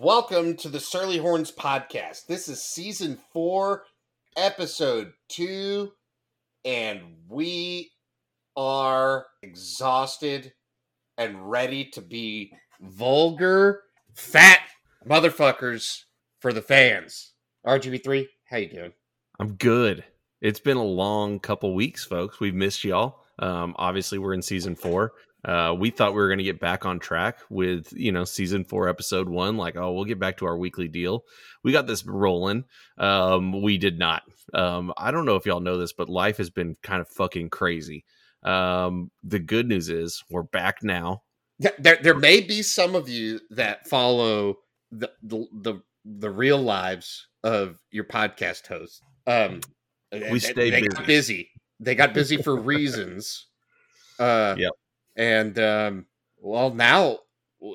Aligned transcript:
Welcome 0.00 0.56
to 0.56 0.68
the 0.68 0.80
Surly 0.80 1.18
Horns 1.18 1.52
podcast. 1.52 2.26
This 2.26 2.48
is 2.48 2.64
season 2.64 3.16
four, 3.32 3.84
episode 4.36 5.12
two, 5.28 5.92
and 6.64 7.00
we 7.28 7.92
are 8.56 9.26
exhausted 9.40 10.52
and 11.16 11.48
ready 11.48 11.84
to 11.92 12.00
be 12.00 12.52
vulgar, 12.80 13.82
fat 14.14 14.62
motherfuckers 15.06 16.00
for 16.40 16.52
the 16.52 16.60
fans. 16.60 17.34
RGB3, 17.64 18.26
how 18.50 18.56
you 18.56 18.68
doing? 18.68 18.92
I'm 19.38 19.54
good. 19.54 20.02
It's 20.40 20.60
been 20.60 20.76
a 20.76 20.82
long 20.82 21.38
couple 21.38 21.72
weeks, 21.72 22.04
folks. 22.04 22.40
We've 22.40 22.52
missed 22.52 22.82
y'all. 22.82 23.20
Um, 23.38 23.76
obviously, 23.78 24.18
we're 24.18 24.34
in 24.34 24.42
season 24.42 24.74
four. 24.74 25.12
Uh, 25.44 25.74
we 25.78 25.90
thought 25.90 26.12
we 26.12 26.20
were 26.20 26.28
going 26.28 26.38
to 26.38 26.44
get 26.44 26.58
back 26.58 26.86
on 26.86 26.98
track 26.98 27.38
with 27.50 27.92
you 27.92 28.10
know 28.10 28.24
season 28.24 28.64
four, 28.64 28.88
episode 28.88 29.28
one. 29.28 29.56
Like, 29.56 29.76
oh, 29.76 29.92
we'll 29.92 30.04
get 30.04 30.18
back 30.18 30.38
to 30.38 30.46
our 30.46 30.56
weekly 30.56 30.88
deal. 30.88 31.24
We 31.62 31.72
got 31.72 31.86
this 31.86 32.06
rolling. 32.06 32.64
Um, 32.98 33.62
we 33.62 33.76
did 33.78 33.98
not. 33.98 34.22
Um, 34.54 34.92
I 34.96 35.10
don't 35.10 35.26
know 35.26 35.36
if 35.36 35.46
y'all 35.46 35.60
know 35.60 35.78
this, 35.78 35.92
but 35.92 36.08
life 36.08 36.38
has 36.38 36.50
been 36.50 36.76
kind 36.82 37.00
of 37.00 37.08
fucking 37.08 37.50
crazy. 37.50 38.04
Um, 38.42 39.10
the 39.22 39.38
good 39.38 39.68
news 39.68 39.88
is 39.88 40.22
we're 40.30 40.42
back 40.42 40.82
now. 40.82 41.22
There, 41.78 41.98
there 42.02 42.14
may 42.18 42.40
be 42.40 42.62
some 42.62 42.94
of 42.94 43.08
you 43.08 43.40
that 43.50 43.88
follow 43.88 44.56
the 44.90 45.10
the 45.22 45.46
the, 45.52 45.82
the 46.04 46.30
real 46.30 46.58
lives 46.58 47.26
of 47.42 47.78
your 47.90 48.04
podcast 48.04 48.66
hosts. 48.66 49.00
Um, 49.26 49.60
we 50.30 50.38
stay 50.38 50.70
they 50.70 50.80
busy. 50.80 50.88
got 50.88 51.06
busy. 51.06 51.50
They 51.80 51.94
got 51.94 52.14
busy 52.14 52.36
for 52.38 52.56
reasons. 52.56 53.46
Uh, 54.18 54.54
Yep. 54.58 54.72
And 55.16 55.58
um, 55.58 56.06
well, 56.38 56.74
now 56.74 57.18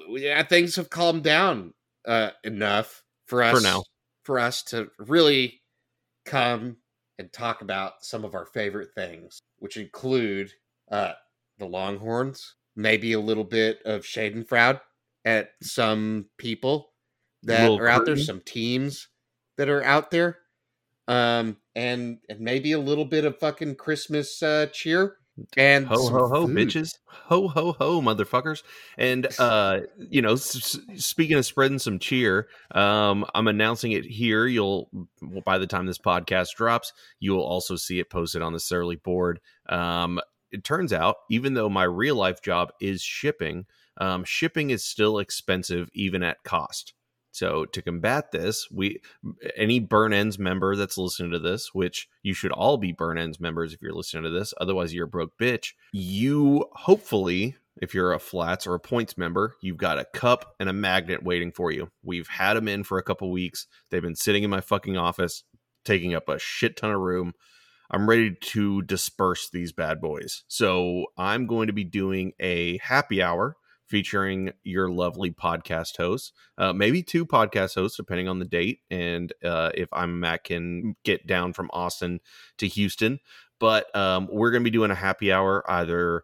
yeah, 0.09 0.43
things 0.43 0.75
have 0.75 0.89
calmed 0.89 1.23
down 1.23 1.73
uh, 2.07 2.31
enough 2.43 3.03
for 3.27 3.43
us 3.43 3.57
For 3.57 3.63
now. 3.63 3.83
for 4.23 4.39
us 4.39 4.63
to 4.63 4.89
really 4.97 5.61
come 6.25 6.77
and 7.17 7.31
talk 7.31 7.61
about 7.61 8.03
some 8.03 8.23
of 8.23 8.35
our 8.35 8.45
favorite 8.45 8.93
things, 8.95 9.39
which 9.57 9.77
include 9.77 10.51
uh, 10.91 11.13
the 11.57 11.65
Longhorns, 11.65 12.55
maybe 12.75 13.13
a 13.13 13.19
little 13.19 13.43
bit 13.43 13.81
of 13.83 14.03
Schadenfreude 14.03 14.79
at 15.25 15.51
some 15.61 16.27
people 16.37 16.91
that 17.43 17.69
are 17.69 17.87
out 17.87 18.05
there, 18.05 18.17
some 18.17 18.41
teams 18.41 19.07
that 19.57 19.69
are 19.69 19.83
out 19.83 20.11
there, 20.11 20.39
um, 21.07 21.57
and 21.75 22.19
and 22.29 22.39
maybe 22.39 22.71
a 22.71 22.79
little 22.79 23.05
bit 23.05 23.25
of 23.25 23.39
fucking 23.39 23.75
Christmas 23.75 24.41
uh, 24.43 24.67
cheer 24.71 25.17
and 25.57 25.85
ho 25.87 26.07
ho 26.09 26.27
ho 26.27 26.47
food. 26.47 26.55
bitches. 26.55 26.97
Ho 27.07 27.47
ho 27.47 27.73
ho 27.73 28.01
motherfuckers. 28.01 28.63
And 28.97 29.27
uh 29.37 29.81
you 29.97 30.21
know 30.21 30.33
s- 30.33 30.77
speaking 30.95 31.37
of 31.37 31.45
spreading 31.45 31.79
some 31.79 31.99
cheer 31.99 32.47
um 32.71 33.25
i'm 33.35 33.47
announcing 33.47 33.91
it 33.91 34.05
here. 34.05 34.47
You'll 34.47 34.89
by 35.45 35.57
the 35.57 35.67
time 35.67 35.85
this 35.85 35.97
podcast 35.97 36.55
drops 36.55 36.93
you'll 37.19 37.41
also 37.41 37.75
see 37.75 37.99
it 37.99 38.09
posted 38.09 38.41
on 38.41 38.53
the 38.53 38.59
surly 38.59 38.95
board. 38.95 39.39
Um 39.67 40.19
it 40.51 40.63
turns 40.63 40.91
out 40.93 41.17
even 41.29 41.53
though 41.53 41.69
my 41.69 41.83
real 41.83 42.15
life 42.15 42.41
job 42.41 42.71
is 42.81 43.01
shipping 43.01 43.65
um 43.97 44.23
shipping 44.23 44.69
is 44.71 44.83
still 44.83 45.19
expensive 45.19 45.89
even 45.93 46.23
at 46.23 46.43
cost 46.43 46.93
so 47.31 47.65
to 47.65 47.81
combat 47.81 48.31
this, 48.31 48.69
we 48.71 49.01
any 49.55 49.79
burn 49.79 50.13
ends 50.13 50.39
member 50.39 50.75
that's 50.75 50.97
listening 50.97 51.31
to 51.31 51.39
this, 51.39 51.73
which 51.73 52.07
you 52.23 52.33
should 52.33 52.51
all 52.51 52.77
be 52.77 52.91
burn 52.91 53.17
ends 53.17 53.39
members 53.39 53.73
if 53.73 53.81
you're 53.81 53.93
listening 53.93 54.23
to 54.23 54.29
this, 54.29 54.53
otherwise 54.59 54.93
you're 54.93 55.05
a 55.05 55.09
broke 55.09 55.37
bitch. 55.37 55.73
You 55.91 56.65
hopefully, 56.73 57.55
if 57.81 57.93
you're 57.93 58.13
a 58.13 58.19
flats 58.19 58.65
or 58.65 58.73
a 58.73 58.79
points 58.79 59.17
member, 59.17 59.55
you've 59.61 59.77
got 59.77 59.99
a 59.99 60.05
cup 60.05 60.55
and 60.59 60.69
a 60.69 60.73
magnet 60.73 61.23
waiting 61.23 61.51
for 61.51 61.71
you. 61.71 61.91
We've 62.03 62.27
had 62.27 62.55
them 62.55 62.67
in 62.67 62.83
for 62.83 62.97
a 62.97 63.03
couple 63.03 63.31
weeks. 63.31 63.67
They've 63.89 64.01
been 64.01 64.15
sitting 64.15 64.43
in 64.43 64.49
my 64.49 64.61
fucking 64.61 64.97
office, 64.97 65.43
taking 65.85 66.15
up 66.15 66.27
a 66.29 66.39
shit 66.39 66.77
ton 66.77 66.91
of 66.91 66.99
room. 66.99 67.33
I'm 67.91 68.07
ready 68.07 68.35
to 68.35 68.81
disperse 68.83 69.49
these 69.49 69.71
bad 69.71 69.99
boys. 69.99 70.43
So 70.47 71.05
I'm 71.17 71.47
going 71.47 71.67
to 71.67 71.73
be 71.73 71.83
doing 71.83 72.33
a 72.39 72.77
happy 72.79 73.21
hour 73.21 73.55
featuring 73.89 74.53
your 74.63 74.89
lovely 74.89 75.31
podcast 75.31 75.97
hosts, 75.97 76.31
uh, 76.57 76.71
maybe 76.71 77.01
two 77.01 77.25
podcast 77.25 77.75
hosts, 77.75 77.97
depending 77.97 78.27
on 78.27 78.39
the 78.39 78.45
date, 78.45 78.81
and 78.91 79.33
uh, 79.43 79.71
if 79.73 79.89
I'm 79.91 80.19
Matt 80.19 80.43
can 80.43 80.95
get 81.03 81.25
down 81.25 81.53
from 81.53 81.69
Austin 81.73 82.19
to 82.59 82.67
Houston. 82.67 83.19
But 83.59 83.93
um, 83.95 84.29
we're 84.31 84.51
going 84.51 84.63
to 84.63 84.69
be 84.69 84.77
doing 84.77 84.91
a 84.91 84.95
happy 84.95 85.31
hour 85.31 85.69
either 85.69 86.23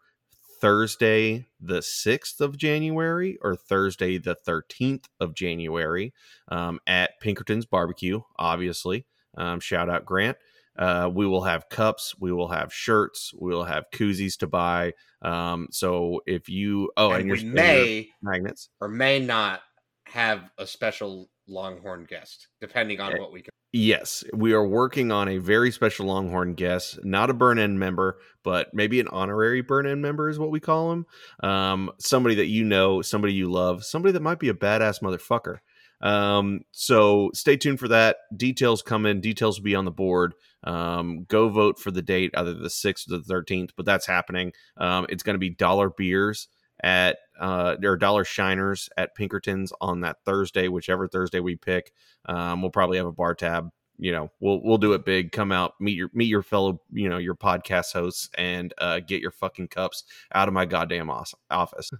Thursday 0.61 1.47
the 1.59 1.79
6th 1.79 2.39
of 2.39 2.57
January 2.57 3.37
or 3.41 3.55
Thursday 3.55 4.17
the 4.17 4.37
13th 4.47 5.05
of 5.19 5.33
January 5.33 6.13
um, 6.47 6.79
at 6.87 7.19
Pinkerton's 7.19 7.65
Barbecue, 7.65 8.21
obviously. 8.37 9.05
Um, 9.37 9.59
shout 9.59 9.89
out 9.89 10.05
Grant. 10.05 10.37
Uh, 10.77 11.09
we 11.13 11.25
will 11.25 11.43
have 11.43 11.69
cups, 11.69 12.15
we 12.19 12.31
will 12.31 12.49
have 12.49 12.73
shirts, 12.73 13.33
we 13.39 13.53
will 13.53 13.63
have 13.63 13.85
koozies 13.93 14.37
to 14.37 14.47
buy. 14.47 14.93
Um, 15.21 15.67
so 15.71 16.21
if 16.25 16.49
you 16.49 16.91
oh, 16.97 17.11
and, 17.11 17.21
and 17.21 17.27
your 17.27 17.37
we 17.37 17.43
may 17.43 18.09
magnets, 18.21 18.69
or 18.81 18.87
may 18.87 19.19
not 19.19 19.61
have 20.07 20.51
a 20.57 20.67
special 20.67 21.29
Longhorn 21.47 22.05
guest, 22.05 22.47
depending 22.59 22.99
on 22.99 23.13
Eh, 23.13 23.19
what 23.19 23.31
we 23.31 23.41
can. 23.41 23.51
Yes, 23.71 24.23
we 24.33 24.53
are 24.53 24.65
working 24.65 25.11
on 25.11 25.27
a 25.27 25.37
very 25.37 25.69
special 25.69 26.07
Longhorn 26.07 26.53
guest, 26.55 26.99
not 27.03 27.29
a 27.29 27.33
burn 27.33 27.59
end 27.59 27.77
member, 27.77 28.19
but 28.43 28.73
maybe 28.73 28.99
an 28.99 29.07
honorary 29.09 29.61
burn 29.61 29.85
end 29.85 30.01
member 30.01 30.29
is 30.29 30.39
what 30.39 30.49
we 30.49 30.59
call 30.59 30.91
him. 30.93 31.05
Um, 31.43 31.91
somebody 31.99 32.35
that 32.35 32.47
you 32.47 32.63
know, 32.63 33.01
somebody 33.01 33.33
you 33.33 33.51
love, 33.51 33.83
somebody 33.83 34.13
that 34.13 34.21
might 34.21 34.39
be 34.39 34.49
a 34.49 34.53
badass 34.53 35.01
motherfucker. 35.01 35.59
Um, 36.01 36.61
so 36.71 37.31
stay 37.33 37.57
tuned 37.57 37.79
for 37.79 37.87
that. 37.89 38.17
Details 38.35 38.81
come 38.81 39.05
in, 39.05 39.21
details 39.21 39.59
will 39.59 39.65
be 39.65 39.75
on 39.75 39.85
the 39.85 39.91
board. 39.91 40.35
Um, 40.65 41.25
go 41.27 41.49
vote 41.49 41.79
for 41.79 41.91
the 41.91 42.01
date, 42.01 42.31
either 42.35 42.53
the 42.53 42.67
6th 42.67 43.11
or 43.11 43.17
the 43.19 43.33
13th, 43.33 43.71
but 43.77 43.85
that's 43.85 44.05
happening. 44.07 44.51
Um, 44.77 45.05
it's 45.09 45.23
going 45.23 45.35
to 45.35 45.39
be 45.39 45.49
dollar 45.51 45.89
beers 45.89 46.47
at 46.83 47.19
uh 47.39 47.77
or 47.83 47.95
dollar 47.95 48.25
shiners 48.25 48.89
at 48.97 49.15
Pinkertons 49.15 49.71
on 49.79 50.01
that 50.01 50.17
Thursday, 50.25 50.67
whichever 50.67 51.07
Thursday 51.07 51.39
we 51.39 51.55
pick. 51.55 51.93
Um, 52.25 52.61
we'll 52.61 52.71
probably 52.71 52.97
have 52.97 53.05
a 53.05 53.11
bar 53.13 53.33
tab. 53.35 53.69
You 53.97 54.11
know, 54.11 54.31
we'll 54.41 54.61
we'll 54.61 54.77
do 54.77 54.91
it 54.93 55.05
big. 55.05 55.31
Come 55.31 55.53
out, 55.53 55.73
meet 55.79 55.95
your 55.95 56.09
meet 56.13 56.25
your 56.25 56.43
fellow, 56.43 56.81
you 56.91 57.07
know, 57.07 57.17
your 57.17 57.35
podcast 57.35 57.93
hosts, 57.93 58.29
and 58.37 58.73
uh, 58.77 58.99
get 58.99 59.21
your 59.21 59.31
fucking 59.31 59.69
cups 59.69 60.03
out 60.33 60.49
of 60.49 60.53
my 60.53 60.65
goddamn 60.65 61.09
os- 61.09 61.33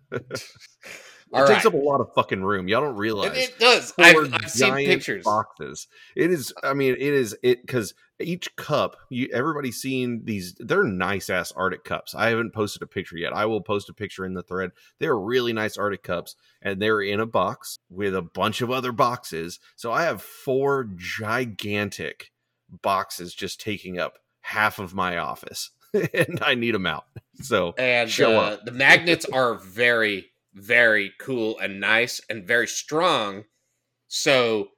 office. 1.33 1.49
it 1.49 1.51
All 1.51 1.55
takes 1.55 1.65
up 1.65 1.73
a 1.73 1.77
lot 1.77 2.01
of 2.01 2.13
fucking 2.13 2.43
room. 2.43 2.67
Y'all 2.67 2.81
don't 2.81 2.95
realize 2.95 3.31
It, 3.37 3.49
it 3.49 3.59
does. 3.59 3.93
I've, 3.97 4.33
I've 4.33 4.49
seen 4.51 4.73
pictures. 4.75 5.23
boxes. 5.23 5.87
It 6.15 6.31
is. 6.31 6.53
I 6.63 6.73
mean, 6.73 6.93
it 6.93 7.01
is 7.13 7.35
it 7.43 7.61
because 7.61 7.93
each 8.19 8.55
cup. 8.55 8.95
You 9.09 9.27
everybody's 9.33 9.81
seen 9.81 10.21
these. 10.23 10.55
They're 10.59 10.83
nice 10.83 11.29
ass 11.29 11.51
Arctic 11.51 11.83
cups. 11.83 12.15
I 12.15 12.29
haven't 12.29 12.53
posted 12.53 12.81
a 12.81 12.87
picture 12.87 13.17
yet. 13.17 13.33
I 13.33 13.45
will 13.45 13.61
post 13.61 13.89
a 13.89 13.93
picture 13.93 14.25
in 14.25 14.33
the 14.33 14.43
thread. 14.43 14.71
They're 14.99 15.17
really 15.17 15.53
nice 15.53 15.77
Arctic 15.77 16.03
cups, 16.03 16.35
and 16.61 16.81
they're 16.81 17.01
in 17.01 17.19
a 17.19 17.25
box 17.25 17.79
with 17.89 18.15
a 18.15 18.21
bunch 18.21 18.61
of 18.61 18.71
other 18.71 18.91
boxes. 18.91 19.59
So 19.75 19.91
I 19.91 20.03
have 20.03 20.21
four 20.21 20.89
gigantic 20.95 22.31
boxes 22.81 23.33
just 23.33 23.59
taking 23.59 23.99
up 23.99 24.19
half 24.41 24.79
of 24.79 24.93
my 24.93 25.17
office, 25.17 25.71
and 25.93 26.39
I 26.41 26.55
need 26.55 26.73
them 26.75 26.85
out. 26.85 27.05
So 27.41 27.73
and 27.77 28.09
show 28.09 28.37
uh, 28.37 28.41
up. 28.51 28.65
the 28.65 28.71
magnets 28.71 29.25
are 29.25 29.55
very 29.55 30.31
very 30.55 31.13
cool 31.19 31.59
and 31.59 31.79
nice 31.81 32.21
and 32.29 32.47
very 32.47 32.67
strong. 32.67 33.45
So 34.07 34.69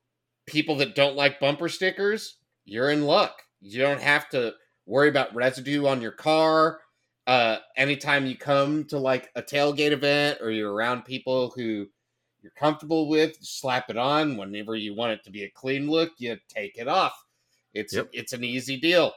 people 0.45 0.75
that 0.77 0.95
don't 0.95 1.15
like 1.15 1.39
bumper 1.39 1.69
stickers 1.69 2.37
you're 2.65 2.91
in 2.91 3.03
luck. 3.03 3.43
You 3.61 3.79
don't 3.79 4.01
have 4.01 4.29
to 4.29 4.53
worry 4.85 5.09
about 5.09 5.33
residue 5.35 5.87
on 5.87 6.01
your 6.01 6.11
car. 6.11 6.81
Uh 7.27 7.59
anytime 7.77 8.25
you 8.25 8.37
come 8.37 8.85
to 8.85 8.99
like 8.99 9.29
a 9.35 9.41
tailgate 9.43 9.91
event 9.91 10.39
or 10.41 10.51
you're 10.51 10.73
around 10.73 11.03
people 11.05 11.51
who 11.55 11.87
you're 12.41 12.51
comfortable 12.57 13.09
with 13.09 13.37
slap 13.41 13.89
it 13.89 13.97
on. 13.97 14.37
Whenever 14.37 14.75
you 14.75 14.95
want 14.95 15.13
it 15.13 15.23
to 15.25 15.31
be 15.31 15.43
a 15.43 15.49
clean 15.51 15.89
look 15.89 16.13
you 16.19 16.37
take 16.49 16.77
it 16.77 16.87
off. 16.87 17.13
It's 17.73 17.95
Yep. 17.95 18.09
it's 18.11 18.33
an 18.33 18.43
easy 18.43 18.77
deal 18.79 19.13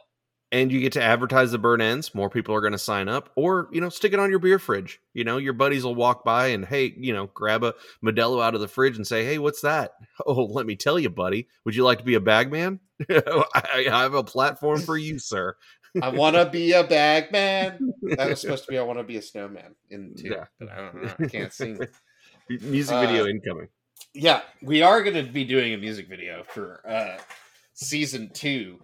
and 0.52 0.72
you 0.72 0.80
get 0.80 0.92
to 0.92 1.02
advertise 1.02 1.52
the 1.52 1.58
burn 1.58 1.80
ends 1.80 2.14
more 2.14 2.28
people 2.30 2.54
are 2.54 2.60
going 2.60 2.72
to 2.72 2.78
sign 2.78 3.08
up 3.08 3.30
or 3.36 3.68
you 3.72 3.80
know 3.80 3.88
stick 3.88 4.12
it 4.12 4.18
on 4.18 4.30
your 4.30 4.38
beer 4.38 4.58
fridge 4.58 5.00
you 5.14 5.24
know 5.24 5.36
your 5.36 5.52
buddies 5.52 5.84
will 5.84 5.94
walk 5.94 6.24
by 6.24 6.48
and 6.48 6.64
hey 6.64 6.92
you 6.96 7.12
know 7.12 7.26
grab 7.34 7.62
a 7.64 7.74
modelo 8.04 8.42
out 8.42 8.54
of 8.54 8.60
the 8.60 8.68
fridge 8.68 8.96
and 8.96 9.06
say 9.06 9.24
hey 9.24 9.38
what's 9.38 9.60
that 9.60 9.92
oh 10.26 10.44
let 10.44 10.66
me 10.66 10.76
tell 10.76 10.98
you 10.98 11.08
buddy 11.10 11.46
would 11.64 11.74
you 11.76 11.84
like 11.84 11.98
to 11.98 12.04
be 12.04 12.14
a 12.14 12.20
bag 12.20 12.50
man 12.50 12.80
I, 13.10 13.44
I 13.90 14.00
have 14.02 14.14
a 14.14 14.24
platform 14.24 14.80
for 14.80 14.96
you 14.96 15.18
sir 15.18 15.56
I 16.00 16.10
want 16.10 16.36
to 16.36 16.48
be 16.48 16.70
a 16.70 16.84
bag 16.84 17.32
man. 17.32 17.92
That 18.16 18.28
was 18.28 18.40
supposed 18.40 18.64
to 18.66 18.70
be 18.70 18.78
I 18.78 18.82
want 18.82 19.00
to 19.00 19.04
be 19.04 19.16
a 19.16 19.22
snowman 19.22 19.74
in 19.88 20.14
two, 20.16 20.28
Yeah. 20.28 20.44
but 20.60 20.70
I 20.70 20.76
don't 20.76 21.02
know. 21.02 21.12
I 21.18 21.26
can't 21.26 21.52
sing. 21.52 21.80
music 22.48 22.94
Uh, 22.94 23.00
video 23.00 23.26
incoming 23.26 23.66
Yeah, 24.14 24.42
we 24.62 24.82
are 24.82 25.02
going 25.02 25.16
to 25.26 25.32
be 25.32 25.44
doing 25.44 25.74
a 25.74 25.78
music 25.78 26.08
video 26.08 26.44
for 26.44 26.80
uh, 26.88 27.18
season 27.74 28.30
two 28.32 28.78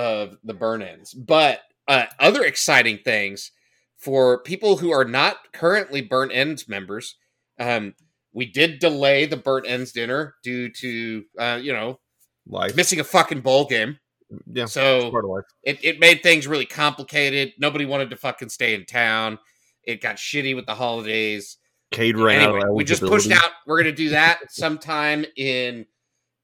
of 0.00 0.38
the 0.44 0.54
Burn 0.54 0.80
Ends. 0.82 1.12
But 1.12 1.60
uh, 1.86 2.06
other 2.18 2.42
exciting 2.44 2.98
things 3.04 3.52
for 3.98 4.42
people 4.42 4.78
who 4.78 4.90
are 4.90 5.04
not 5.04 5.36
currently 5.52 6.00
Burn 6.00 6.30
Ends 6.30 6.66
members, 6.68 7.16
um, 7.58 7.94
we 8.32 8.46
did 8.46 8.78
delay 8.78 9.26
the 9.26 9.36
burnt 9.36 9.66
ends 9.68 9.92
dinner 9.92 10.34
due 10.42 10.70
to 10.70 11.24
uh, 11.38 11.58
you 11.60 11.72
know 11.72 11.98
Life. 12.48 12.76
missing 12.76 13.00
a 13.00 13.04
fucking 13.04 13.40
bowl 13.40 13.66
game. 13.66 13.98
Yeah. 14.46 14.66
So 14.66 15.10
Part 15.10 15.24
of 15.24 15.30
life. 15.30 15.44
it, 15.64 15.84
it 15.84 15.98
made 15.98 16.22
things 16.22 16.46
really 16.46 16.66
complicated. 16.66 17.52
Nobody 17.58 17.84
wanted 17.84 18.10
to 18.10 18.16
fucking 18.16 18.48
stay 18.48 18.74
in 18.74 18.86
town. 18.86 19.38
It 19.82 20.00
got 20.00 20.16
shitty 20.16 20.54
with 20.54 20.66
the 20.66 20.74
holidays. 20.74 21.56
Cade 21.90 22.16
ran 22.16 22.40
out 22.40 22.54
Anyway, 22.54 22.70
we 22.72 22.84
just 22.84 23.02
pushed 23.02 23.32
out. 23.32 23.50
We're 23.66 23.78
gonna 23.82 23.92
do 23.92 24.10
that 24.10 24.38
sometime 24.50 25.24
in 25.36 25.84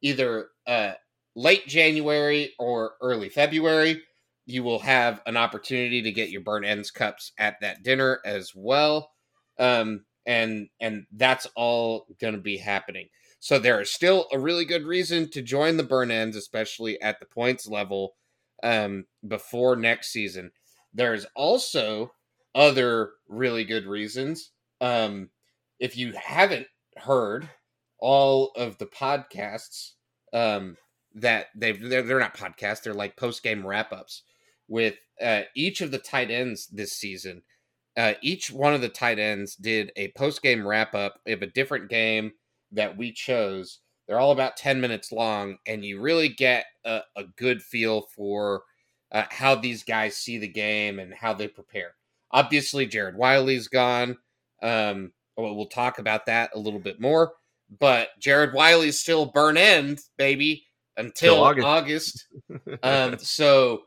either 0.03 0.49
uh, 0.67 0.93
late 1.37 1.69
January 1.69 2.55
or 2.59 2.95
early 3.01 3.29
February. 3.29 4.03
You 4.47 4.65
will 4.65 4.81
have 4.81 5.21
an 5.27 5.37
opportunity 5.37 6.03
to 6.03 6.11
get 6.11 6.31
your 6.31 6.41
burn 6.41 6.65
ends 6.65 6.91
cups 6.91 7.33
at 7.39 7.61
that 7.61 7.85
dinner 7.85 8.21
as 8.25 8.53
well, 8.55 9.13
um, 9.59 10.05
and 10.25 10.69
and 10.81 11.07
that's 11.13 11.47
all 11.55 12.07
gonna 12.21 12.39
be 12.39 12.57
happening. 12.57 13.09
So 13.39 13.59
there 13.59 13.81
is 13.81 13.93
still 13.93 14.27
a 14.33 14.39
really 14.39 14.65
good 14.65 14.85
reason 14.85 15.31
to 15.31 15.43
join 15.43 15.77
the 15.77 15.85
burn 15.85 16.11
ends, 16.11 16.37
especially 16.37 17.01
at 17.01 17.21
the 17.21 17.27
points 17.27 17.69
level 17.69 18.15
um, 18.63 19.05
before 19.27 19.77
next 19.77 20.11
season. 20.11 20.51
There's 20.95 21.27
also 21.37 22.13
other 22.55 23.11
really 23.29 23.65
good 23.65 23.87
reasons. 23.87 24.51
Um, 24.81 25.31
if 25.79 25.97
you 25.97 26.13
haven't 26.13 26.67
heard 26.97 27.51
all 27.99 28.53
of 28.57 28.79
the 28.79 28.87
podcasts 28.87 29.93
um, 30.33 30.77
that 31.17 31.47
they've, 31.55 31.81
they're, 31.81 32.03
they're 32.03 32.21
not 32.21 32.37
podcasts, 32.37 32.83
they're 32.83 32.95
like 32.95 33.17
post 33.17 33.43
game 33.43 33.67
wrap 33.67 33.93
ups 33.93 34.23
with 34.69 34.95
uh, 35.21 35.43
each 35.55 35.81
of 35.81 35.91
the 35.91 35.99
tight 35.99 36.31
ends 36.31 36.67
this 36.69 36.93
season. 36.93 37.43
Uh, 37.97 38.13
each 38.21 38.51
one 38.51 38.75
of 38.75 38.83
the 38.83 38.89
tight 38.89 39.19
ends 39.19 39.57
did 39.57 39.91
a 39.97 40.09
post 40.09 40.43
game 40.43 40.67
wrap 40.67 40.95
up 40.95 41.21
of 41.27 41.43
a 41.43 41.47
different 41.47 41.89
game 41.89 42.33
that 42.73 42.97
we 42.97 43.11
chose. 43.11 43.81
They're 44.07 44.19
all 44.21 44.33
about 44.33 44.57
10 44.57 44.81
minutes 44.81 45.11
long, 45.11 45.57
and 45.67 45.85
you 45.85 46.01
really 46.01 46.29
get 46.29 46.67
a, 46.85 47.01
a 47.17 47.25
good 47.37 47.63
feel 47.63 48.03
for 48.15 48.63
uh, 49.13 49.25
how 49.31 49.55
these 49.55 49.83
guys 49.83 50.17
see 50.17 50.39
the 50.39 50.49
game 50.49 50.99
and 50.99 51.15
how 51.15 51.33
they 51.33 51.49
prepare. 51.49 51.95
Obviously, 52.31 52.87
Jared 52.87 53.17
Wiley's 53.17 53.69
gone. 53.69 54.19
Um, 54.63 55.13
well, 55.37 55.55
we'll 55.55 55.67
talk 55.67 55.99
about 55.99 56.27
that 56.27 56.51
a 56.55 56.59
little 56.59 56.81
bit 56.81 57.01
more. 57.01 57.33
But 57.81 58.11
Jared 58.21 58.53
Wiley's 58.53 59.01
still 59.01 59.27
burn 59.27 59.57
end, 59.57 60.01
baby, 60.17 60.67
until 60.97 61.43
August. 61.43 61.67
August. 61.67 62.27
um, 62.83 63.19
so 63.19 63.83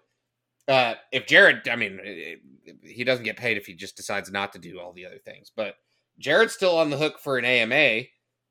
uh, 0.68 0.94
if 1.12 1.26
Jared, 1.26 1.68
I 1.68 1.76
mean, 1.76 2.00
eh, 2.04 2.36
he 2.84 3.04
doesn't 3.04 3.26
get 3.26 3.38
paid 3.38 3.58
if 3.58 3.66
he 3.66 3.74
just 3.74 3.98
decides 3.98 4.32
not 4.32 4.54
to 4.54 4.60
do 4.60 4.80
all 4.80 4.94
the 4.94 5.06
other 5.06 5.18
things. 5.18 5.52
But 5.56 5.76
Jared's 6.20 6.54
still 6.54 6.78
on 6.78 6.90
the 6.90 6.98
hook 6.98 7.20
for 7.20 7.38
an 7.38 7.46
AMA 7.46 8.04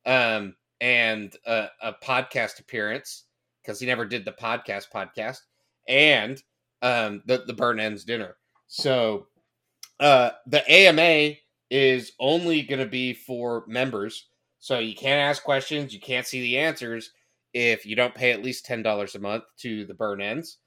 um, 0.05 0.56
and 0.81 1.34
a, 1.46 1.69
a 1.82 1.93
podcast 2.02 2.60
appearance 2.60 3.25
because 3.62 3.78
he 3.78 3.87
never 3.87 4.05
did 4.05 4.25
the 4.25 4.32
podcast 4.32 4.87
podcast 4.93 5.40
and 5.87 6.43
um, 6.82 7.22
the 7.26 7.44
the 7.46 7.52
burn 7.52 7.78
ends 7.78 8.04
dinner. 8.04 8.37
So 8.66 9.26
uh, 10.00 10.31
the 10.46 10.69
AMA 10.70 11.37
is 11.70 12.12
only 12.19 12.62
going 12.62 12.81
to 12.81 12.87
be 12.87 13.12
for 13.12 13.64
members. 13.66 14.28
So 14.58 14.78
you 14.78 14.94
can't 14.94 15.20
ask 15.20 15.43
questions, 15.43 15.94
you 15.94 16.00
can't 16.00 16.26
see 16.26 16.40
the 16.40 16.58
answers 16.58 17.12
if 17.52 17.86
you 17.86 17.96
don't 17.96 18.14
pay 18.14 18.32
at 18.32 18.42
least 18.42 18.66
ten 18.66 18.82
dollars 18.82 19.14
a 19.14 19.18
month 19.18 19.44
to 19.58 19.84
the 19.86 19.94
burn 19.94 20.20
ends. 20.20 20.58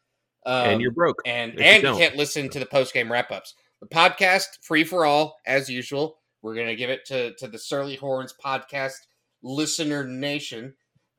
Um, 0.46 0.70
and 0.70 0.82
you're 0.82 0.92
broke. 0.92 1.22
and 1.26 1.54
you 1.54 1.60
and 1.60 1.84
you 1.84 1.96
can't 1.96 2.16
listen 2.16 2.50
to 2.50 2.60
the 2.60 2.66
post 2.66 2.94
game 2.94 3.12
wrap 3.12 3.32
ups. 3.32 3.54
The 3.82 3.88
podcast 3.88 4.46
free 4.62 4.84
for 4.84 5.06
all 5.06 5.38
as 5.46 5.70
usual. 5.70 6.18
We're 6.42 6.56
gonna 6.56 6.76
give 6.76 6.90
it 6.90 7.06
to 7.08 7.34
to 7.36 7.48
the 7.48 7.60
Surly 7.60 7.96
Horns 7.96 8.34
podcast 8.44 8.96
listener 9.44 10.04
nation. 10.04 10.74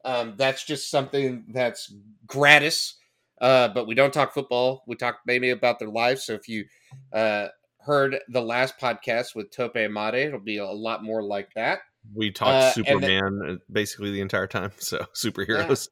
Um, 0.05 0.35
that's 0.37 0.65
just 0.65 0.91
something 0.91 1.45
that's 1.49 1.95
gratis. 2.27 2.97
Uh, 3.41 3.69
but 3.69 3.87
we 3.87 3.95
don't 3.95 4.13
talk 4.13 4.33
football. 4.33 4.85
We 4.87 4.97
talk 4.97 5.19
maybe 5.27 5.51
about 5.51 5.79
their 5.79 5.89
lives. 5.89 6.25
So 6.25 6.33
if 6.35 6.49
you 6.49 6.65
uh, 7.13 7.49
heard 7.79 8.19
the 8.29 8.41
last 8.41 8.79
podcast 8.79 9.35
with 9.35 9.51
Tope 9.51 9.77
Amade, 9.77 10.15
it'll 10.15 10.39
be 10.39 10.59
a 10.59 10.67
lot 10.67 11.03
more 11.03 11.23
like 11.23 11.53
that. 11.55 11.81
We 12.15 12.31
talked 12.31 12.51
uh, 12.51 12.73
and 12.77 12.85
the- 12.85 12.91
Superman 12.91 13.41
uh, 13.49 13.57
basically 13.71 14.11
the 14.13 14.21
entire 14.21 14.47
time. 14.47 14.73
So 14.79 15.05
superheroes. 15.15 15.89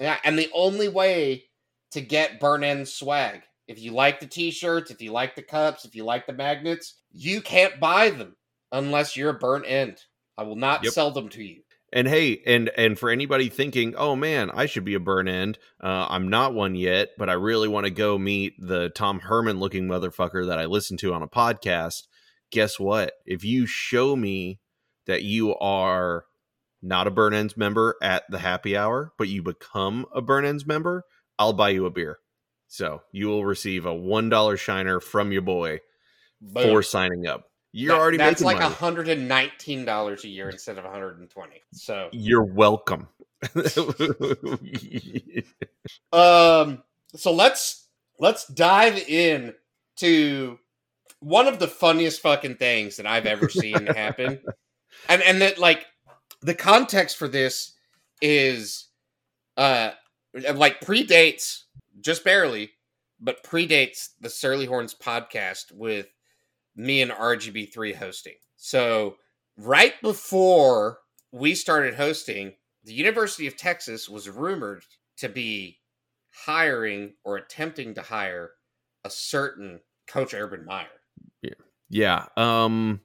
Yeah, 0.00 0.16
and 0.24 0.38
the 0.38 0.50
only 0.54 0.88
way 0.88 1.44
to 1.92 2.00
get 2.00 2.40
burn 2.40 2.64
end 2.64 2.88
swag, 2.88 3.42
if 3.68 3.78
you 3.80 3.92
like 3.92 4.20
the 4.20 4.26
t-shirts, 4.26 4.90
if 4.90 5.00
you 5.00 5.12
like 5.12 5.36
the 5.36 5.42
cups, 5.42 5.84
if 5.84 5.94
you 5.94 6.04
like 6.04 6.26
the 6.26 6.32
magnets, 6.32 7.00
you 7.12 7.40
can't 7.40 7.78
buy 7.78 8.10
them 8.10 8.34
unless 8.72 9.16
you're 9.16 9.30
a 9.30 9.38
burn 9.38 9.64
end. 9.64 9.98
I 10.36 10.42
will 10.42 10.56
not 10.56 10.82
Yep. 10.82 10.92
sell 10.92 11.10
them 11.12 11.28
to 11.30 11.44
you. 11.44 11.60
And 11.92 12.08
hey, 12.08 12.42
and 12.44 12.70
and 12.76 12.98
for 12.98 13.08
anybody 13.08 13.48
thinking, 13.48 13.94
oh 13.94 14.16
man, 14.16 14.50
I 14.52 14.66
should 14.66 14.84
be 14.84 14.94
a 14.94 15.00
burn 15.00 15.28
end. 15.28 15.58
Uh, 15.80 16.06
I'm 16.10 16.26
not 16.28 16.52
one 16.52 16.74
yet, 16.74 17.10
but 17.16 17.30
I 17.30 17.34
really 17.34 17.68
want 17.68 17.84
to 17.84 17.90
go 17.92 18.18
meet 18.18 18.54
the 18.58 18.88
Tom 18.88 19.20
Herman 19.20 19.60
looking 19.60 19.86
motherfucker 19.86 20.48
that 20.48 20.58
I 20.58 20.64
listen 20.64 20.96
to 20.98 21.14
on 21.14 21.22
a 21.22 21.28
podcast. 21.28 22.02
Guess 22.50 22.80
what? 22.80 23.12
If 23.26 23.44
you 23.44 23.66
show 23.66 24.16
me 24.16 24.58
that 25.06 25.22
you 25.22 25.54
are 25.56 26.24
not 26.82 27.06
a 27.06 27.10
burn 27.10 27.32
ends 27.34 27.56
member 27.56 27.96
at 28.02 28.24
the 28.30 28.38
happy 28.38 28.76
hour, 28.76 29.12
but 29.18 29.28
you 29.28 29.42
become 29.42 30.06
a 30.14 30.20
burn 30.20 30.44
ends 30.44 30.66
member, 30.66 31.04
I'll 31.38 31.52
buy 31.54 31.70
you 31.70 31.86
a 31.86 31.90
beer. 31.90 32.18
So 32.68 33.02
you 33.12 33.28
will 33.28 33.44
receive 33.44 33.86
a 33.86 33.94
one 33.94 34.28
dollar 34.28 34.56
shiner 34.56 35.00
from 35.00 35.32
your 35.32 35.42
boy 35.42 35.80
Boom. 36.40 36.62
for 36.64 36.82
signing 36.82 37.26
up. 37.26 37.50
You're 37.72 37.94
That- 37.96 38.00
already 38.00 38.16
that's 38.18 38.40
making 38.42 38.46
like 38.58 38.62
money. 38.62 38.74
hundred 38.74 39.08
and 39.08 39.26
nineteen 39.28 39.84
dollars 39.84 40.24
a 40.24 40.28
year 40.28 40.48
instead 40.48 40.78
of 40.78 40.84
120. 40.84 41.62
So 41.72 42.08
You're 42.12 42.44
welcome. 42.44 43.08
Um, 46.12 46.82
so 47.14 47.32
let's 47.32 47.88
let's 48.18 48.46
dive 48.46 48.96
in 49.08 49.54
to 49.96 50.58
one 51.20 51.46
of 51.46 51.58
the 51.58 51.68
funniest 51.68 52.20
fucking 52.20 52.56
things 52.56 52.96
that 52.96 53.06
I've 53.06 53.26
ever 53.26 53.48
seen 53.48 53.86
happen, 53.86 54.40
and 55.08 55.22
and 55.22 55.40
that 55.42 55.58
like 55.58 55.86
the 56.40 56.54
context 56.54 57.16
for 57.16 57.28
this 57.28 57.72
is 58.20 58.88
uh 59.56 59.90
like 60.54 60.80
predates 60.80 61.62
just 62.00 62.24
barely, 62.24 62.70
but 63.20 63.44
predates 63.44 64.08
the 64.20 64.30
Surly 64.30 64.66
Horns 64.66 64.94
podcast 64.94 65.72
with 65.72 66.06
me 66.76 67.02
and 67.02 67.12
RGB3 67.12 67.94
hosting. 67.94 68.34
So 68.56 69.16
right 69.56 69.94
before 70.02 70.98
we 71.32 71.54
started 71.54 71.94
hosting, 71.94 72.54
the 72.84 72.92
University 72.94 73.46
of 73.46 73.56
Texas 73.56 74.08
was 74.08 74.28
rumored 74.28 74.84
to 75.18 75.28
be 75.28 75.78
hiring 76.30 77.14
or 77.24 77.36
attempting 77.36 77.94
to 77.94 78.02
hire 78.02 78.50
a 79.04 79.10
certain 79.10 79.80
coach 80.08 80.34
Urban 80.34 80.64
Meyer. 80.64 80.86
Yeah. 81.88 82.26
Um 82.36 83.00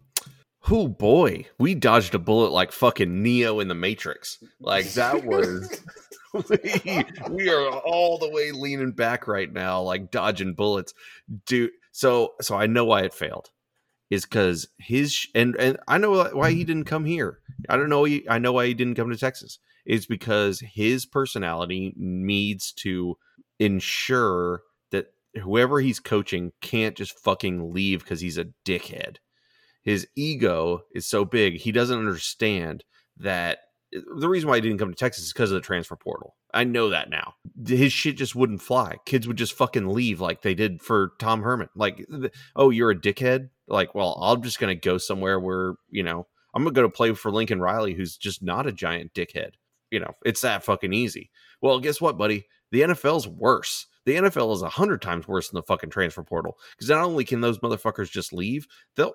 oh 0.69 0.87
boy, 0.87 1.45
we 1.57 1.75
dodged 1.75 2.15
a 2.15 2.19
bullet 2.19 2.51
like 2.51 2.71
fucking 2.71 3.21
Neo 3.21 3.59
in 3.59 3.67
the 3.67 3.75
Matrix. 3.75 4.43
Like 4.59 4.85
that 4.93 5.23
was 5.25 5.81
we, 6.33 7.03
we 7.29 7.49
are 7.49 7.69
all 7.69 8.17
the 8.17 8.29
way 8.29 8.51
leaning 8.51 8.91
back 8.91 9.27
right 9.27 9.51
now, 9.51 9.81
like 9.81 10.11
dodging 10.11 10.53
bullets. 10.53 10.93
Dude, 11.45 11.71
so 11.91 12.33
so 12.41 12.55
I 12.55 12.67
know 12.67 12.85
why 12.85 13.01
it 13.01 13.13
failed. 13.13 13.49
Is 14.09 14.25
because 14.25 14.67
his 14.79 15.27
and 15.35 15.55
and 15.59 15.77
I 15.87 15.99
know 15.99 16.23
why 16.33 16.51
he 16.51 16.63
didn't 16.63 16.85
come 16.85 17.05
here. 17.05 17.39
I 17.67 17.77
don't 17.77 17.89
know. 17.89 18.05
He, 18.05 18.27
I 18.27 18.39
know 18.39 18.53
why 18.53 18.65
he 18.65 18.73
didn't 18.73 18.95
come 18.95 19.11
to 19.11 19.17
Texas. 19.17 19.59
Is 19.85 20.07
because 20.07 20.59
his 20.59 21.05
personality 21.05 21.93
needs 21.95 22.71
to 22.73 23.17
ensure 23.59 24.63
that 24.91 25.13
whoever 25.35 25.79
he's 25.79 25.99
coaching 25.99 26.53
can't 26.61 26.97
just 26.97 27.19
fucking 27.19 27.71
leave 27.71 27.99
because 27.99 28.21
he's 28.21 28.37
a 28.37 28.47
dickhead. 28.65 29.17
His 29.83 30.07
ego 30.15 30.81
is 30.93 31.07
so 31.07 31.25
big, 31.25 31.55
he 31.55 31.71
doesn't 31.71 31.98
understand 31.98 32.83
that 33.17 33.59
eh, 33.93 34.00
the 34.17 34.29
reason 34.29 34.50
why 34.50 34.55
he 34.55 34.62
didn't 34.62 34.77
come 34.77 34.89
to 34.89 34.95
Texas 34.95 35.25
is 35.25 35.33
because 35.33 35.51
of 35.51 35.55
the 35.55 35.65
transfer 35.65 35.95
portal. 35.95 36.36
I 36.53 36.63
know 36.63 36.89
that 36.89 37.09
now. 37.09 37.36
His 37.65 37.93
shit 37.93 38.17
just 38.17 38.36
wouldn't 38.36 38.62
fly. 38.62 38.98
Kids 39.05 39.27
would 39.27 39.38
just 39.38 39.53
fucking 39.53 39.88
leave 39.88 40.19
like 40.19 40.41
they 40.41 40.55
did 40.55 40.81
for 40.81 41.13
Tom 41.19 41.43
Herman. 41.43 41.69
Like, 41.75 42.05
oh, 42.55 42.71
you're 42.71 42.91
a 42.91 43.00
dickhead? 43.00 43.50
Like, 43.67 43.93
well, 43.93 44.13
I'm 44.21 44.41
just 44.41 44.59
to 44.59 44.75
go 44.75 44.98
somewhere 44.98 45.39
where, 45.39 45.75
you 45.89 46.03
know, 46.03 46.27
I'm 46.53 46.65
to 46.65 46.71
go 46.71 46.81
to 46.81 46.89
play 46.89 47.13
for 47.13 47.31
Lincoln 47.31 47.62
Riley, 47.62 47.93
who's 47.93 48.17
just 48.17 48.41
not 48.41 48.67
a 48.67 48.71
giant 48.71 49.13
dickhead. 49.13 49.51
You 49.91 50.00
know, 50.00 50.15
it's 50.25 50.41
that 50.41 50.63
fucking 50.63 50.93
easy. 50.93 51.31
Well, 51.62 51.79
guess 51.79 52.01
what, 52.01 52.17
buddy? 52.17 52.48
The 52.71 52.81
NFL's 52.81 53.27
worse. 53.27 53.88
The 54.05 54.15
NFL 54.15 54.53
is 54.55 54.62
a 54.62 54.69
hundred 54.69 55.01
times 55.01 55.27
worse 55.27 55.50
than 55.50 55.57
the 55.57 55.63
fucking 55.63 55.89
transfer 55.89 56.24
portal 56.24 56.57
because 56.71 56.89
not 56.89 57.03
only 57.03 57.24
can 57.24 57.41
those 57.41 57.59
motherfuckers 57.59 58.09
just 58.09 58.33
leave, 58.33 58.67
they'll 58.95 59.13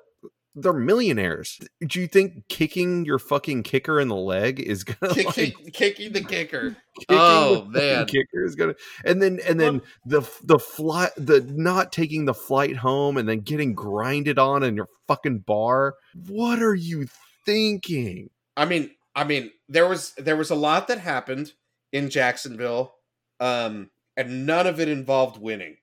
they're 0.55 0.73
millionaires. 0.73 1.59
Do 1.87 2.01
you 2.01 2.07
think 2.07 2.49
kicking 2.49 3.05
your 3.05 3.19
fucking 3.19 3.65
kicker 3.65 3.99
in 3.99 4.09
the 4.09 4.17
leg 4.17 4.61
is 4.61 4.85
gonna 4.85 5.13
Kicking, 5.15 5.53
like 5.65 5.73
kicking 5.73 6.13
the 6.13 6.23
kicker. 6.23 6.77
kicking 6.99 7.17
Oh, 7.19 7.69
the 7.73 7.79
man. 7.81 8.07
kicker 8.07 8.45
is 8.45 8.55
gonna 8.55 8.75
and 9.05 9.21
then 9.21 9.41
and 9.47 9.59
then 9.59 9.83
the 10.07 10.21
the 10.45 10.59
flight 10.59 11.11
the 11.17 11.41
not 11.41 11.93
taking 11.93 12.25
the 12.25 12.35
flight 12.35 12.77
home 12.77 13.17
and 13.17 13.29
then 13.29 13.41
getting 13.41 13.75
grinded 13.75 14.39
on 14.39 14.63
in 14.63 14.77
your 14.77 14.89
fucking 15.09 15.41
bar. 15.41 15.95
What 16.29 16.63
are 16.63 16.75
you 16.75 17.07
thinking? 17.45 18.31
I 18.57 18.65
mean, 18.65 18.91
I 19.15 19.25
mean, 19.25 19.51
there 19.69 19.89
was 19.89 20.13
there 20.17 20.37
was 20.37 20.51
a 20.51 20.55
lot 20.55 20.89
that 20.89 20.99
happened 20.99 21.53
in 21.93 22.11
Jacksonville, 22.11 22.95
um, 23.41 23.91
and 24.17 24.47
none 24.47 24.67
of 24.67 24.79
it 24.79 24.89
involved 24.89 25.41
winning, 25.41 25.77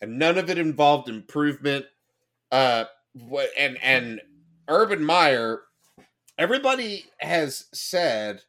and 0.00 0.18
none 0.18 0.38
of 0.38 0.48
it 0.48 0.58
involved 0.58 1.08
improvement. 1.08 1.84
Uh, 2.50 2.84
and 3.58 3.78
and 3.82 4.20
Urban 4.68 5.04
Meyer, 5.04 5.62
everybody 6.36 7.06
has 7.18 7.66
said, 7.72 8.42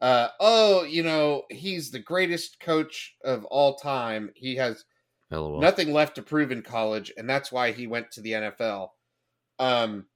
uh, 0.00 0.28
oh, 0.40 0.84
you 0.84 1.02
know, 1.02 1.42
he's 1.50 1.90
the 1.90 1.98
greatest 1.98 2.60
coach 2.60 3.16
of 3.24 3.44
all 3.46 3.74
time. 3.76 4.30
He 4.34 4.56
has 4.56 4.84
LOL. 5.30 5.60
nothing 5.60 5.92
left 5.92 6.14
to 6.16 6.22
prove 6.22 6.52
in 6.52 6.62
college, 6.62 7.12
and 7.16 7.28
that's 7.28 7.50
why 7.50 7.72
he 7.72 7.86
went 7.86 8.12
to 8.12 8.20
the 8.20 8.32
NFL. 8.32 8.90
Um, 9.58 10.06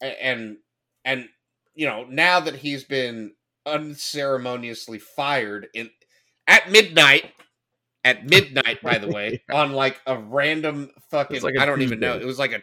and 0.00 0.58
and 1.04 1.28
you 1.74 1.86
know 1.86 2.04
now 2.08 2.40
that 2.40 2.56
he's 2.56 2.84
been 2.84 3.32
unceremoniously 3.64 4.98
fired 4.98 5.68
in 5.74 5.90
at 6.46 6.70
midnight, 6.70 7.32
at 8.04 8.24
midnight, 8.24 8.80
by 8.82 8.98
the 8.98 9.08
way, 9.08 9.42
on 9.52 9.72
like 9.72 10.00
a 10.06 10.16
random 10.16 10.90
fucking 11.10 11.42
like 11.42 11.58
I 11.58 11.66
don't 11.66 11.82
even 11.82 12.00
know 12.00 12.16
it 12.16 12.24
was 12.24 12.38
like 12.38 12.52
a 12.52 12.62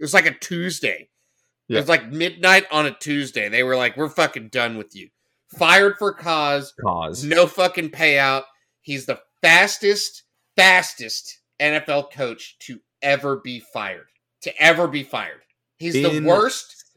it 0.00 0.02
was 0.02 0.14
like 0.14 0.26
a 0.26 0.36
Tuesday. 0.36 1.10
It 1.68 1.76
was 1.76 1.88
like 1.88 2.10
midnight 2.10 2.66
on 2.72 2.86
a 2.86 2.90
Tuesday. 2.90 3.48
They 3.48 3.62
were 3.62 3.76
like, 3.76 3.96
"We're 3.96 4.08
fucking 4.08 4.48
done 4.48 4.76
with 4.76 4.96
you." 4.96 5.10
Fired 5.56 5.98
for 5.98 6.12
cause 6.12 6.72
Cause. 6.84 7.22
no 7.22 7.46
fucking 7.46 7.90
payout. 7.90 8.44
He's 8.80 9.06
the 9.06 9.20
fastest, 9.40 10.24
fastest 10.56 11.38
NFL 11.60 12.10
coach 12.12 12.58
to 12.60 12.80
ever 13.02 13.36
be 13.36 13.60
fired. 13.60 14.06
To 14.42 14.60
ever 14.60 14.88
be 14.88 15.04
fired. 15.04 15.42
He's 15.78 15.94
the 15.94 16.22
worst, 16.24 16.92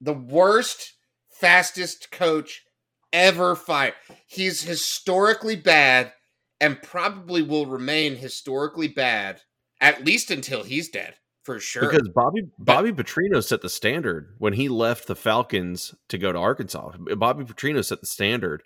the 0.00 0.12
worst, 0.12 0.94
fastest 1.30 2.10
coach 2.10 2.64
ever 3.12 3.54
fired. 3.54 3.94
He's 4.26 4.62
historically 4.62 5.56
bad 5.56 6.12
and 6.60 6.82
probably 6.82 7.42
will 7.42 7.66
remain 7.66 8.16
historically 8.16 8.88
bad 8.88 9.40
at 9.80 10.04
least 10.04 10.30
until 10.30 10.62
he's 10.62 10.88
dead, 10.88 11.14
for 11.44 11.60
sure. 11.60 11.88
Because 11.88 12.08
Bobby 12.08 12.42
Bobby 12.58 12.90
Petrino 12.92 13.44
set 13.44 13.60
the 13.62 13.68
standard 13.68 14.34
when 14.38 14.54
he 14.54 14.68
left 14.68 15.06
the 15.06 15.14
Falcons 15.14 15.94
to 16.08 16.18
go 16.18 16.32
to 16.32 16.38
Arkansas. 16.38 16.92
Bobby 17.16 17.44
Petrino 17.44 17.84
set 17.84 18.00
the 18.00 18.06
standard, 18.06 18.62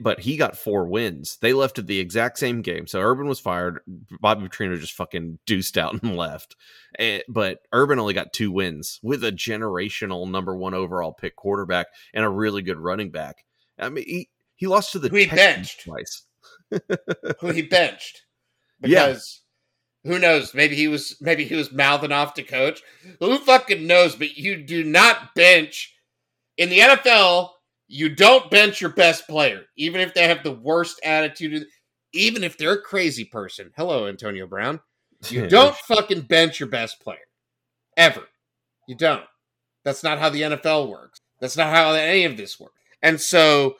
but 0.00 0.20
he 0.20 0.36
got 0.36 0.56
four 0.56 0.86
wins. 0.86 1.36
They 1.40 1.52
left 1.52 1.78
at 1.78 1.86
the 1.86 2.00
exact 2.00 2.38
same 2.38 2.62
game. 2.62 2.86
So 2.86 3.00
Urban 3.00 3.28
was 3.28 3.38
fired. 3.38 3.80
Bobby 4.20 4.48
Petrino 4.48 4.80
just 4.80 4.94
fucking 4.94 5.38
deuced 5.46 5.76
out 5.76 5.92
and 6.02 6.16
left. 6.16 6.56
But 7.28 7.60
Urban 7.72 7.98
only 7.98 8.14
got 8.14 8.32
two 8.32 8.50
wins 8.50 8.98
with 9.02 9.22
a 9.22 9.30
generational 9.32 10.28
number 10.30 10.56
one 10.56 10.74
overall 10.74 11.12
pick 11.12 11.36
quarterback 11.36 11.88
and 12.14 12.24
a 12.24 12.28
really 12.30 12.62
good 12.62 12.78
running 12.78 13.10
back. 13.10 13.44
I 13.78 13.90
mean, 13.90 14.04
he, 14.06 14.28
he 14.54 14.66
lost 14.66 14.92
to 14.92 14.98
the 14.98 15.10
Who 15.10 15.16
he 15.16 15.26
Texans 15.26 15.74
benched. 15.76 15.84
twice. 15.84 16.22
who 17.40 17.48
he 17.50 17.62
benched 17.62 18.24
Yeah. 18.80 19.14
Who 20.06 20.18
knows? 20.18 20.54
Maybe 20.54 20.76
he 20.76 20.88
was 20.88 21.16
maybe 21.20 21.44
he 21.44 21.54
was 21.54 21.72
mouthing 21.72 22.12
off 22.12 22.34
to 22.34 22.42
coach. 22.42 22.82
Who 23.20 23.38
fucking 23.38 23.86
knows? 23.86 24.16
But 24.16 24.36
you 24.36 24.56
do 24.56 24.84
not 24.84 25.34
bench 25.34 25.94
in 26.56 26.68
the 26.70 26.78
NFL 26.78 27.50
you 27.88 28.14
don't 28.14 28.50
bench 28.50 28.80
your 28.80 28.90
best 28.90 29.28
player 29.28 29.62
even 29.76 30.00
if 30.00 30.14
they 30.14 30.26
have 30.28 30.42
the 30.42 30.52
worst 30.52 31.00
attitude. 31.04 31.66
Even 32.12 32.44
if 32.44 32.56
they're 32.56 32.72
a 32.72 32.80
crazy 32.80 33.24
person. 33.24 33.72
Hello 33.76 34.06
Antonio 34.06 34.46
Brown. 34.46 34.80
You 35.28 35.46
don't 35.48 35.76
fucking 35.76 36.22
bench 36.22 36.58
your 36.58 36.68
best 36.68 37.00
player. 37.00 37.18
Ever. 37.96 38.22
You 38.88 38.94
don't. 38.94 39.24
That's 39.84 40.02
not 40.02 40.18
how 40.18 40.30
the 40.30 40.42
NFL 40.42 40.88
works. 40.88 41.20
That's 41.40 41.56
not 41.56 41.74
how 41.74 41.92
any 41.92 42.24
of 42.24 42.36
this 42.36 42.58
works. 42.58 42.74
And 43.02 43.20
so 43.20 43.76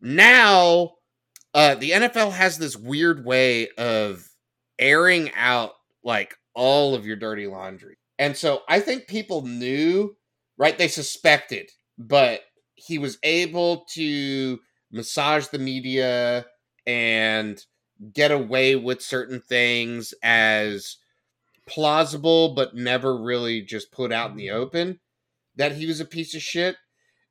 now 0.00 0.92
uh, 1.52 1.74
the 1.74 1.90
NFL 1.90 2.32
has 2.32 2.58
this 2.58 2.76
weird 2.76 3.24
way 3.24 3.68
of 3.76 4.28
airing 4.78 5.30
out 5.34 5.72
like 6.02 6.36
all 6.54 6.94
of 6.94 7.06
your 7.06 7.16
dirty 7.16 7.46
laundry. 7.46 7.96
And 8.18 8.36
so 8.36 8.62
I 8.68 8.80
think 8.80 9.06
people 9.06 9.42
knew, 9.42 10.16
right? 10.56 10.76
They 10.76 10.88
suspected, 10.88 11.70
but 11.98 12.40
he 12.74 12.98
was 12.98 13.18
able 13.22 13.86
to 13.94 14.60
massage 14.92 15.48
the 15.48 15.58
media 15.58 16.46
and 16.86 17.60
get 18.12 18.30
away 18.30 18.76
with 18.76 19.02
certain 19.02 19.40
things 19.40 20.14
as 20.22 20.96
plausible, 21.66 22.54
but 22.54 22.74
never 22.74 23.16
really 23.16 23.62
just 23.62 23.92
put 23.92 24.12
out 24.12 24.30
in 24.30 24.36
the 24.36 24.48
mm-hmm. 24.48 24.60
open 24.60 25.00
that 25.56 25.72
he 25.72 25.86
was 25.86 26.00
a 26.00 26.04
piece 26.04 26.34
of 26.34 26.42
shit. 26.42 26.76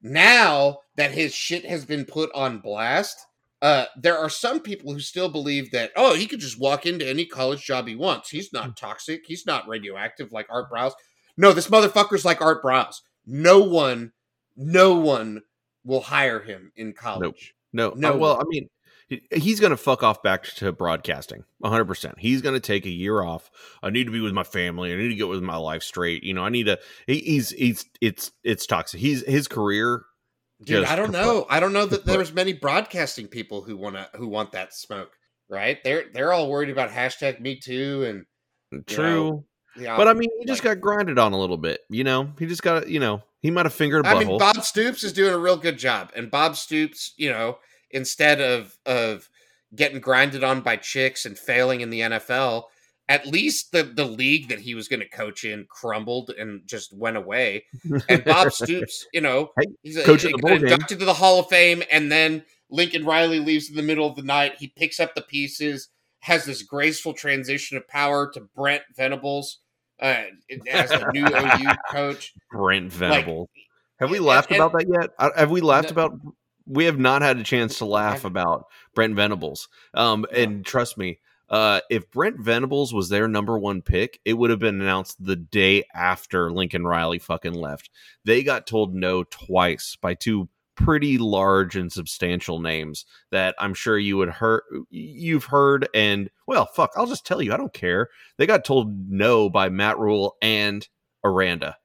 Now 0.01 0.79
that 0.95 1.12
his 1.12 1.33
shit 1.33 1.65
has 1.65 1.85
been 1.85 2.05
put 2.05 2.29
on 2.33 2.59
blast, 2.59 3.25
uh, 3.63 3.86
there 3.96 4.17
are 4.17 4.29
some 4.29 4.60
people 4.60 4.91
who 4.91 5.00
still 5.00 5.29
believe 5.29 5.72
that 5.72 5.91
oh 5.96 6.13
he 6.13 6.27
could 6.27 6.41
just 6.41 6.60
walk 6.60 6.86
into 6.86 7.08
any 7.08 7.25
college 7.25 7.63
job 7.63 7.88
he 7.88 7.96
wants. 7.96 8.29
He's 8.29 8.51
not 8.51 8.75
toxic. 8.75 9.22
He's 9.25 9.46
not 9.46 9.67
radioactive 9.67 10.34
like 10.34 10.48
Art 10.50 10.70
Briles. 10.70 10.91
No, 11.38 11.53
this 11.53 11.70
motherfucker's 11.70 12.25
like 12.25 12.41
Art 12.41 12.62
Briles. 12.62 12.98
No 13.25 13.60
one, 13.62 14.12
no 14.58 14.96
one 14.96 15.41
will 15.86 16.01
hire 16.01 16.41
him 16.41 16.74
in 16.75 16.91
college. 16.91 17.55
No, 17.72 17.91
No. 17.91 18.12
no. 18.12 18.17
well, 18.17 18.38
I 18.38 18.43
mean, 18.50 18.67
he's 19.32 19.60
going 19.62 19.72
to 19.72 19.77
fuck 19.77 20.03
off 20.03 20.22
back 20.22 20.43
to 20.43 20.72
broadcasting 20.74 21.46
100%. 21.63 22.20
He's 22.20 22.41
going 22.41 22.55
to 22.55 22.60
take 22.60 22.86
a 22.86 22.89
year 22.91 23.24
off. 23.24 23.50
I 23.82 23.89
need 23.89 24.05
to 24.05 24.12
be 24.12 24.20
with 24.20 24.34
my 24.34 24.43
family. 24.43 24.91
I 24.91 24.98
need 24.98 25.08
to 25.08 25.15
get 25.15 25.29
with 25.29 25.41
my 25.41 25.55
life 25.55 25.84
straight. 25.84 26.24
You 26.24 26.34
know, 26.34 26.43
I 26.43 26.50
need 26.50 26.65
to 26.65 26.79
he, 27.08 27.20
he's 27.20 27.51
he's 27.51 27.86
it's 28.01 28.32
it's 28.43 28.65
toxic. 28.65 29.00
He's 29.00 29.25
his 29.25 29.48
career 29.48 30.03
Dude, 30.63 30.86
I 30.86 30.95
don't 30.95 31.12
know. 31.12 31.45
I 31.50 31.60
don't 31.60 31.74
know 31.74 31.86
that 31.86 32.05
there's 32.05 32.33
many 32.33 32.53
broadcasting 32.53 33.27
people 33.27 33.62
who 33.62 33.75
want 33.75 33.95
to 33.95 34.10
who 34.15 34.27
want 34.27 34.51
that 34.53 34.74
smoke. 34.74 35.12
Right? 35.50 35.83
They're 35.83 36.05
they're 36.13 36.33
all 36.33 36.50
worried 36.50 36.69
about 36.69 36.89
hashtag 36.89 37.39
Me 37.39 37.60
Too 37.60 38.03
and 38.72 38.86
true. 38.88 39.43
yeah. 39.77 39.98
but 39.98 40.07
I 40.07 40.13
mean, 40.13 40.29
he 40.39 40.45
just 40.45 40.63
got 40.63 40.79
grinded 40.81 41.19
on 41.19 41.33
a 41.33 41.39
little 41.39 41.57
bit, 41.57 41.81
you 41.89 42.03
know. 42.03 42.31
He 42.39 42.45
just 42.45 42.63
got, 42.63 42.88
you 42.88 43.00
know, 43.00 43.22
he 43.41 43.51
might 43.51 43.65
have 43.65 43.74
fingered 43.74 44.05
a 44.05 44.10
I 44.10 44.24
mean, 44.24 44.38
Bob 44.38 44.63
Stoops 44.63 45.03
is 45.03 45.13
doing 45.13 45.33
a 45.33 45.38
real 45.38 45.57
good 45.57 45.77
job, 45.77 46.12
and 46.15 46.31
Bob 46.31 46.55
Stoops, 46.55 47.13
you 47.17 47.29
know, 47.29 47.57
instead 47.91 48.41
of 48.41 48.77
of 48.86 49.29
getting 49.75 50.00
grinded 50.00 50.43
on 50.43 50.62
by 50.62 50.77
chicks 50.77 51.25
and 51.25 51.38
failing 51.38 51.81
in 51.81 51.89
the 51.89 52.01
NFL, 52.01 52.63
at 53.10 53.27
least 53.27 53.72
the 53.72 53.83
the 53.83 54.05
league 54.05 54.50
that 54.50 54.60
he 54.60 54.75
was 54.75 54.88
going 54.88 55.00
to 55.01 55.10
coach 55.10 55.43
in 55.43 55.65
crumbled 55.69 56.29
and 56.31 56.62
just 56.65 56.93
went 56.93 57.17
away. 57.17 57.65
And 58.10 58.24
Bob 58.24 58.51
Stoops, 58.53 59.05
you 59.13 59.22
know, 59.22 59.51
he's 59.81 59.98
a, 59.98 60.03
coach 60.03 60.24
of 60.24 60.31
the 60.31 60.38
got 60.38 60.41
bowl 60.41 60.57
game. 60.57 60.63
inducted 60.67 61.00
to 61.00 61.05
the 61.05 61.13
Hall 61.13 61.39
of 61.39 61.48
Fame, 61.48 61.83
and 61.91 62.12
then 62.12 62.43
Lincoln 62.69 63.05
Riley 63.05 63.39
leaves 63.39 63.69
in 63.69 63.75
the 63.75 63.81
middle 63.83 64.07
of 64.07 64.15
the 64.15 64.22
night. 64.24 64.53
He 64.57 64.67
picks 64.67 65.00
up 65.00 65.15
the 65.15 65.22
pieces, 65.22 65.89
has 66.22 66.45
this 66.45 66.63
graceful 66.63 67.13
transition 67.13 67.77
of 67.77 67.88
power 67.88 68.31
to 68.33 68.41
Brent 68.55 68.83
Venables 68.95 69.60
uh, 70.01 70.24
as 70.72 70.89
the 70.89 71.12
new 71.13 71.25
OU 71.25 71.75
coach. 71.91 72.33
Brent 72.51 72.91
Venable. 72.91 73.50
have 74.00 74.10
we 74.10 74.19
laughed 74.19 74.50
and- 74.51 74.62
about 74.62 74.72
that 74.74 74.88
yet? 74.89 75.10
Uh, 75.19 75.29
Have 75.36 75.51
we 75.51 75.62
laughed 75.62 75.89
No. 75.95 76.03
about 76.03 76.19
we 76.65 76.86
have 76.86 76.98
not 76.98 77.22
had 77.22 77.38
a 77.38 77.43
chance 77.43 77.77
to 77.79 77.86
laugh 77.86 78.24
about 78.24 78.63
Brent 78.95 79.15
Venables. 79.17 79.67
Um, 79.93 80.25
No. 80.31 80.39
and 80.39 80.65
trust 80.65 80.98
me, 80.98 81.19
uh, 81.53 81.81
if 81.88 82.10
Brent 82.10 82.39
Venables 82.39 82.95
was 82.95 83.10
their 83.10 83.27
number 83.27 83.60
one 83.60 83.83
pick, 83.83 84.19
it 84.25 84.33
would 84.33 84.50
have 84.50 84.57
been 84.57 84.81
announced 84.81 85.24
the 85.24 85.36
day 85.36 85.83
after 85.93 86.51
Lincoln 86.51 86.83
Riley 86.83 87.19
fucking 87.19 87.53
left. 87.53 87.91
They 88.25 88.41
got 88.41 88.65
told 88.65 88.95
no 88.95 89.24
twice 89.25 89.95
by 89.95 90.15
two 90.15 90.50
pretty 90.75 91.19
large 91.19 91.75
and 91.75 91.91
substantial 91.91 92.60
names 92.60 93.05
that 93.29 93.53
I'm 93.60 93.75
sure 93.75 94.00
you 94.00 94.17
would 94.17 94.31
heard 94.31 94.63
you've 94.89 95.43
heard 95.43 95.88
and 95.93 96.31
well 96.48 96.65
fuck 96.65 96.89
I'll 96.95 97.05
just 97.05 97.27
tell 97.27 97.39
you 97.39 97.53
I 97.53 97.57
don't 97.57 97.72
care. 97.72 98.10
They 98.39 98.48
got 98.48 98.65
told 98.65 98.91
no 99.07 99.48
by 99.48 99.69
Matt 99.69 100.00
Rhule 100.00 100.36
and 100.41 100.88
Aranda 101.24 101.77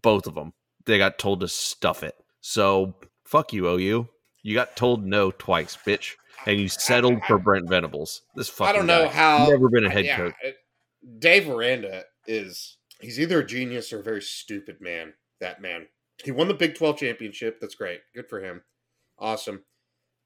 both 0.00 0.28
of 0.28 0.36
them 0.36 0.52
they 0.86 0.98
got 0.98 1.18
told 1.18 1.40
to 1.40 1.48
stuff 1.48 2.04
it. 2.04 2.14
So 2.40 2.94
fuck 3.24 3.52
you 3.52 3.66
OU 3.66 4.06
you 4.44 4.54
got 4.54 4.76
told 4.76 5.04
no 5.04 5.32
twice 5.32 5.76
bitch 5.84 6.14
and 6.46 6.60
you 6.60 6.68
settled 6.68 7.22
for 7.24 7.38
Brent 7.38 7.68
Venables 7.68 8.22
this 8.34 8.48
fucking 8.48 8.74
I 8.74 8.76
don't 8.76 8.86
know 8.86 9.04
guy. 9.06 9.10
how. 9.12 9.46
never 9.48 9.68
been 9.68 9.84
a 9.84 9.90
head 9.90 10.04
yeah, 10.04 10.16
coach 10.16 10.34
it- 10.42 10.56
Dave 11.18 11.48
Aranda 11.48 12.04
is 12.26 12.76
he's 13.00 13.18
either 13.18 13.40
a 13.40 13.46
genius 13.46 13.92
or 13.92 14.00
a 14.00 14.02
very 14.02 14.22
stupid 14.22 14.80
man. 14.80 15.14
That 15.40 15.62
man. 15.62 15.86
He 16.22 16.30
won 16.30 16.48
the 16.48 16.54
Big 16.54 16.74
Twelve 16.74 16.98
championship. 16.98 17.58
That's 17.60 17.74
great. 17.74 18.00
Good 18.14 18.28
for 18.28 18.40
him. 18.40 18.62
Awesome. 19.18 19.64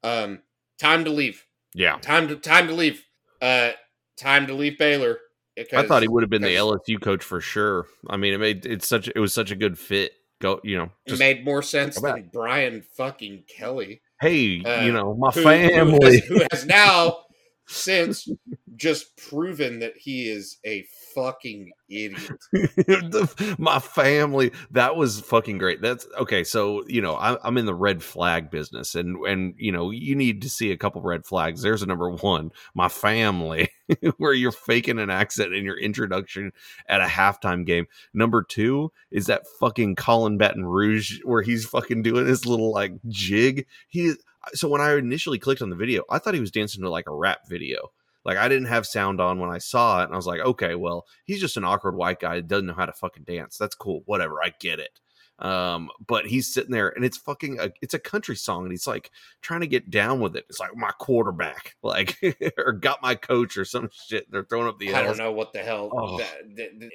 Um, 0.03 0.41
time 0.79 1.05
to 1.05 1.09
leave. 1.11 1.45
yeah 1.73 1.97
Time 1.99 2.27
to 2.27 2.35
time 2.35 2.67
to 2.67 2.73
leave. 2.73 3.03
Uh, 3.41 3.71
time 4.17 4.47
to 4.47 4.53
leave 4.53 4.77
Baylor. 4.77 5.19
I 5.73 5.87
thought 5.87 6.01
he 6.01 6.09
would 6.09 6.21
have 6.21 6.29
been 6.29 6.41
the 6.41 6.55
LSU 6.55 6.99
coach 7.01 7.23
for 7.23 7.39
sure 7.39 7.85
I 8.09 8.17
mean 8.17 8.33
it 8.33 8.39
made 8.39 8.65
it's 8.65 8.85
such 8.85 9.07
it 9.07 9.19
was 9.19 9.31
such 9.31 9.51
a 9.51 9.55
good 9.55 9.79
fit 9.79 10.11
go 10.41 10.59
you 10.65 10.77
know 10.77 10.91
It 11.05 11.17
made 11.17 11.45
more 11.45 11.61
sense 11.61 11.97
than 11.99 12.29
Brian 12.33 12.81
fucking 12.97 13.43
Kelly. 13.47 14.01
Hey 14.25 14.63
uh, 14.63 14.81
you 14.85 14.91
know 14.91 15.13
my 15.15 15.29
who- 15.31 15.43
family 15.43 16.19
who 16.19 16.39
has, 16.39 16.39
who 16.39 16.41
has 16.51 16.65
now 16.65 17.24
since 17.67 18.27
just 18.75 19.15
proven 19.15 19.79
that 19.79 19.95
he 19.97 20.27
is 20.27 20.57
a 20.65 20.85
fucking 21.13 21.71
idiot. 21.89 22.43
my 23.57 23.79
family 23.79 24.51
that 24.71 24.95
was 24.95 25.21
fucking 25.21 25.57
great. 25.57 25.81
That's 25.81 26.07
okay 26.17 26.43
so 26.43 26.83
you 26.87 27.01
know 27.01 27.15
I, 27.15 27.37
i'm 27.43 27.57
in 27.57 27.65
the 27.65 27.73
red 27.73 28.03
flag 28.03 28.49
business 28.49 28.95
and 28.95 29.17
and 29.25 29.53
you 29.57 29.71
know 29.71 29.91
you 29.91 30.15
need 30.15 30.41
to 30.41 30.49
see 30.49 30.71
a 30.71 30.77
couple 30.77 31.01
red 31.01 31.25
flags. 31.25 31.61
There's 31.61 31.81
a 31.81 31.85
number 31.85 32.09
one 32.09 32.51
my 32.73 32.89
family 32.89 33.69
where 34.17 34.33
you're 34.33 34.51
faking 34.51 34.99
an 34.99 35.09
accent 35.09 35.53
in 35.53 35.63
your 35.63 35.77
introduction 35.77 36.51
at 36.87 37.01
a 37.01 37.05
halftime 37.05 37.65
game. 37.65 37.87
Number 38.13 38.43
two 38.43 38.91
is 39.11 39.27
that 39.27 39.47
fucking 39.59 39.95
Callin' 39.95 40.37
Baton 40.37 40.65
Rouge 40.65 41.19
where 41.23 41.41
he's 41.41 41.65
fucking 41.65 42.01
doing 42.01 42.25
his 42.25 42.45
little 42.45 42.71
like 42.71 42.93
jig. 43.07 43.67
He 43.87 44.13
so 44.53 44.67
when 44.67 44.81
i 44.81 44.95
initially 44.95 45.39
clicked 45.39 45.61
on 45.61 45.69
the 45.69 45.75
video 45.75 46.03
i 46.09 46.19
thought 46.19 46.33
he 46.33 46.39
was 46.39 46.51
dancing 46.51 46.81
to 46.83 46.89
like 46.89 47.07
a 47.07 47.15
rap 47.15 47.39
video 47.49 47.91
like 48.25 48.37
I 48.37 48.49
didn't 48.49 48.67
have 48.67 48.87
sound 48.87 49.21
on 49.21 49.39
when 49.39 49.51
I 49.51 49.59
saw 49.59 50.01
it, 50.01 50.05
and 50.05 50.13
I 50.13 50.15
was 50.15 50.25
like, 50.25 50.39
okay, 50.39 50.73
well, 50.73 51.05
he's 51.25 51.39
just 51.39 51.57
an 51.57 51.63
awkward 51.63 51.95
white 51.95 52.19
guy 52.19 52.37
that 52.37 52.47
doesn't 52.47 52.65
know 52.65 52.73
how 52.73 52.87
to 52.87 52.91
fucking 52.91 53.23
dance. 53.23 53.57
That's 53.57 53.75
cool, 53.75 54.01
whatever. 54.05 54.43
I 54.43 54.51
get 54.59 54.79
it. 54.79 54.99
Um, 55.37 55.89
but 56.07 56.25
he's 56.25 56.51
sitting 56.51 56.71
there, 56.71 56.89
and 56.89 57.05
it's 57.05 57.17
fucking 57.17 57.59
a, 57.59 57.71
it's 57.81 57.93
a 57.93 57.99
country 57.99 58.35
song, 58.35 58.63
and 58.63 58.71
he's 58.71 58.87
like 58.87 59.11
trying 59.41 59.61
to 59.61 59.67
get 59.67 59.91
down 59.91 60.21
with 60.21 60.35
it. 60.35 60.45
It's 60.49 60.59
like 60.59 60.75
my 60.75 60.91
quarterback, 60.97 61.75
like 61.83 62.17
or 62.57 62.73
got 62.73 63.03
my 63.03 63.13
coach 63.13 63.57
or 63.57 63.65
some 63.65 63.89
shit. 63.91 64.29
They're 64.31 64.45
throwing 64.45 64.67
up 64.67 64.79
the. 64.79 64.95
I 64.95 65.03
don't 65.03 65.19
know 65.19 65.31
what 65.31 65.53
the 65.53 65.59
hell. 65.59 65.91
Oh. 65.93 66.17
That, 66.17 66.55
that, 66.55 66.79
that, 66.79 66.89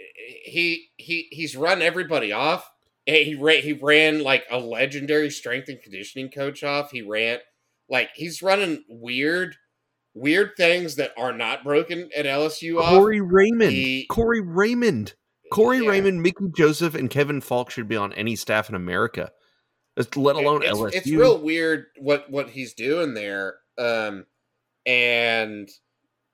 he 0.45 0.91
he 0.97 1.29
he's 1.31 1.57
run 1.57 1.81
everybody 1.81 2.33
off. 2.33 2.69
He 3.11 3.35
ran 3.35 3.63
he 3.63 3.73
ran 3.73 4.23
like 4.23 4.45
a 4.51 4.59
legendary 4.59 5.31
strength 5.31 5.69
and 5.69 5.83
conditioning 5.83 6.31
coach 6.31 6.63
off. 6.63 6.91
He 6.91 7.03
ran 7.03 7.39
like 7.89 8.11
he's 8.15 8.43
running 8.43 8.85
weird 8.89 9.57
weird 10.15 10.53
things 10.57 10.97
that 10.97 11.13
are 11.17 11.33
not 11.33 11.65
broken 11.65 12.11
at 12.17 12.27
LSU. 12.27 12.81
Corey 12.81 13.21
off. 13.21 13.29
Raymond. 13.31 13.73
He, 13.73 14.07
Corey 14.07 14.41
Raymond. 14.41 15.15
Corey 15.53 15.83
yeah. 15.83 15.91
Raymond, 15.91 16.23
Mickey 16.23 16.47
Joseph, 16.57 16.95
and 16.95 17.11
Kevin 17.11 17.41
Faulk 17.41 17.71
should 17.71 17.89
be 17.89 17.97
on 17.97 18.13
any 18.13 18.37
staff 18.37 18.69
in 18.69 18.75
America. 18.75 19.33
Let 19.97 20.37
alone 20.37 20.63
it's, 20.63 20.79
LSU. 20.79 20.95
It's 20.95 21.11
real 21.11 21.39
weird 21.43 21.87
what 21.99 22.31
what 22.31 22.49
he's 22.51 22.73
doing 22.73 23.15
there, 23.15 23.57
um, 23.77 24.25
and 24.87 25.69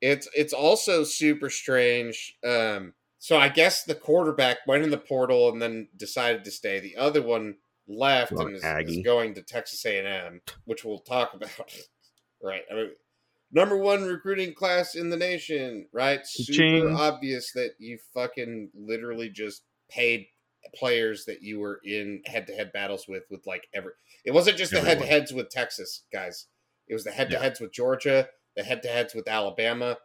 it's 0.01 0.29
it's 0.37 0.53
also 0.53 1.03
super 1.03 1.51
strange. 1.51 2.37
Um, 2.47 2.93
so 3.27 3.37
I 3.37 3.49
guess 3.49 3.83
the 3.83 3.97
quarterback 3.97 4.59
went 4.69 4.85
in 4.85 4.91
the 4.91 4.99
portal 4.99 5.49
and 5.49 5.61
then 5.61 5.89
decided 5.97 6.45
to 6.45 6.53
stay. 6.53 6.79
The 6.79 6.95
other 6.95 7.21
one 7.21 7.57
left 7.89 8.31
and 8.31 8.55
is, 8.55 8.63
is, 8.63 9.05
going 9.05 9.35
to 9.35 9.43
Texas 9.43 9.85
A 9.85 9.99
and 9.99 10.07
M, 10.07 10.41
which 10.65 10.85
we'll 10.85 11.01
talk 11.01 11.35
about. 11.35 11.51
right. 12.41 12.63
I 12.71 12.75
mean, 12.77 12.91
number 13.51 13.77
one 13.77 14.05
recruiting 14.05 14.55
class 14.55 14.95
in 14.95 15.11
the 15.11 15.17
nation, 15.17 15.89
right? 15.93 16.21
Super 16.25 16.57
Ching. 16.57 16.95
obvious 16.95 17.51
that 17.57 17.71
you 17.81 17.99
fucking 18.15 18.71
literally 18.77 19.29
just 19.29 19.63
paid 19.91 20.27
players 20.73 21.25
that 21.25 21.43
you 21.43 21.59
were 21.59 21.81
in 21.83 22.23
head 22.27 22.47
to 22.47 22.53
head 22.53 22.71
battles 22.73 23.07
with, 23.09 23.25
with 23.29 23.45
like 23.45 23.67
every. 23.75 23.91
It 24.25 24.35
wasn't 24.35 24.57
just 24.57 24.73
Everyone. 24.73 24.85
the 24.85 25.05
head 25.05 25.05
to 25.05 25.13
heads 25.13 25.33
with 25.33 25.51
Texas 25.51 26.05
guys. 26.13 26.47
It 26.87 26.95
was 26.95 27.03
the 27.03 27.11
head 27.11 27.31
to 27.31 27.41
heads 27.41 27.59
with 27.59 27.73
Georgia, 27.73 28.29
the 28.55 28.63
head 28.63 28.83
to 28.83 28.89
heads 28.89 29.17
with 29.17 29.27
Alabama. 29.27 29.97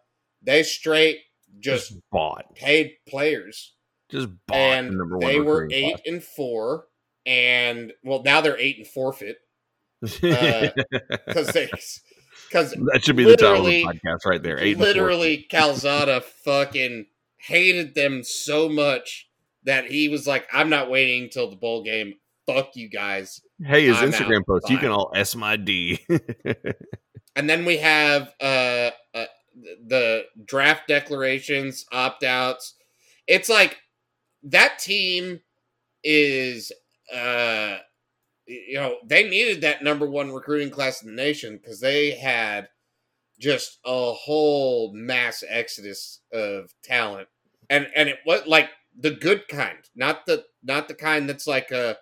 They 0.41 0.63
straight 0.63 1.19
just, 1.60 1.89
just 1.89 2.01
bought 2.12 2.55
paid 2.55 2.93
players. 3.08 3.74
Just 4.10 4.29
bought 4.48 4.58
and 4.58 4.89
the 4.91 5.17
they 5.22 5.39
were 5.39 5.67
eight 5.72 6.01
and 6.05 6.24
four, 6.24 6.86
and 7.25 7.93
well 8.03 8.24
now 8.24 8.41
they're 8.41 8.58
eight 8.58 8.77
and 8.77 8.88
forfeit 8.88 9.38
because 10.01 11.50
uh, 11.50 11.51
they 11.53 11.70
because 12.51 12.72
that 12.91 13.03
should 13.03 13.15
be 13.15 13.24
the 13.24 13.38
title 13.38 13.65
of 13.65 13.65
the 13.65 13.84
podcast 13.84 14.25
right 14.25 14.41
there. 14.41 14.60
Eight 14.60 14.77
literally, 14.77 15.38
Calzada 15.50 16.22
fucking 16.22 17.05
hated 17.38 17.96
them 17.96 18.24
so 18.24 18.67
much 18.67 19.29
that 19.63 19.86
he 19.86 20.10
was 20.10 20.27
like, 20.27 20.48
"I'm 20.51 20.70
not 20.70 20.89
waiting 20.89 21.24
until 21.24 21.50
the 21.50 21.55
bowl 21.55 21.84
game. 21.84 22.15
Fuck 22.48 22.75
you 22.75 22.89
guys." 22.89 23.41
Hey, 23.63 23.86
his 23.86 23.98
I'm 23.98 24.12
Instagram 24.12 24.39
out. 24.39 24.48
post. 24.48 24.70
You 24.70 24.77
can 24.77 24.89
all 24.89 25.12
s 25.15 25.36
my 25.36 25.55
d. 25.55 26.00
and 27.36 27.50
then 27.50 27.65
we 27.65 27.77
have 27.77 28.34
uh, 28.41 28.91
uh, 29.13 29.25
the 29.55 30.25
draft 30.45 30.88
declarations, 30.88 31.86
opt 31.91 32.23
outs. 32.23 32.75
It's 33.28 33.49
like 33.49 33.78
that 34.43 34.80
team 34.80 35.39
is 36.04 36.71
uh 37.13 37.78
you 38.47 38.75
know, 38.75 38.97
they 39.06 39.30
needed 39.30 39.62
that 39.62 39.84
number 39.84 40.10
one 40.10 40.32
recruiting 40.32 40.69
class 40.69 41.02
in 41.02 41.10
the 41.10 41.15
nation 41.15 41.58
because 41.58 41.80
they 41.80 42.12
had 42.12 42.67
just 43.39 43.80
a 43.86 44.13
whole 44.13 44.91
mass 44.93 45.43
exodus 45.47 46.19
of 46.34 46.73
talent, 46.84 47.28
and 47.69 47.88
and 47.95 48.10
it 48.10 48.19
was 48.25 48.45
like 48.45 48.69
the 48.99 49.12
good 49.12 49.47
kind, 49.47 49.78
not 49.95 50.25
the 50.25 50.45
not 50.63 50.88
the 50.88 50.93
kind 50.93 51.30
that's 51.30 51.47
like 51.47 51.71
a, 51.71 51.97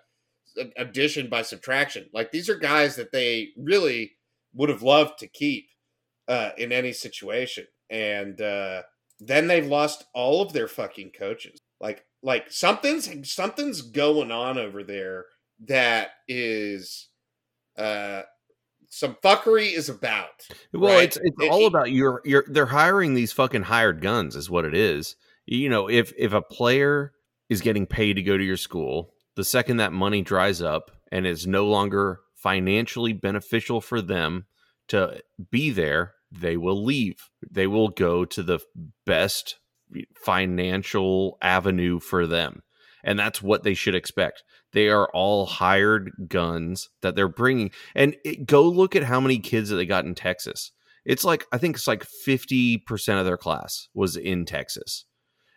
a 0.58 0.66
addition 0.76 1.28
by 1.28 1.42
subtraction. 1.42 2.08
Like 2.12 2.30
these 2.30 2.48
are 2.48 2.56
guys 2.56 2.96
that 2.96 3.12
they 3.12 3.50
really 3.56 4.16
would 4.54 4.68
have 4.68 4.82
loved 4.82 5.18
to 5.20 5.28
keep 5.28 5.68
uh, 6.30 6.52
in 6.56 6.70
any 6.70 6.92
situation, 6.92 7.66
and 7.90 8.40
uh, 8.40 8.82
then 9.18 9.48
they've 9.48 9.66
lost 9.66 10.04
all 10.14 10.40
of 10.40 10.52
their 10.52 10.68
fucking 10.68 11.10
coaches. 11.10 11.60
Like 11.80 12.04
like 12.22 12.50
something's 12.50 13.32
something's 13.32 13.82
going 13.82 14.30
on 14.30 14.58
over 14.58 14.84
there 14.84 15.26
that 15.66 16.10
is 16.28 17.08
uh 17.76 18.22
some 18.92 19.16
fuckery 19.22 19.72
is 19.72 19.88
about. 19.88 20.48
Well, 20.72 20.94
right? 20.94 21.04
it's 21.04 21.16
it's 21.16 21.36
it, 21.40 21.50
all 21.50 21.66
about 21.66 21.90
your 21.90 22.22
your 22.24 22.44
they're 22.48 22.66
hiring 22.66 23.14
these 23.14 23.32
fucking 23.32 23.62
hired 23.62 24.00
guns 24.00 24.36
is 24.36 24.50
what 24.50 24.64
it 24.64 24.74
is. 24.74 25.16
You 25.46 25.68
know, 25.68 25.88
if 25.88 26.12
if 26.18 26.32
a 26.32 26.42
player 26.42 27.12
is 27.48 27.60
getting 27.60 27.86
paid 27.86 28.14
to 28.14 28.22
go 28.22 28.36
to 28.36 28.44
your 28.44 28.56
school, 28.56 29.14
the 29.36 29.44
second 29.44 29.78
that 29.78 29.92
money 29.92 30.22
dries 30.22 30.60
up 30.62 30.90
and 31.10 31.26
is 31.26 31.46
no 31.46 31.66
longer 31.66 32.20
financially 32.34 33.12
beneficial 33.12 33.80
for 33.80 34.00
them 34.00 34.46
to 34.88 35.22
be 35.50 35.70
there, 35.70 36.14
they 36.30 36.56
will 36.56 36.82
leave. 36.82 37.28
They 37.50 37.66
will 37.66 37.88
go 37.88 38.24
to 38.24 38.42
the 38.42 38.60
best 39.04 39.56
financial 40.14 41.38
avenue 41.42 41.98
for 42.00 42.26
them. 42.26 42.62
And 43.02 43.18
that's 43.18 43.42
what 43.42 43.62
they 43.62 43.74
should 43.74 43.94
expect. 43.94 44.42
They 44.72 44.88
are 44.88 45.08
all 45.12 45.46
hired 45.46 46.12
guns 46.28 46.88
that 47.02 47.16
they're 47.16 47.28
bringing. 47.28 47.70
And 47.94 48.16
it, 48.24 48.46
go 48.46 48.62
look 48.62 48.94
at 48.94 49.04
how 49.04 49.20
many 49.20 49.38
kids 49.38 49.70
that 49.70 49.76
they 49.76 49.86
got 49.86 50.04
in 50.04 50.14
Texas. 50.14 50.72
It's 51.04 51.24
like, 51.24 51.46
I 51.50 51.58
think 51.58 51.76
it's 51.76 51.88
like 51.88 52.06
50% 52.26 53.18
of 53.18 53.24
their 53.24 53.38
class 53.38 53.88
was 53.94 54.16
in 54.16 54.44
Texas. 54.44 55.06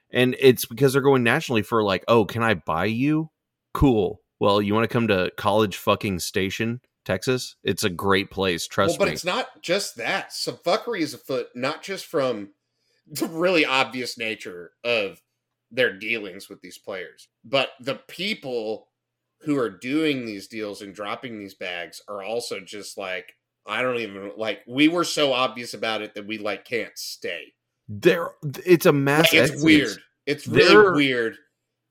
And 0.09 0.35
it's 0.39 0.65
because 0.65 0.93
they're 0.93 1.01
going 1.01 1.23
nationally 1.23 1.63
for 1.63 1.83
like, 1.83 2.03
oh, 2.07 2.25
can 2.25 2.43
I 2.43 2.53
buy 2.53 2.85
you? 2.85 3.29
Cool. 3.73 4.21
Well, 4.39 4.61
you 4.61 4.73
want 4.73 4.83
to 4.83 4.93
come 4.93 5.07
to 5.07 5.31
College 5.37 5.75
fucking 5.75 6.19
Station, 6.19 6.81
Texas? 7.05 7.55
It's 7.63 7.83
a 7.83 7.89
great 7.89 8.31
place. 8.31 8.67
Trust 8.67 8.91
well, 8.91 8.99
but 8.99 9.05
me. 9.05 9.11
But 9.11 9.13
it's 9.13 9.25
not 9.25 9.61
just 9.61 9.97
that. 9.97 10.33
Some 10.33 10.55
fuckery 10.57 11.01
is 11.01 11.13
afoot, 11.13 11.47
not 11.55 11.83
just 11.83 12.05
from 12.05 12.49
the 13.07 13.27
really 13.27 13.65
obvious 13.65 14.17
nature 14.17 14.71
of 14.83 15.21
their 15.71 15.97
dealings 15.97 16.49
with 16.49 16.61
these 16.61 16.77
players, 16.77 17.27
but 17.43 17.69
the 17.79 17.95
people 18.07 18.87
who 19.41 19.57
are 19.57 19.69
doing 19.69 20.25
these 20.25 20.47
deals 20.47 20.81
and 20.81 20.95
dropping 20.95 21.37
these 21.37 21.55
bags 21.55 22.01
are 22.07 22.23
also 22.23 22.59
just 22.59 22.97
like 22.97 23.33
I 23.65 23.81
don't 23.81 23.97
even 23.97 24.31
like 24.37 24.61
we 24.67 24.87
were 24.87 25.03
so 25.03 25.33
obvious 25.33 25.73
about 25.73 26.01
it 26.01 26.15
that 26.15 26.27
we 26.27 26.37
like 26.37 26.65
can't 26.65 26.97
stay. 26.97 27.53
There 27.87 28.29
it's 28.65 28.85
a 28.85 28.93
mass 28.93 29.33
like, 29.33 29.49
it's 29.49 29.63
weird. 29.63 29.97
It's 30.25 30.47
really 30.47 30.69
They're... 30.69 30.93
weird 30.93 31.37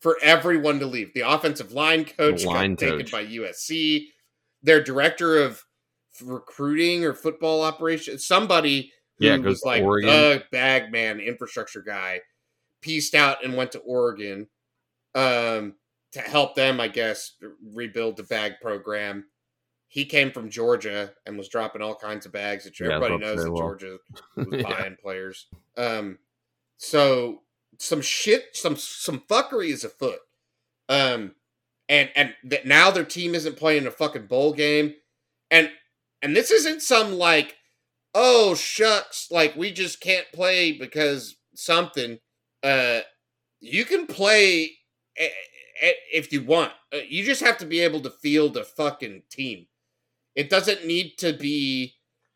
for 0.00 0.18
everyone 0.22 0.80
to 0.80 0.86
leave. 0.86 1.14
The 1.14 1.28
offensive 1.28 1.72
line 1.72 2.04
coach 2.04 2.44
line 2.44 2.74
got 2.74 2.86
coach. 2.86 2.98
taken 2.98 3.10
by 3.10 3.24
USC. 3.24 4.06
Their 4.62 4.82
director 4.82 5.38
of 5.38 5.64
recruiting 6.22 7.04
or 7.04 7.14
football 7.14 7.62
operations, 7.62 8.26
somebody 8.26 8.92
who 9.18 9.26
yeah, 9.26 9.36
was 9.38 9.62
like 9.64 9.82
Oregon. 9.82 10.10
the 10.10 10.44
bag 10.52 10.92
man 10.92 11.20
infrastructure 11.20 11.82
guy, 11.82 12.20
pieced 12.80 13.14
out 13.14 13.44
and 13.44 13.56
went 13.56 13.72
to 13.72 13.78
Oregon. 13.80 14.48
Um 15.14 15.74
to 16.12 16.20
help 16.20 16.54
them, 16.54 16.78
I 16.78 16.88
guess, 16.88 17.32
rebuild 17.74 18.16
the 18.16 18.22
bag 18.22 18.54
program. 18.60 19.24
He 19.88 20.04
came 20.04 20.30
from 20.30 20.50
Georgia 20.50 21.12
and 21.26 21.36
was 21.36 21.48
dropping 21.48 21.82
all 21.82 21.94
kinds 21.94 22.24
of 22.24 22.32
bags. 22.32 22.64
That 22.64 22.78
yeah, 22.78 22.94
everybody 22.94 23.18
knows 23.18 23.42
that 23.42 23.50
well. 23.50 23.62
Georgia 23.62 23.98
was 24.36 24.62
buying 24.62 24.62
yeah. 24.62 25.02
players. 25.02 25.46
Um, 25.76 26.18
so 26.76 27.42
some 27.78 28.00
shit, 28.00 28.54
some 28.54 28.76
some 28.76 29.22
fuckery 29.28 29.70
is 29.70 29.84
afoot. 29.84 30.20
Um, 30.88 31.34
and 31.92 32.08
and 32.16 32.34
that 32.44 32.64
now 32.64 32.90
their 32.90 33.04
team 33.04 33.34
isn't 33.34 33.58
playing 33.58 33.86
a 33.86 33.90
fucking 33.90 34.26
bowl 34.26 34.54
game, 34.54 34.94
and 35.50 35.70
and 36.22 36.34
this 36.34 36.50
isn't 36.50 36.80
some 36.80 37.12
like, 37.12 37.54
oh 38.14 38.54
shucks, 38.54 39.28
like 39.30 39.54
we 39.56 39.70
just 39.70 40.00
can't 40.00 40.26
play 40.32 40.72
because 40.72 41.36
something. 41.54 42.18
Uh, 42.62 43.00
you 43.60 43.84
can 43.84 44.06
play 44.06 44.70
if 46.12 46.32
you 46.32 46.42
want. 46.42 46.72
Uh, 46.94 46.98
you 47.06 47.24
just 47.24 47.42
have 47.42 47.58
to 47.58 47.66
be 47.66 47.80
able 47.80 48.00
to 48.00 48.10
field 48.10 48.56
a 48.56 48.64
fucking 48.64 49.24
team. 49.30 49.66
It 50.34 50.48
doesn't 50.48 50.86
need 50.86 51.18
to 51.18 51.34
be 51.34 51.92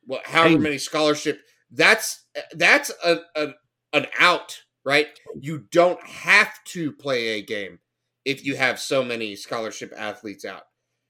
well, 0.07 0.21
however 0.25 0.59
many 0.59 0.79
scholarship. 0.79 1.41
That's 1.71 2.27
that's 2.53 2.93
a, 3.03 3.21
a 3.35 3.49
an 3.95 4.07
out, 4.21 4.61
right? 4.85 5.09
You 5.41 5.65
don't 5.73 6.03
have 6.03 6.53
to 6.67 6.93
play 6.93 7.39
a 7.39 7.43
game 7.43 7.79
if 8.27 8.45
you 8.45 8.57
have 8.57 8.79
so 8.79 9.03
many 9.03 9.37
scholarship 9.37 9.93
athletes 9.97 10.45
out. 10.45 10.65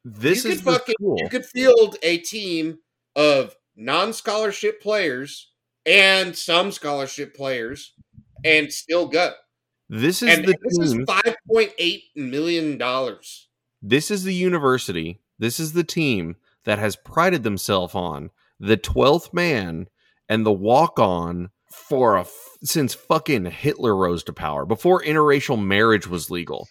This 0.05 0.45
you 0.45 0.53
is 0.53 0.61
could 0.61 0.75
fucking 0.75 0.95
you 1.01 1.29
could 1.29 1.47
field 1.47 1.97
a 2.03 2.19
team 2.19 2.79
of 3.17 3.57
non-scholarship 3.75 4.81
players 4.81 5.51
and 5.85 6.37
some 6.37 6.71
scholarship 6.71 7.35
players 7.35 7.95
and 8.45 8.73
still 8.73 9.09
go. 9.09 9.33
This 9.89 10.23
is 10.23 10.37
And 10.37 10.47
the 10.47 10.57
this 10.63 10.79
is 10.79 10.99
five 11.07 11.37
point 11.51 11.73
eight 11.79 12.05
million 12.15 12.79
dollars. 12.79 13.49
This 13.83 14.11
is 14.11 14.25
the 14.25 14.35
university. 14.35 15.21
This 15.39 15.59
is 15.59 15.73
the 15.73 15.85
team 15.85 16.37
that 16.65 16.79
has 16.79 16.97
prided 16.97 17.43
themselves 17.43 17.95
on 17.95 18.31
the 18.59 18.77
12th 18.77 19.33
man 19.33 19.87
and 20.29 20.45
the 20.45 20.53
walk 20.53 20.99
on 20.99 21.51
for 21.71 22.17
a 22.17 22.23
f- 22.23 22.57
since 22.65 22.95
fucking 22.95 23.45
Hitler 23.47 23.95
rose 23.95 24.25
to 24.25 24.33
power, 24.33 24.65
before 24.65 25.03
interracial 25.03 25.63
marriage 25.63 26.07
was 26.07 26.31
legal. 26.31 26.67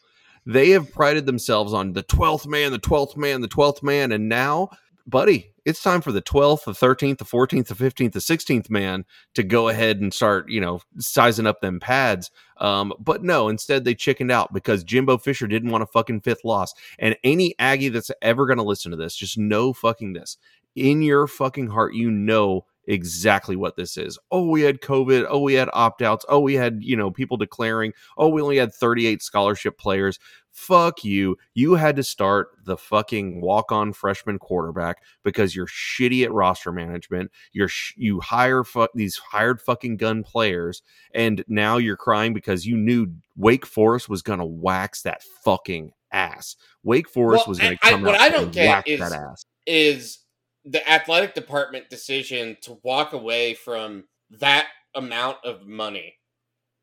They 0.45 0.69
have 0.71 0.91
prided 0.91 1.25
themselves 1.25 1.73
on 1.73 1.93
the 1.93 2.03
12th 2.03 2.47
man, 2.47 2.71
the 2.71 2.79
12th 2.79 3.17
man, 3.17 3.41
the 3.41 3.47
12th 3.47 3.81
man. 3.81 4.11
And 4.11 4.29
now, 4.29 4.69
buddy, 5.07 5.53
it's 5.65 5.81
time 5.81 6.01
for 6.01 6.11
the 6.11 6.21
12th, 6.21 6.65
the 6.65 6.73
13th, 6.73 7.17
the 7.17 7.25
14th, 7.25 7.67
the 7.67 7.75
15th, 7.75 8.11
the 8.13 8.19
16th 8.19 8.69
man 8.69 9.05
to 9.33 9.41
go 9.41 9.67
ahead 9.67 9.99
and 9.99 10.13
start, 10.13 10.47
you 10.49 10.61
know, 10.61 10.81
sizing 10.99 11.47
up 11.47 11.61
them 11.61 11.79
pads. 11.79 12.29
Um, 12.57 12.93
but 12.99 13.23
no, 13.23 13.49
instead 13.49 13.83
they 13.83 13.95
chickened 13.95 14.31
out 14.31 14.53
because 14.53 14.83
Jimbo 14.83 15.17
Fisher 15.17 15.47
didn't 15.47 15.71
want 15.71 15.83
a 15.83 15.87
fucking 15.87 16.21
fifth 16.21 16.45
loss. 16.45 16.73
And 16.99 17.17
any 17.23 17.55
Aggie 17.57 17.89
that's 17.89 18.11
ever 18.21 18.45
going 18.45 18.59
to 18.59 18.63
listen 18.63 18.91
to 18.91 18.97
this, 18.97 19.15
just 19.15 19.39
know 19.39 19.73
fucking 19.73 20.13
this. 20.13 20.37
In 20.75 21.01
your 21.01 21.25
fucking 21.25 21.67
heart, 21.67 21.95
you 21.95 22.11
know 22.11 22.65
exactly 22.87 23.55
what 23.55 23.75
this 23.75 23.97
is. 23.97 24.17
Oh, 24.31 24.47
we 24.49 24.61
had 24.61 24.81
COVID. 24.81 25.25
Oh, 25.29 25.39
we 25.39 25.53
had 25.53 25.69
opt 25.73 26.01
outs. 26.01 26.25
Oh, 26.29 26.39
we 26.39 26.53
had, 26.55 26.79
you 26.81 26.95
know, 26.95 27.11
people 27.11 27.37
declaring, 27.37 27.93
oh, 28.17 28.29
we 28.29 28.41
only 28.41 28.57
had 28.57 28.73
38 28.73 29.21
scholarship 29.21 29.77
players. 29.77 30.19
Fuck 30.51 31.03
you. 31.03 31.37
You 31.53 31.73
had 31.73 31.97
to 31.97 32.03
start 32.03 32.49
the 32.63 32.77
fucking 32.77 33.41
walk 33.41 33.71
on 33.73 33.91
freshman 33.91 34.39
quarterback 34.39 35.03
because 35.23 35.53
you're 35.55 35.67
shitty 35.67 36.23
at 36.23 36.31
roster 36.31 36.71
management. 36.71 37.29
You're, 37.51 37.67
sh- 37.67 37.93
you 37.97 38.21
hire 38.21 38.63
fu- 38.63 38.87
these 38.95 39.17
hired 39.17 39.59
fucking 39.61 39.97
gun 39.97 40.23
players. 40.23 40.81
And 41.13 41.43
now 41.49 41.77
you're 41.77 41.97
crying 41.97 42.33
because 42.33 42.65
you 42.65 42.77
knew 42.77 43.07
Wake 43.35 43.65
Forest 43.65 44.07
was 44.07 44.21
going 44.21 44.39
to 44.39 44.45
wax 44.45 45.01
that 45.01 45.23
fucking 45.43 45.91
ass. 46.13 46.55
Wake 46.83 47.09
Forest 47.09 47.47
Well, 47.47 47.51
was 47.51 47.59
going 47.59 47.77
to 47.77 47.85
I- 47.85 47.89
come 47.91 48.03
what 48.03 48.15
out 48.15 48.21
I 48.21 48.29
don't 48.29 48.43
and 48.45 48.53
get 48.53 48.67
whack 48.69 48.87
is- 48.87 48.99
that 49.01 49.11
ass. 49.11 49.45
Is 49.67 50.19
the 50.65 50.87
athletic 50.89 51.33
department 51.33 51.89
decision 51.89 52.57
to 52.61 52.79
walk 52.83 53.13
away 53.13 53.53
from 53.53 54.05
that 54.31 54.67
amount 54.95 55.37
of 55.43 55.67
money 55.67 56.15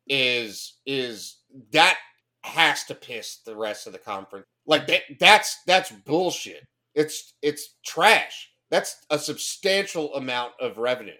is 0.07 0.77
is 0.85 1.37
that 1.71 1.97
has 2.43 2.83
to 2.85 2.95
piss 2.95 3.39
the 3.45 3.55
rest 3.55 3.87
of 3.87 3.93
the 3.93 3.99
conference. 3.99 4.45
Like 4.65 4.87
that 4.87 5.01
that's 5.19 5.57
that's 5.67 5.91
bullshit. 5.91 6.65
It's 6.95 7.33
it's 7.41 7.75
trash. 7.85 8.49
That's 8.71 8.97
a 9.09 9.19
substantial 9.19 10.13
amount 10.15 10.53
of 10.59 10.77
revenue. 10.77 11.13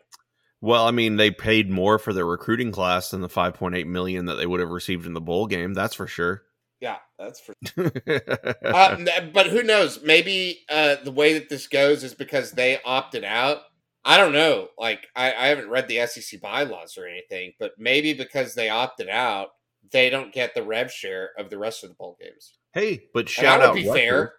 Well, 0.61 0.87
I 0.87 0.91
mean, 0.91 1.17
they 1.17 1.29
paid 1.29 1.69
more 1.69 1.99
for 1.99 2.13
their 2.13 2.25
recruiting 2.25 2.71
class 2.71 3.11
than 3.11 3.19
the 3.19 3.27
5.8 3.27 3.85
million 3.85 4.25
that 4.25 4.35
they 4.35 4.45
would 4.45 4.61
have 4.61 4.69
received 4.69 5.05
in 5.05 5.13
the 5.13 5.19
bowl 5.19 5.45
game. 5.45 5.73
That's 5.73 5.93
for 5.93 6.07
sure. 6.07 6.43
Yeah, 6.83 6.97
that's 7.17 7.39
for 7.39 7.55
uh, 8.65 8.97
but 9.33 9.47
who 9.47 9.63
knows? 9.63 10.01
Maybe 10.03 10.65
uh, 10.69 10.97
the 11.01 11.13
way 11.13 11.33
that 11.35 11.47
this 11.47 11.67
goes 11.67 12.03
is 12.03 12.13
because 12.13 12.51
they 12.51 12.77
opted 12.83 13.23
out. 13.23 13.59
I 14.03 14.17
don't 14.17 14.33
know. 14.33 14.67
Like 14.77 15.07
I, 15.15 15.27
I 15.31 15.47
haven't 15.47 15.69
read 15.69 15.87
the 15.87 16.05
SEC 16.05 16.41
bylaws 16.41 16.97
or 16.97 17.07
anything, 17.07 17.53
but 17.57 17.71
maybe 17.77 18.13
because 18.13 18.53
they 18.53 18.67
opted 18.67 19.07
out, 19.07 19.51
they 19.93 20.09
don't 20.09 20.33
get 20.33 20.55
the 20.55 20.63
rev 20.63 20.91
share 20.91 21.29
of 21.39 21.49
the 21.49 21.57
rest 21.57 21.85
of 21.85 21.89
the 21.89 21.95
bowl 21.95 22.17
games. 22.19 22.57
hey, 22.73 23.03
but 23.13 23.29
shout 23.29 23.61
that 23.61 23.69
out 23.69 23.75
would 23.75 23.81
be 23.81 23.87
Rutgers. 23.87 24.01
fair. 24.03 24.33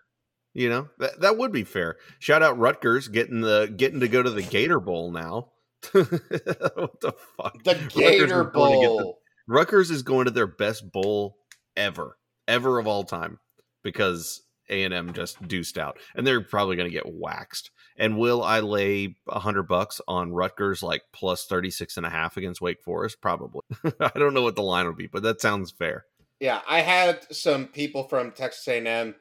You 0.52 0.68
know 0.68 0.88
that 0.98 1.20
that 1.22 1.38
would 1.38 1.50
be 1.50 1.64
fair. 1.64 1.96
Shout 2.18 2.42
out 2.42 2.58
Rutgers 2.58 3.08
getting 3.08 3.40
the 3.40 3.72
getting 3.74 4.00
to 4.00 4.08
go 4.08 4.22
to 4.22 4.28
the 4.30 4.42
Gator 4.42 4.80
Bowl 4.80 5.10
now. 5.10 5.52
what 5.92 7.00
the 7.00 7.14
fuck? 7.38 7.64
The 7.64 7.90
Gator 7.94 8.44
the- 8.44 8.50
Bowl. 8.52 9.20
Rutgers 9.48 9.90
is 9.90 10.02
going 10.02 10.26
to 10.26 10.30
their 10.30 10.46
best 10.46 10.92
bowl 10.92 11.38
ever, 11.76 12.18
ever 12.48 12.78
of 12.78 12.86
all 12.86 13.04
time, 13.04 13.38
because 13.82 14.42
A 14.68 14.84
and 14.84 14.94
M 14.94 15.12
just 15.12 15.40
deuced 15.46 15.78
out, 15.78 15.98
and 16.14 16.26
they're 16.26 16.40
probably 16.40 16.76
going 16.76 16.88
to 16.88 16.94
get 16.94 17.12
waxed. 17.12 17.70
And 17.96 18.18
will 18.18 18.42
I 18.42 18.60
lay 18.60 19.16
a 19.28 19.38
hundred 19.38 19.64
bucks 19.64 20.00
on 20.08 20.32
Rutgers 20.32 20.82
like 20.82 21.02
plus 21.12 21.46
36 21.46 21.96
and 21.96 22.06
a 22.06 22.10
half 22.10 22.36
against 22.36 22.60
Wake 22.60 22.82
Forest? 22.82 23.20
Probably. 23.20 23.60
I 24.00 24.10
don't 24.16 24.34
know 24.34 24.42
what 24.42 24.56
the 24.56 24.62
line 24.62 24.86
would 24.86 24.96
be, 24.96 25.06
but 25.06 25.22
that 25.22 25.40
sounds 25.40 25.70
fair. 25.70 26.06
Yeah, 26.40 26.60
I 26.68 26.80
had 26.80 27.24
some 27.32 27.68
people 27.68 28.08
from 28.08 28.32
Texas 28.32 28.66
A&M 28.66 29.14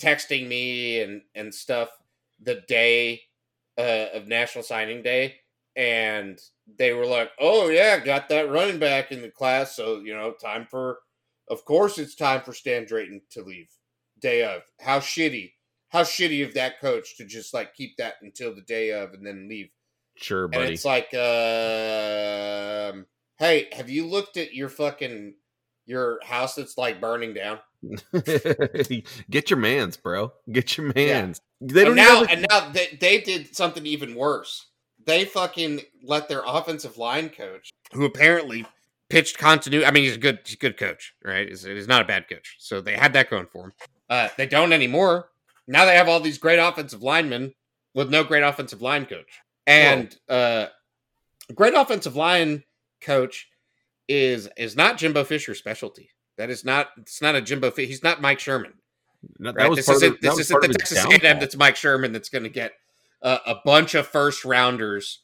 texting 0.00 0.46
me 0.46 1.00
and 1.00 1.22
and 1.34 1.54
stuff 1.54 1.88
the 2.40 2.62
day 2.68 3.22
uh, 3.78 4.06
of 4.14 4.28
National 4.28 4.64
Signing 4.64 5.02
Day, 5.02 5.36
and 5.74 6.38
they 6.78 6.92
were 6.92 7.06
like, 7.06 7.30
"Oh 7.38 7.68
yeah, 7.68 7.98
got 7.98 8.28
that 8.28 8.50
running 8.50 8.78
back 8.78 9.12
in 9.12 9.22
the 9.22 9.30
class, 9.30 9.76
so 9.76 10.00
you 10.00 10.14
know, 10.14 10.32
time 10.32 10.66
for, 10.70 10.98
of 11.48 11.64
course, 11.64 11.98
it's 11.98 12.14
time 12.14 12.42
for 12.42 12.52
Stan 12.52 12.84
Drayton 12.86 13.20
to 13.30 13.42
leave 13.42 13.68
day 14.20 14.42
of. 14.44 14.62
How 14.80 14.98
shitty, 15.00 15.52
how 15.90 16.02
shitty 16.02 16.46
of 16.46 16.54
that 16.54 16.80
coach 16.80 17.16
to 17.18 17.24
just 17.24 17.52
like 17.54 17.74
keep 17.74 17.96
that 17.98 18.14
until 18.22 18.54
the 18.54 18.62
day 18.62 18.90
of 18.92 19.12
and 19.14 19.26
then 19.26 19.48
leave." 19.48 19.68
Sure, 20.18 20.44
And 20.44 20.52
buddy. 20.52 20.72
it's 20.74 20.84
like, 20.86 21.12
um, 21.14 23.06
hey, 23.38 23.68
have 23.72 23.90
you 23.90 24.06
looked 24.06 24.36
at 24.38 24.54
your 24.54 24.68
fucking 24.68 25.34
your 25.84 26.18
house 26.24 26.54
that's 26.54 26.78
like 26.78 27.00
burning 27.00 27.34
down? 27.34 27.58
Get 29.30 29.50
your 29.50 29.58
mans, 29.58 29.96
bro. 29.96 30.32
Get 30.50 30.76
your 30.76 30.92
mans. 30.94 31.40
They 31.60 31.80
and 31.86 31.86
don't 31.88 31.96
now, 31.96 32.22
even 32.22 32.28
a- 32.28 32.32
and 32.32 32.46
now 32.50 32.68
they, 32.70 32.96
they 33.00 33.20
did 33.20 33.54
something 33.54 33.84
even 33.86 34.14
worse. 34.14 34.66
They 35.04 35.24
fucking 35.24 35.82
let 36.02 36.28
their 36.28 36.42
offensive 36.44 36.98
line 36.98 37.28
coach, 37.28 37.70
who 37.92 38.04
apparently 38.04 38.66
pitched 39.08 39.38
continuity. 39.38 39.86
I 39.86 39.90
mean, 39.90 40.04
he's 40.04 40.16
a 40.16 40.18
good, 40.18 40.40
he's 40.44 40.54
a 40.54 40.58
good 40.58 40.76
coach, 40.76 41.14
right? 41.24 41.48
He's, 41.48 41.62
he's 41.62 41.88
not 41.88 42.02
a 42.02 42.04
bad 42.06 42.28
coach. 42.28 42.56
So 42.58 42.80
they 42.80 42.94
had 42.96 43.12
that 43.14 43.30
going 43.30 43.46
for 43.46 43.66
him. 43.66 43.72
Uh, 44.08 44.28
they 44.36 44.46
don't 44.46 44.72
anymore. 44.72 45.28
Now 45.66 45.84
they 45.84 45.96
have 45.96 46.08
all 46.08 46.20
these 46.20 46.38
great 46.38 46.58
offensive 46.58 47.02
linemen 47.02 47.54
with 47.94 48.10
no 48.10 48.22
great 48.24 48.42
offensive 48.42 48.82
line 48.82 49.06
coach. 49.06 49.40
And 49.66 50.16
uh, 50.28 50.66
great 51.54 51.74
offensive 51.74 52.14
line 52.14 52.62
coach 53.00 53.48
is 54.08 54.48
is 54.56 54.76
not 54.76 54.96
Jimbo 54.98 55.24
Fisher's 55.24 55.58
specialty. 55.58 56.10
That 56.38 56.50
is 56.50 56.64
not. 56.64 56.90
It's 56.98 57.20
not 57.20 57.34
a 57.34 57.40
Jimbo. 57.40 57.72
Fi- 57.72 57.86
He's 57.86 58.04
not 58.04 58.20
Mike 58.20 58.38
Sherman. 58.38 58.74
that, 59.40 59.56
Right? 59.56 59.68
was 59.68 59.78
this 59.78 59.88
isn't 59.88 60.14
of, 60.14 60.20
this 60.20 60.38
isn't 60.38 60.60
the 60.62 60.68
Texas. 60.68 61.04
A&M 61.04 61.40
that's 61.40 61.56
Mike 61.56 61.74
Sherman 61.74 62.12
that's 62.12 62.28
going 62.28 62.44
to 62.44 62.48
get 62.50 62.72
a, 63.22 63.38
a 63.46 63.54
bunch 63.64 63.94
of 63.96 64.06
first 64.06 64.44
rounders 64.44 65.22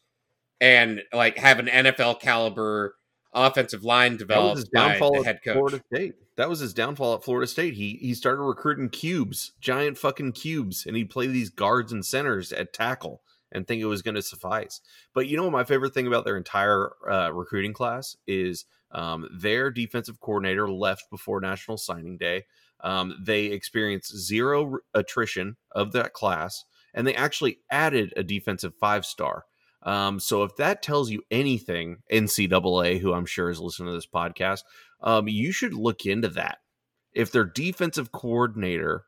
and 0.61 1.03
like 1.13 1.37
have 1.39 1.61
an 1.61 1.67
NFL 1.67 2.19
caliber 2.21 2.97
offensive 3.33 3.85
line 3.85 4.17
That 4.17 4.29
was 4.29 4.29
developed 4.29 4.57
his 4.57 4.69
by 4.69 4.89
downfall 4.89 5.13
the 5.13 5.19
at 5.21 5.27
head 5.27 5.41
coach. 5.45 5.55
Florida 5.55 5.83
State. 5.93 6.15
That 6.37 6.49
was 6.49 6.61
his 6.61 6.75
downfall 6.75 7.15
at 7.15 7.25
Florida 7.25 7.47
State. 7.47 7.75
He 7.75 7.99
he 8.01 8.15
started 8.15 8.43
recruiting 8.43 8.89
cubes, 8.89 9.53
giant 9.61 9.99
fucking 9.99 10.33
cubes, 10.33 10.87
and 10.87 10.97
he'd 10.97 11.11
play 11.11 11.27
these 11.27 11.51
guards 11.51 11.93
and 11.93 12.05
centers 12.05 12.53
at 12.53 12.73
tackle 12.73 13.23
and 13.53 13.67
think 13.67 13.83
it 13.83 13.87
was 13.87 14.03
going 14.03 14.15
to 14.15 14.23
suffice. 14.23 14.81
But 15.15 15.29
you 15.29 15.37
know 15.37 15.45
what 15.45 15.53
my 15.53 15.65
favorite 15.65 15.95
thing 15.95 16.07
about 16.07 16.25
their 16.25 16.37
entire 16.37 16.93
uh, 17.09 17.31
recruiting 17.33 17.73
class 17.75 18.17
is 18.27 18.65
um, 18.91 19.29
their 19.33 19.71
defensive 19.71 20.21
coordinator 20.21 20.71
left 20.71 21.11
before 21.11 21.41
National 21.41 21.77
Signing 21.77 22.17
Day. 22.17 22.45
Um, 22.81 23.15
they 23.21 23.47
experienced 23.47 24.17
zero 24.17 24.79
attrition 24.95 25.57
of 25.71 25.93
that 25.93 26.13
class, 26.13 26.65
and 26.95 27.07
they 27.07 27.15
actually 27.15 27.59
added 27.71 28.13
a 28.17 28.23
defensive 28.23 28.75
five 28.75 29.07
star. 29.07 29.45
Um, 29.85 30.21
so 30.21 30.45
if 30.45 30.57
that 30.57 30.83
tells 30.83 31.11
you 31.11 31.23
anything, 31.31 31.99
NCAA, 32.11 33.01
who 33.01 33.13
I'm 33.13 33.27
sure 33.27 33.51
is 33.51 33.61
listening 33.61 33.89
to 33.89 33.95
this 33.95 34.07
podcast, 34.07 34.61
um, 35.01 35.29
you 35.29 35.53
should 35.53 35.75
look 35.75 36.07
into 36.07 36.29
that. 36.29 36.59
If 37.13 37.33
their 37.33 37.45
defensive 37.45 38.13
coordinator, 38.13 39.05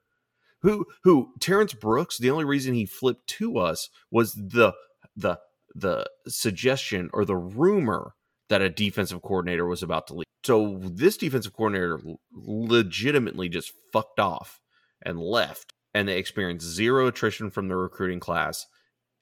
who 0.63 0.87
who 1.05 1.33
Terrence 1.41 1.75
Brooks, 1.75 2.19
the 2.19 2.31
only 2.31 2.45
reason 2.45 2.75
he 2.75 2.87
flipped 2.87 3.27
to 3.29 3.59
us 3.59 3.89
was 4.11 4.33
the 4.33 4.73
the 5.17 5.39
the 5.75 6.07
suggestion 6.27 7.11
or 7.13 7.25
the 7.25 7.37
rumor 7.37 8.15
that 8.49 8.63
a 8.63 8.69
defensive 8.69 9.23
coordinator 9.23 9.67
was 9.67 9.83
about 9.83 10.07
to 10.09 10.15
leave. 10.15 10.25
So 10.45 10.79
this 10.83 11.17
defensive 11.17 11.55
coordinator 11.55 12.01
legitimately 12.33 13.49
just 13.49 13.73
fucked 13.93 14.21
off 14.21 14.61
and 15.03 15.19
left, 15.19 15.73
and 15.95 16.09
they 16.09 16.19
experienced 16.19 16.67
zero 16.67 17.07
attrition 17.07 17.51
from 17.51 17.69
the 17.69 17.77
recruiting 17.77 18.21
class 18.21 18.67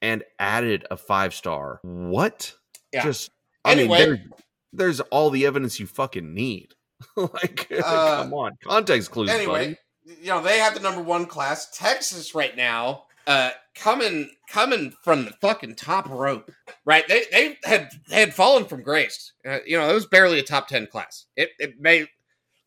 and 0.03 0.23
added 0.37 0.85
a 0.91 0.97
five 0.97 1.33
star. 1.33 1.79
What? 1.81 2.53
Yeah. 2.91 3.03
Just 3.03 3.31
I 3.65 3.71
Anyway. 3.71 3.97
mean, 3.99 4.07
there, 4.07 4.25
there's 4.73 4.99
all 4.99 5.31
the 5.31 5.47
evidence 5.47 5.79
you 5.79 5.87
fucking 5.87 6.31
need. 6.35 6.75
like, 7.15 7.67
Uh, 7.83 8.23
come 8.23 8.33
on, 8.35 8.57
context 8.63 9.09
clues, 9.09 9.29
Anyway, 9.31 9.77
buddy. 10.05 10.17
you 10.21 10.27
know 10.27 10.41
they 10.43 10.59
have 10.59 10.73
the 10.75 10.79
number 10.79 11.01
one 11.01 11.25
class. 11.25 11.75
Texas 11.75 12.35
right 12.35 12.55
now 12.55 13.05
uh, 13.27 13.51
coming 13.75 14.29
coming 14.49 14.93
from 15.03 15.25
the 15.25 15.31
fucking 15.41 15.75
top 15.75 16.07
rope, 16.09 16.51
right? 16.85 17.07
They 17.07 17.23
they 17.31 17.57
had 17.63 17.89
had 18.11 18.33
fallen 18.33 18.65
from 18.65 18.83
grace. 18.83 19.31
Uh, 19.45 19.59
you 19.65 19.77
know, 19.77 19.89
it 19.89 19.93
was 19.93 20.05
barely 20.05 20.39
a 20.39 20.43
top 20.43 20.67
ten 20.67 20.85
class. 20.87 21.25
It 21.35 21.49
it 21.59 21.79
may 21.79 22.07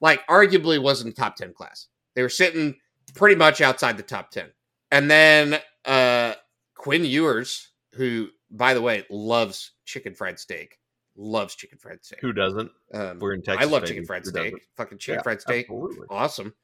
like 0.01 0.27
arguably 0.27 0.83
wasn't 0.83 1.13
a 1.13 1.17
top 1.17 1.37
ten 1.37 1.53
class. 1.53 1.89
They 2.15 2.23
were 2.23 2.29
sitting 2.31 2.77
pretty 3.15 3.37
much 3.37 3.61
outside 3.61 3.97
the 3.99 4.03
top 4.03 4.31
ten, 4.31 4.51
and 4.91 5.11
then 5.11 5.61
Quinn 6.87 7.05
Ewers, 7.05 7.73
who 7.95 8.29
by 8.49 8.73
the 8.73 8.81
way 8.81 9.05
loves 9.11 9.73
chicken 9.87 10.15
fried 10.15 10.39
steak, 10.39 10.79
loves 11.17 11.57
chicken 11.57 11.79
fried 11.79 12.05
steak. 12.05 12.21
Who 12.21 12.33
doesn't? 12.33 12.71
Um, 12.95 13.19
We're 13.19 13.33
in 13.35 13.43
Texas. 13.43 13.67
I 13.67 13.69
love 13.69 13.85
chicken 13.85 14.07
fried 14.07 14.25
steak. 14.25 14.45
doesn't? 14.45 14.63
Fucking 14.77 14.99
chicken 14.99 15.19
Yeah, 15.19 15.23
fried 15.23 15.41
steak, 15.41 15.67
Absolutely. 15.67 16.07
awesome. 16.09 16.55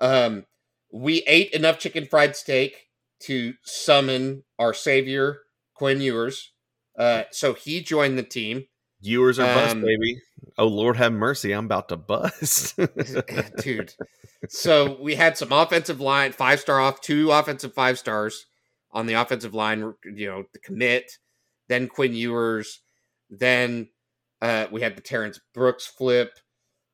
Um, 0.00 0.46
we 0.90 1.18
ate 1.26 1.52
enough 1.52 1.78
chicken 1.78 2.06
fried 2.06 2.36
steak 2.36 2.86
to 3.24 3.52
summon 3.62 4.44
our 4.58 4.72
savior 4.72 5.40
Quinn 5.74 6.00
Ewers. 6.00 6.52
Uh, 6.98 7.24
so 7.30 7.52
he 7.52 7.82
joined 7.82 8.16
the 8.16 8.22
team, 8.22 8.64
Ewers 9.02 9.38
are 9.38 9.44
bust, 9.44 9.72
Um, 9.72 9.82
baby. 9.82 10.22
Oh 10.56 10.68
Lord, 10.68 10.96
have 10.96 11.12
mercy! 11.12 11.52
I'm 11.52 11.66
about 11.66 11.90
to 11.90 11.98
bust. 11.98 12.76
dude. 13.62 13.92
So 14.48 14.96
we 15.02 15.16
had 15.16 15.36
some 15.36 15.52
offensive 15.52 16.00
line, 16.00 16.32
five 16.32 16.60
star 16.60 16.80
off, 16.80 17.02
two 17.02 17.30
offensive 17.30 17.74
five 17.74 17.98
stars 17.98 18.46
on 18.92 19.06
the 19.06 19.14
offensive 19.14 19.54
line. 19.54 19.94
You 20.04 20.26
know, 20.28 20.44
the 20.52 20.58
commit, 20.60 21.10
then 21.68 21.88
Quinn 21.88 22.14
Ewers, 22.14 22.80
then 23.30 23.88
uh, 24.42 24.66
we 24.72 24.80
had 24.82 24.96
the 24.96 25.02
Terrence 25.02 25.38
Brooks 25.54 25.86
flip, 25.86 26.32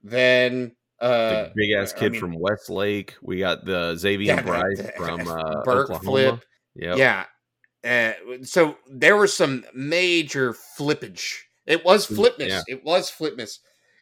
then 0.03 0.77
uh, 1.01 1.45
the 1.45 1.53
big 1.55 1.71
ass 1.73 1.93
I 1.95 1.99
kid 1.99 2.13
mean- 2.13 2.21
from 2.21 2.39
Westlake. 2.39 3.15
We 3.23 3.39
got 3.39 3.65
the 3.65 3.97
Xavier 3.97 4.35
Yeah, 4.35 4.43
Bryce 4.43 4.77
the- 4.83 4.93
from 4.97 5.27
uh, 5.29 5.63
Burke 5.65 5.91
Oklahoma. 5.91 6.01
flip. 6.03 6.45
Yep. 6.75 6.99
Yeah. 6.99 7.25
Uh, 7.85 8.13
so 8.43 8.77
there 8.91 9.17
was 9.17 9.35
some 9.35 9.65
major 9.75 10.55
flippage. 10.79 11.35
It 11.67 11.85
was 11.85 12.07
Mm, 12.09 12.17
flipness. 12.17 12.49
yeah. 12.49 12.63
It 12.69 12.85
was 12.85 13.11
flipness. 13.11 13.59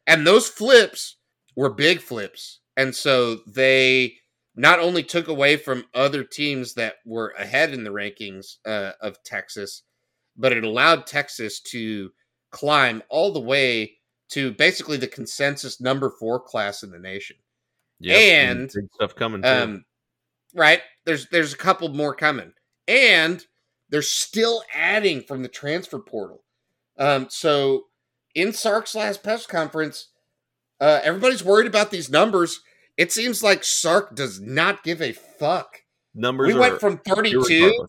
And 0.06 0.26
those 0.26 0.48
flips 0.48 1.16
were 1.56 1.70
big 1.72 2.00
flips. 2.00 2.60
And 2.76 2.94
so 2.94 3.36
they 3.46 4.16
not 4.56 4.78
only 4.78 5.02
took 5.02 5.28
away 5.28 5.56
from 5.56 5.84
other 5.94 6.22
teams 6.22 6.74
that 6.74 6.96
were 7.04 7.34
ahead 7.38 7.72
in 7.72 7.84
the 7.84 7.90
rankings 7.90 8.56
uh, 8.66 8.92
of 9.00 9.22
Texas, 9.24 9.82
but 10.36 10.52
it 10.52 10.64
allowed 10.64 11.06
Texas 11.06 11.60
to 11.60 12.10
climb 12.50 13.02
all 13.08 13.32
the 13.32 13.40
way 13.40 13.98
to 14.30 14.52
basically 14.52 14.96
the 14.96 15.06
consensus 15.06 15.80
number 15.80 16.10
four 16.10 16.40
class 16.40 16.82
in 16.82 16.90
the 16.90 16.98
nation. 16.98 17.36
Yep, 18.00 18.16
And, 18.16 18.70
big 18.74 18.88
stuff 18.94 19.14
coming 19.14 19.42
too. 19.42 19.48
Um, 19.48 19.84
right. 20.54 20.80
There's 21.04 21.28
there's 21.28 21.52
a 21.52 21.58
couple 21.58 21.88
more 21.88 22.14
coming, 22.14 22.52
and 22.88 23.44
they're 23.88 24.02
still 24.02 24.62
adding 24.74 25.22
from 25.22 25.42
the 25.42 25.48
transfer 25.48 25.98
portal. 25.98 26.44
Um, 26.98 27.26
so 27.28 27.84
in 28.34 28.52
Sark's 28.52 28.94
last 28.94 29.22
press 29.22 29.46
conference, 29.46 30.08
uh, 30.80 31.00
everybody's 31.02 31.44
worried 31.44 31.66
about 31.66 31.90
these 31.90 32.10
numbers. 32.10 32.60
It 32.96 33.12
seems 33.12 33.42
like 33.42 33.64
Sark 33.64 34.14
does 34.14 34.40
not 34.40 34.84
give 34.84 35.02
a 35.02 35.12
fuck. 35.12 35.82
Numbers. 36.14 36.52
We 36.52 36.58
went 36.58 36.80
from 36.80 36.98
32. 36.98 37.86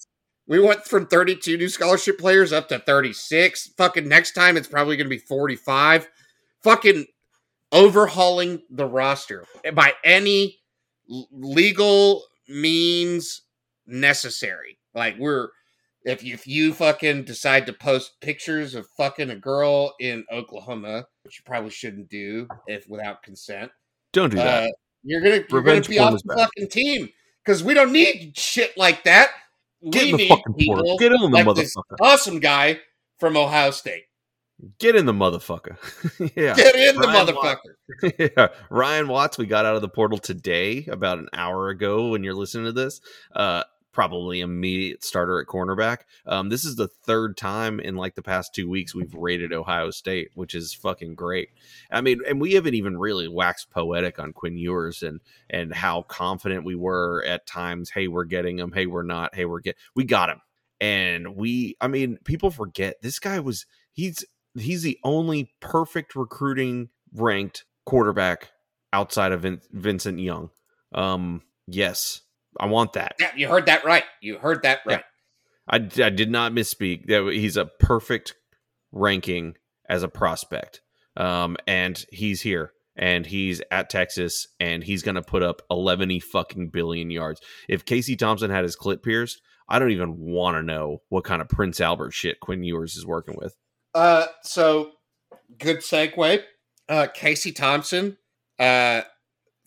We 0.47 0.59
went 0.59 0.85
from 0.85 1.07
32 1.07 1.57
new 1.57 1.69
scholarship 1.69 2.19
players 2.19 2.53
up 2.53 2.69
to 2.69 2.79
36. 2.79 3.71
Fucking 3.77 4.07
next 4.07 4.33
time 4.33 4.57
it's 4.57 4.67
probably 4.67 4.95
going 4.95 5.05
to 5.05 5.15
be 5.15 5.17
45. 5.17 6.07
Fucking 6.63 7.05
overhauling 7.71 8.61
the 8.69 8.85
roster 8.85 9.45
by 9.73 9.93
any 10.03 10.59
legal 11.31 12.23
means 12.47 13.41
necessary. 13.85 14.77
Like 14.93 15.17
we're 15.19 15.49
if 16.03 16.23
you, 16.23 16.35
if 16.35 16.45
you 16.45 16.73
fucking 16.73 17.23
decide 17.23 17.65
to 17.65 17.73
post 17.73 18.21
pictures 18.21 18.75
of 18.75 18.87
fucking 18.95 19.31
a 19.31 19.35
girl 19.35 19.95
in 19.99 20.23
Oklahoma, 20.31 21.07
which 21.23 21.39
you 21.39 21.43
probably 21.45 21.71
shouldn't 21.71 22.09
do 22.09 22.47
if 22.67 22.87
without 22.87 23.23
consent, 23.23 23.71
Don't 24.13 24.29
do 24.29 24.37
that. 24.37 24.69
uh, 24.69 24.71
you're 25.05 25.21
gonna 25.21 25.35
you're 25.35 25.61
Revenge 25.61 25.87
gonna 25.87 25.95
be 25.95 25.99
off 25.99 26.21
the 26.21 26.27
bad. 26.27 26.37
fucking 26.39 26.69
team 26.69 27.09
because 27.43 27.63
we 27.63 27.73
don't 27.73 27.91
need 27.91 28.37
shit 28.37 28.75
like 28.77 29.03
that. 29.03 29.29
Get 29.89 30.03
we 30.03 30.11
in 30.11 30.17
the 30.17 30.27
fucking 30.27 30.55
portal. 30.65 30.97
Get 30.97 31.11
in 31.11 31.21
the 31.21 31.27
like 31.27 31.55
this 31.55 31.75
motherfucker. 31.75 31.95
awesome 32.01 32.39
guy 32.39 32.79
from 33.19 33.37
Ohio 33.37 33.71
State. 33.71 34.03
Get 34.79 34.95
in 34.95 35.05
the 35.05 35.13
motherfucker. 35.13 35.77
yeah. 36.35 36.55
Get 36.55 36.75
in 36.75 36.99
the 36.99 37.07
motherfucker. 37.07 38.31
yeah. 38.37 38.47
Ryan 38.69 39.07
Watts, 39.09 39.37
we 39.37 39.45
got 39.45 39.65
out 39.65 39.75
of 39.75 39.81
the 39.81 39.89
portal 39.89 40.17
today, 40.17 40.85
about 40.89 41.19
an 41.19 41.27
hour 41.33 41.69
ago 41.69 42.09
when 42.09 42.23
you're 42.23 42.33
listening 42.33 42.65
to 42.65 42.71
this. 42.71 43.01
Uh 43.35 43.63
probably 43.95 44.41
immediate 44.41 45.03
starter 45.03 45.39
at 45.39 45.47
cornerback. 45.47 45.99
Um, 46.27 46.49
this 46.49 46.65
is 46.65 46.75
the 46.75 46.89
third 46.89 47.37
time 47.37 47.79
in 47.79 47.95
like 47.95 48.13
the 48.13 48.21
past 48.21 48.53
two 48.53 48.69
weeks 48.69 48.93
we've 48.93 49.13
rated 49.13 49.53
Ohio 49.53 49.89
State, 49.89 50.31
which 50.35 50.53
is 50.53 50.73
fucking 50.73 51.15
great. 51.15 51.49
I 51.89 52.01
mean, 52.01 52.19
and 52.27 52.41
we 52.41 52.53
haven't 52.53 52.75
even 52.75 52.97
really 52.97 53.29
waxed 53.29 53.71
poetic 53.71 54.19
on 54.19 54.33
Quinn 54.33 54.57
Ewers 54.57 55.01
and 55.01 55.21
and 55.49 55.73
how 55.73 56.01
confident 56.03 56.65
we 56.65 56.75
were 56.75 57.23
at 57.25 57.47
times. 57.47 57.89
Hey, 57.89 58.09
we're 58.09 58.25
getting 58.25 58.59
him. 58.59 58.73
Hey, 58.73 58.85
we're 58.85 59.01
not. 59.01 59.33
Hey, 59.33 59.45
we're 59.45 59.61
get. 59.61 59.77
We 59.95 60.03
got 60.03 60.29
him. 60.29 60.41
And 60.81 61.37
we, 61.37 61.77
I 61.79 61.87
mean, 61.87 62.19
people 62.25 62.51
forget 62.51 62.97
this 63.01 63.17
guy 63.17 63.39
was 63.39 63.65
he's 63.93 64.25
he's 64.59 64.83
the 64.83 64.99
only 65.05 65.53
perfect 65.61 66.15
recruiting 66.15 66.89
ranked 67.13 67.63
quarterback 67.85 68.51
outside 68.91 69.31
of 69.31 69.41
Vin- 69.41 69.61
Vincent 69.71 70.19
Young. 70.19 70.49
Um, 70.93 71.43
yes, 71.65 72.21
I 72.59 72.67
want 72.67 72.93
that. 72.93 73.15
Yeah, 73.19 73.31
you 73.35 73.47
heard 73.47 73.65
that 73.67 73.83
right. 73.85 74.03
You 74.21 74.37
heard 74.37 74.63
that 74.63 74.79
Yeah. 74.87 74.95
right. 74.95 75.03
I, 75.67 76.03
I 76.03 76.09
did 76.09 76.29
not 76.29 76.51
misspeak. 76.51 77.07
That 77.07 77.29
he's 77.33 77.57
a 77.57 77.65
perfect 77.65 78.35
ranking 78.91 79.55
as 79.89 80.03
a 80.03 80.07
prospect. 80.07 80.81
Um, 81.17 81.57
and 81.67 82.03
he's 82.11 82.41
here 82.41 82.71
and 82.95 83.25
he's 83.25 83.61
at 83.71 83.89
Texas 83.89 84.47
and 84.59 84.83
he's 84.83 85.01
going 85.03 85.15
to 85.15 85.21
put 85.21 85.43
up 85.43 85.61
11 85.71 86.19
fucking 86.19 86.69
billion 86.69 87.09
yards. 87.09 87.41
If 87.67 87.85
Casey 87.85 88.15
Thompson 88.15 88.51
had 88.51 88.63
his 88.63 88.75
clip 88.75 89.03
pierced, 89.03 89.41
I 89.67 89.79
don't 89.79 89.91
even 89.91 90.17
want 90.17 90.57
to 90.57 90.63
know 90.63 91.01
what 91.09 91.23
kind 91.23 91.41
of 91.41 91.49
Prince 91.49 91.81
Albert 91.81 92.11
shit 92.13 92.39
Quinn 92.39 92.63
Ewers 92.63 92.95
is 92.95 93.05
working 93.05 93.35
with. 93.37 93.55
Uh, 93.93 94.27
so 94.43 94.91
good 95.57 95.77
segue. 95.77 96.41
Uh, 96.87 97.07
Casey 97.13 97.51
Thompson. 97.51 98.17
Uh, 98.59 99.01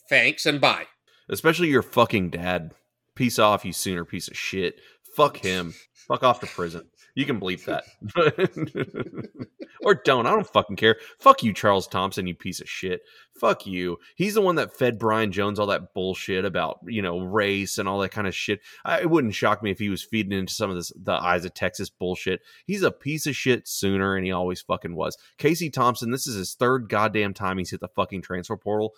thanks 0.09 0.47
and 0.47 0.61
bye. 0.61 0.87
Especially 1.29 1.69
your 1.69 1.83
fucking 1.83 2.31
dad. 2.31 2.73
Peace 3.15 3.39
off, 3.39 3.65
you 3.65 3.73
sooner 3.73 4.05
piece 4.05 4.29
of 4.29 4.37
shit. 4.37 4.81
Fuck 5.15 5.39
him. 5.39 5.75
Fuck 6.07 6.23
off 6.23 6.41
to 6.41 6.47
prison. 6.47 6.87
You 7.15 7.27
can 7.27 7.41
bleep 7.41 7.65
that. 7.65 7.85
or 9.83 9.97
don't. 10.05 10.27
I 10.27 10.31
don't 10.31 10.47
fucking 10.47 10.77
care. 10.77 10.97
Fuck 11.19 11.43
you, 11.43 11.53
Charles 11.53 11.89
Thompson, 11.89 12.29
you 12.29 12.35
piece 12.35 12.61
of 12.61 12.69
shit. 12.69 13.01
Fuck 13.41 13.67
you. 13.67 13.99
He's 14.15 14.35
the 14.35 14.41
one 14.41 14.55
that 14.55 14.77
fed 14.77 14.99
Brian 15.01 15.33
Jones 15.33 15.59
all 15.59 15.67
that 15.67 15.95
bullshit 15.95 16.45
about, 16.45 16.79
you 16.87 17.03
know, 17.03 17.19
race 17.19 17.77
and 17.77 17.89
all 17.89 17.99
that 17.99 18.13
kind 18.13 18.29
of 18.29 18.35
shit. 18.37 18.61
I, 18.85 19.01
it 19.01 19.11
wouldn't 19.11 19.35
shock 19.35 19.63
me 19.65 19.73
if 19.73 19.81
he 19.81 19.89
was 19.89 20.05
feeding 20.05 20.39
into 20.39 20.55
some 20.55 20.71
of 20.71 20.77
this 20.77 20.93
the 20.97 21.13
eyes 21.13 21.45
of 21.45 21.55
Texas 21.55 21.91
bullshit. 21.91 22.41
He's 22.67 22.83
a 22.83 22.93
piece 22.93 23.27
of 23.27 23.35
shit 23.35 23.67
sooner, 23.67 24.15
and 24.15 24.25
he 24.25 24.31
always 24.31 24.61
fucking 24.63 24.95
was. 24.95 25.19
Casey 25.39 25.71
Thompson, 25.71 26.13
this 26.13 26.29
is 26.29 26.37
his 26.37 26.55
third 26.55 26.89
goddamn 26.89 27.35
time 27.35 27.59
he's 27.59 27.73
hit 27.73 27.81
the 27.81 27.89
fucking 27.89 28.23
transfer 28.23 28.57
portal. 28.57 28.93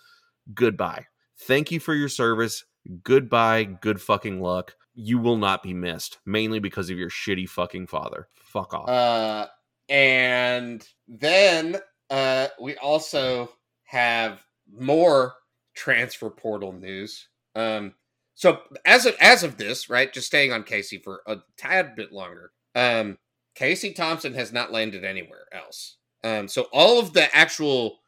Goodbye. 0.53 1.07
Thank 1.43 1.71
you 1.71 1.81
for 1.81 1.95
your 1.95 2.09
service. 2.09 2.65
Goodbye. 3.03 3.65
Good 3.65 4.01
fucking 4.01 4.41
luck. 4.41 4.75
You 4.95 5.19
will 5.19 5.37
not 5.37 5.63
be 5.63 5.73
missed, 5.73 6.19
mainly 6.27 6.59
because 6.59 6.91
of 6.91 6.99
your 6.99 7.11
shitty 7.11 7.49
fucking 7.49 7.87
father. 7.87 8.29
Fuck 8.35 8.75
off. 8.75 8.89
Uh, 8.89 9.47
and 9.89 10.87
then 11.09 11.77
uh, 12.11 12.49
we 12.61 12.77
also 12.77 13.51
have 13.85 14.45
more 14.73 15.35
transfer 15.75 16.31
portal 16.31 16.73
news. 16.73 17.29
Um, 17.55 17.95
so 18.35 18.61
as 18.85 19.07
of, 19.07 19.17
as 19.21 19.43
of 19.43 19.57
this, 19.57 19.89
right, 19.89 20.13
just 20.13 20.27
staying 20.27 20.53
on 20.53 20.65
Casey 20.65 20.99
for 20.99 21.23
a 21.27 21.39
tad 21.57 21.95
bit 21.97 22.13
longer. 22.13 22.53
Um, 22.75 23.19
Casey 23.55 23.93
Thompson 23.93 24.35
has 24.35 24.53
not 24.53 24.73
landed 24.73 25.05
anywhere 25.05 25.47
else. 25.53 25.97
Um, 26.23 26.49
so 26.49 26.67
all 26.73 26.99
of 26.99 27.13
the 27.13 27.35
actual, 27.35 27.99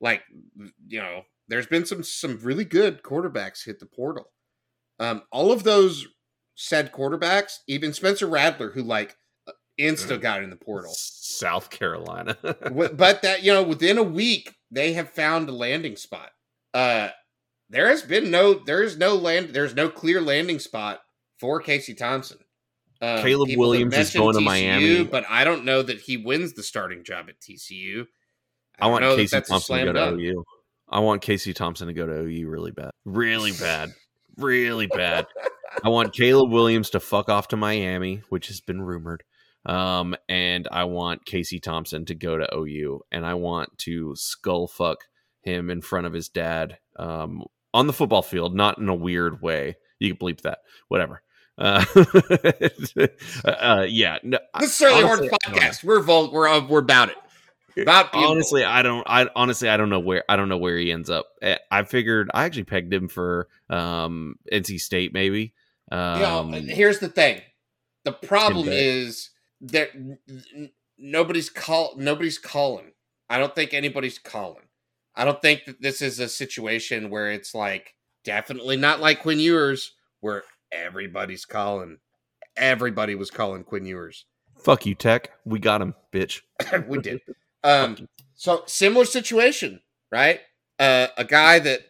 like, 0.00 0.22
you 0.88 0.98
know, 1.00 1.22
there's 1.48 1.66
been 1.66 1.84
some 1.84 2.02
some 2.02 2.38
really 2.42 2.64
good 2.64 3.02
quarterbacks 3.02 3.64
hit 3.64 3.80
the 3.80 3.86
portal. 3.86 4.30
Um, 4.98 5.22
all 5.30 5.52
of 5.52 5.64
those 5.64 6.06
said 6.54 6.92
quarterbacks, 6.92 7.58
even 7.66 7.92
Spencer 7.92 8.26
Rattler, 8.26 8.70
who 8.70 8.82
like 8.82 9.16
insta 9.78 10.20
got 10.20 10.42
in 10.42 10.50
the 10.50 10.56
portal. 10.56 10.92
South 10.96 11.70
Carolina. 11.70 12.36
But 12.70 13.22
that 13.22 13.42
you 13.42 13.52
know 13.52 13.62
within 13.62 13.98
a 13.98 14.02
week 14.02 14.54
they 14.70 14.92
have 14.94 15.10
found 15.10 15.48
a 15.48 15.52
landing 15.52 15.96
spot 15.96 16.30
uh 16.72 17.08
there 17.70 17.88
has 17.88 18.02
been 18.02 18.30
no 18.30 18.54
there 18.54 18.82
is 18.82 18.96
no 18.96 19.14
land 19.14 19.50
there's 19.50 19.74
no 19.74 19.88
clear 19.88 20.20
landing 20.20 20.58
spot 20.58 21.00
for 21.38 21.60
casey 21.60 21.94
thompson 21.94 22.38
um, 23.00 23.22
Caleb 23.22 23.50
Williams 23.56 23.96
is 23.96 24.12
going 24.12 24.34
to 24.34 24.40
TCU, 24.40 24.44
Miami. 24.44 25.04
but 25.04 25.24
i 25.28 25.44
don't 25.44 25.64
know 25.64 25.82
that 25.82 26.00
he 26.00 26.16
wins 26.16 26.54
the 26.54 26.62
starting 26.62 27.04
job 27.04 27.28
at 27.28 27.40
tcu 27.40 28.06
I 28.78 28.84
don't 28.84 28.92
want 28.92 29.04
that 29.04 29.16
Casey 29.16 29.36
that's 29.36 29.48
a 29.48 29.52
Thompson 29.52 29.86
to 29.86 29.92
go 29.92 30.16
to. 30.16 30.22
OU. 30.22 30.44
I 30.88 31.00
want 31.00 31.22
Casey 31.22 31.54
Thompson 31.54 31.88
to 31.88 31.94
go 31.94 32.06
to 32.06 32.20
OU 32.20 32.48
really 32.48 32.70
bad. 32.70 32.90
Really 33.04 33.52
bad. 33.52 33.92
Really 34.36 34.86
bad. 34.86 35.26
I 35.82 35.88
want 35.88 36.12
Caleb 36.16 36.50
Williams 36.50 36.90
to 36.90 37.00
fuck 37.00 37.28
off 37.28 37.48
to 37.48 37.56
Miami, 37.56 38.22
which 38.28 38.48
has 38.48 38.60
been 38.60 38.82
rumored. 38.82 39.24
Um, 39.66 40.14
and 40.28 40.68
I 40.70 40.84
want 40.84 41.24
Casey 41.24 41.58
Thompson 41.58 42.04
to 42.06 42.14
go 42.14 42.36
to 42.36 42.54
OU, 42.54 43.00
and 43.10 43.24
I 43.24 43.34
want 43.34 43.76
to 43.78 44.14
skull 44.14 44.66
fuck 44.66 44.98
him 45.42 45.70
in 45.70 45.80
front 45.80 46.06
of 46.06 46.12
his 46.12 46.28
dad 46.28 46.78
um, 46.96 47.44
on 47.72 47.86
the 47.86 47.92
football 47.92 48.22
field, 48.22 48.54
not 48.54 48.78
in 48.78 48.88
a 48.88 48.94
weird 48.94 49.40
way. 49.40 49.76
You 49.98 50.14
can 50.14 50.18
bleep 50.18 50.42
that, 50.42 50.58
whatever. 50.88 51.22
Uh, 51.56 51.84
uh, 53.44 53.86
yeah, 53.88 54.18
no, 54.24 54.38
This 54.58 54.70
is 54.70 54.74
certainly 54.74 55.04
honestly, 55.04 55.28
Horns 55.28 55.38
I 55.46 55.50
don't 55.50 55.60
podcast. 55.60 55.84
We're 55.84 56.00
vol- 56.00 56.32
we're 56.32 56.48
uh, 56.48 56.66
we're 56.66 56.80
about 56.80 57.10
it. 57.10 57.16
About 57.76 58.12
being 58.12 58.24
honestly 58.24 58.64
i 58.64 58.82
don't 58.82 59.04
i 59.08 59.28
honestly 59.34 59.68
i 59.68 59.76
don't 59.76 59.90
know 59.90 60.00
where 60.00 60.24
i 60.28 60.36
don't 60.36 60.48
know 60.48 60.58
where 60.58 60.78
he 60.78 60.92
ends 60.92 61.10
up 61.10 61.26
Eh, 61.42 61.58
i 61.70 61.82
figured 61.82 62.30
i 62.34 62.44
actually 62.44 62.64
pegged 62.64 62.92
him 62.92 63.08
for 63.08 63.48
um 63.68 64.36
nc 64.52 64.78
state 64.80 65.12
maybe 65.12 65.54
um 65.90 66.52
You 66.54 66.60
know, 66.62 66.74
here's 66.74 66.98
the 67.00 67.08
thing. 67.08 67.40
The 68.04 68.12
problem 68.12 68.68
is 68.70 69.30
that 69.62 69.90
nobody's 70.98 71.50
call 71.50 71.94
nobody's 71.96 72.38
calling. 72.38 72.92
I 73.28 73.38
don't 73.38 73.54
think 73.54 73.74
anybody's 73.74 74.18
calling. 74.18 74.64
I 75.16 75.24
don't 75.24 75.40
think 75.40 75.64
that 75.66 75.80
this 75.80 76.02
is 76.02 76.20
a 76.20 76.28
situation 76.28 77.10
where 77.10 77.30
it's 77.30 77.54
like 77.54 77.94
definitely 78.24 78.76
not 78.76 79.00
like 79.00 79.20
Quinn 79.22 79.40
Ewers 79.40 79.92
where 80.20 80.44
everybody's 80.72 81.44
calling. 81.44 81.98
Everybody 82.56 83.14
was 83.14 83.30
calling 83.30 83.64
Quinn 83.64 83.84
Ewers. 83.86 84.26
fuck 84.58 84.86
you 84.86 84.94
tech 84.94 85.30
we 85.44 85.58
got 85.58 85.82
him 85.82 85.94
bitch 86.12 86.40
we 86.88 86.98
did. 86.98 87.20
Um, 87.64 88.08
so 88.34 88.62
similar 88.66 89.06
situation, 89.06 89.80
right? 90.12 90.40
Uh, 90.78 91.08
a 91.16 91.24
guy 91.24 91.58
that 91.58 91.80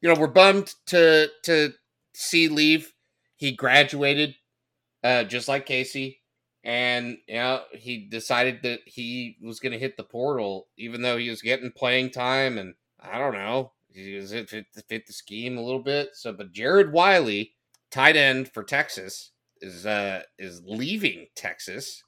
you 0.00 0.08
know 0.08 0.18
we're 0.18 0.28
bummed 0.28 0.74
to 0.86 1.28
to 1.42 1.72
see 2.14 2.48
leave. 2.48 2.92
He 3.36 3.52
graduated, 3.52 4.36
uh, 5.02 5.24
just 5.24 5.48
like 5.48 5.66
Casey, 5.66 6.20
and 6.62 7.18
you 7.26 7.34
know 7.34 7.62
he 7.72 8.06
decided 8.08 8.62
that 8.62 8.80
he 8.86 9.36
was 9.42 9.60
going 9.60 9.72
to 9.72 9.78
hit 9.78 9.96
the 9.96 10.04
portal, 10.04 10.68
even 10.78 11.02
though 11.02 11.18
he 11.18 11.28
was 11.28 11.42
getting 11.42 11.72
playing 11.72 12.10
time, 12.10 12.56
and 12.56 12.74
I 13.00 13.18
don't 13.18 13.34
know, 13.34 13.72
he 13.92 14.14
was 14.14 14.32
it 14.32 14.48
fit, 14.48 14.66
fit 14.88 15.06
the 15.06 15.12
scheme 15.12 15.58
a 15.58 15.62
little 15.62 15.82
bit. 15.82 16.10
So, 16.14 16.32
but 16.32 16.52
Jared 16.52 16.92
Wiley, 16.92 17.54
tight 17.90 18.16
end 18.16 18.52
for 18.52 18.62
Texas, 18.62 19.32
is 19.60 19.84
uh 19.84 20.22
is 20.38 20.62
leaving 20.64 21.26
Texas, 21.34 22.04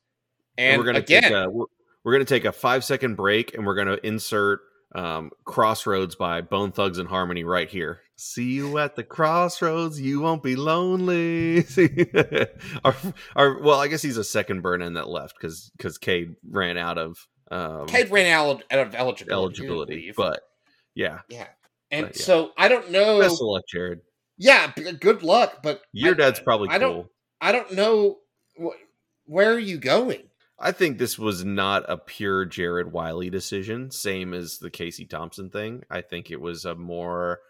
and 0.56 0.78
we're 0.78 0.86
gonna 0.86 0.98
again. 1.00 1.22
take 1.22 1.32
a, 1.32 1.50
we're, 1.50 1.66
we're 2.06 2.12
gonna 2.12 2.24
take 2.24 2.44
a 2.44 2.52
five 2.52 2.84
second 2.84 3.16
break 3.16 3.52
and 3.54 3.66
we're 3.66 3.74
gonna 3.74 3.98
insert 4.04 4.60
um 4.94 5.30
crossroads 5.44 6.14
by 6.14 6.40
bone 6.40 6.70
thugs 6.70 6.98
and 6.98 7.08
harmony 7.08 7.42
right 7.42 7.68
here 7.68 7.98
see 8.14 8.52
you 8.54 8.78
at 8.78 8.94
the 8.94 9.02
crossroads 9.02 10.00
you 10.00 10.20
won't 10.20 10.42
be 10.42 10.54
lonely 10.54 11.66
our, 12.84 12.94
our, 13.34 13.60
well 13.60 13.80
i 13.80 13.88
guess 13.88 14.00
he's 14.00 14.16
a 14.16 14.24
second 14.24 14.62
burn 14.62 14.80
in 14.80 14.94
that 14.94 15.08
left 15.08 15.34
because 15.36 15.70
because 15.76 15.98
cade 15.98 16.36
ran 16.48 16.78
out 16.78 16.96
of 16.96 17.18
um 17.50 17.86
Cade 17.86 18.10
ran 18.10 18.32
out 18.32 18.62
of 18.70 18.94
eligibility. 18.94 19.32
eligibility 19.32 20.12
but 20.16 20.40
yeah 20.94 21.18
yeah, 21.28 21.48
and 21.90 22.06
but 22.06 22.16
yeah. 22.16 22.22
so 22.24 22.52
I 22.56 22.68
don't 22.68 22.90
know. 22.90 23.20
best 23.20 23.34
of 23.34 23.40
luck 23.42 23.64
jared 23.68 24.00
Yeah, 24.38 24.72
b- 24.74 24.92
good 24.92 25.22
luck. 25.22 25.58
But 25.62 25.82
your 25.92 26.14
I, 26.14 26.16
dad's 26.16 26.40
probably 26.40 26.68
I 26.70 26.78
cool 26.78 26.92
don't. 26.92 27.06
I 27.40 27.52
don't 27.52 27.72
know. 27.72 28.18
Wh- 28.60 28.76
where 29.26 29.52
are 29.52 29.58
you 29.58 29.78
going? 29.78 30.22
I 30.58 30.72
think 30.72 30.98
this 30.98 31.18
was 31.18 31.44
not 31.44 31.84
a 31.88 31.98
pure 31.98 32.46
Jared 32.46 32.92
Wiley 32.92 33.28
decision, 33.28 33.90
same 33.90 34.32
as 34.32 34.58
the 34.58 34.70
Casey 34.70 35.04
Thompson 35.04 35.50
thing. 35.50 35.82
I 35.90 36.00
think 36.00 36.30
it 36.30 36.40
was 36.40 36.64
a 36.64 36.74
more 36.74 37.40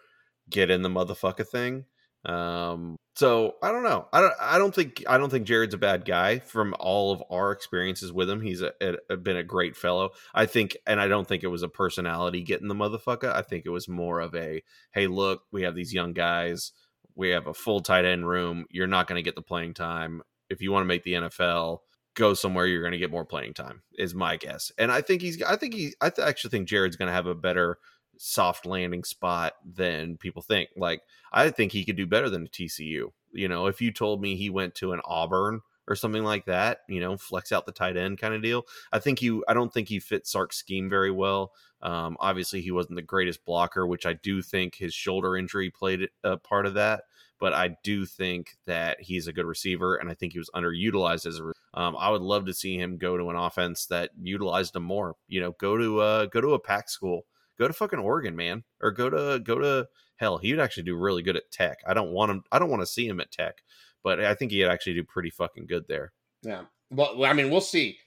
get 0.50 0.70
in 0.70 0.82
the 0.82 0.88
motherfucker 0.88 1.46
thing. 1.46 1.84
Um, 2.24 2.96
so 3.14 3.54
I 3.62 3.70
don't 3.70 3.84
know. 3.84 4.08
I 4.12 4.20
don't. 4.20 4.34
I 4.40 4.58
don't 4.58 4.74
think. 4.74 5.04
I 5.08 5.18
don't 5.18 5.30
think 5.30 5.46
Jared's 5.46 5.74
a 5.74 5.78
bad 5.78 6.04
guy. 6.04 6.40
From 6.40 6.74
all 6.80 7.12
of 7.12 7.22
our 7.30 7.52
experiences 7.52 8.12
with 8.12 8.28
him, 8.28 8.40
he's 8.40 8.62
a, 8.62 8.72
a, 9.08 9.16
been 9.16 9.36
a 9.36 9.44
great 9.44 9.76
fellow. 9.76 10.10
I 10.34 10.46
think, 10.46 10.76
and 10.86 11.00
I 11.00 11.06
don't 11.06 11.26
think 11.26 11.44
it 11.44 11.48
was 11.48 11.62
a 11.62 11.68
personality 11.68 12.42
getting 12.42 12.68
the 12.68 12.74
motherfucker. 12.74 13.32
I 13.32 13.42
think 13.42 13.64
it 13.64 13.70
was 13.70 13.88
more 13.88 14.20
of 14.20 14.34
a, 14.34 14.62
hey, 14.92 15.06
look, 15.06 15.42
we 15.52 15.62
have 15.62 15.76
these 15.76 15.94
young 15.94 16.12
guys. 16.12 16.72
We 17.14 17.30
have 17.30 17.46
a 17.46 17.54
full 17.54 17.80
tight 17.80 18.04
end 18.04 18.28
room. 18.28 18.66
You're 18.70 18.88
not 18.88 19.06
going 19.06 19.16
to 19.16 19.22
get 19.22 19.36
the 19.36 19.42
playing 19.42 19.74
time. 19.74 20.22
If 20.50 20.60
you 20.60 20.72
want 20.72 20.82
to 20.82 20.88
make 20.88 21.04
the 21.04 21.14
NFL, 21.14 21.78
go 22.16 22.34
somewhere 22.34 22.66
you're 22.66 22.82
going 22.82 22.92
to 22.92 22.98
get 22.98 23.10
more 23.10 23.24
playing 23.24 23.54
time 23.54 23.82
is 23.96 24.14
my 24.14 24.36
guess 24.36 24.72
and 24.78 24.90
i 24.90 25.00
think 25.00 25.22
he's 25.22 25.40
i 25.42 25.54
think 25.54 25.74
he 25.74 25.92
i 26.00 26.10
th- 26.10 26.26
actually 26.26 26.50
think 26.50 26.66
jared's 26.66 26.96
going 26.96 27.06
to 27.06 27.14
have 27.14 27.26
a 27.26 27.34
better 27.34 27.78
soft 28.18 28.64
landing 28.64 29.04
spot 29.04 29.52
than 29.64 30.16
people 30.16 30.42
think 30.42 30.70
like 30.76 31.02
i 31.32 31.50
think 31.50 31.70
he 31.70 31.84
could 31.84 31.96
do 31.96 32.06
better 32.06 32.30
than 32.30 32.46
a 32.46 32.48
tcu 32.48 33.10
you 33.32 33.48
know 33.48 33.66
if 33.66 33.80
you 33.80 33.92
told 33.92 34.20
me 34.20 34.34
he 34.34 34.50
went 34.50 34.74
to 34.74 34.92
an 34.92 35.00
auburn 35.04 35.60
or 35.86 35.94
something 35.94 36.24
like 36.24 36.46
that 36.46 36.78
you 36.88 37.00
know 37.00 37.18
flex 37.18 37.52
out 37.52 37.66
the 37.66 37.72
tight 37.72 37.98
end 37.98 38.18
kind 38.18 38.32
of 38.32 38.42
deal 38.42 38.64
i 38.92 38.98
think 38.98 39.20
you 39.20 39.44
i 39.46 39.52
don't 39.52 39.72
think 39.72 39.88
he 39.88 40.00
fits 40.00 40.32
sark's 40.32 40.56
scheme 40.56 40.88
very 40.88 41.10
well 41.10 41.52
um, 41.82 42.16
obviously 42.20 42.62
he 42.62 42.70
wasn't 42.70 42.96
the 42.96 43.02
greatest 43.02 43.44
blocker 43.44 43.86
which 43.86 44.06
i 44.06 44.14
do 44.14 44.40
think 44.40 44.74
his 44.74 44.94
shoulder 44.94 45.36
injury 45.36 45.70
played 45.70 46.08
a 46.24 46.38
part 46.38 46.64
of 46.64 46.74
that 46.74 47.02
but 47.38 47.52
I 47.52 47.76
do 47.82 48.06
think 48.06 48.56
that 48.66 49.00
he's 49.00 49.26
a 49.26 49.32
good 49.32 49.46
receiver, 49.46 49.96
and 49.96 50.10
I 50.10 50.14
think 50.14 50.32
he 50.32 50.38
was 50.38 50.50
underutilized 50.54 51.26
as 51.26 51.38
a. 51.38 51.52
Um, 51.78 51.96
I 51.98 52.10
would 52.10 52.22
love 52.22 52.46
to 52.46 52.54
see 52.54 52.78
him 52.78 52.96
go 52.96 53.16
to 53.16 53.30
an 53.30 53.36
offense 53.36 53.86
that 53.86 54.10
utilized 54.20 54.74
him 54.74 54.84
more. 54.84 55.16
You 55.28 55.40
know, 55.40 55.52
go 55.60 55.76
to 55.76 56.00
uh, 56.00 56.26
go 56.26 56.40
to 56.40 56.54
a 56.54 56.58
Pac 56.58 56.88
school, 56.88 57.26
go 57.58 57.66
to 57.66 57.74
fucking 57.74 57.98
Oregon, 57.98 58.36
man, 58.36 58.64
or 58.80 58.90
go 58.90 59.10
to 59.10 59.40
go 59.40 59.58
to 59.58 59.88
hell. 60.16 60.38
He 60.38 60.52
would 60.52 60.62
actually 60.62 60.84
do 60.84 60.96
really 60.96 61.22
good 61.22 61.36
at 61.36 61.50
Tech. 61.50 61.78
I 61.86 61.94
don't 61.94 62.12
want 62.12 62.30
him. 62.30 62.44
I 62.50 62.58
don't 62.58 62.70
want 62.70 62.82
to 62.82 62.86
see 62.86 63.06
him 63.06 63.20
at 63.20 63.32
Tech, 63.32 63.62
but 64.02 64.20
I 64.20 64.34
think 64.34 64.52
he'd 64.52 64.64
actually 64.64 64.94
do 64.94 65.04
pretty 65.04 65.30
fucking 65.30 65.66
good 65.66 65.84
there. 65.88 66.12
Yeah. 66.42 66.62
Well, 66.90 67.24
I 67.24 67.32
mean, 67.32 67.50
we'll 67.50 67.60
see. 67.60 67.98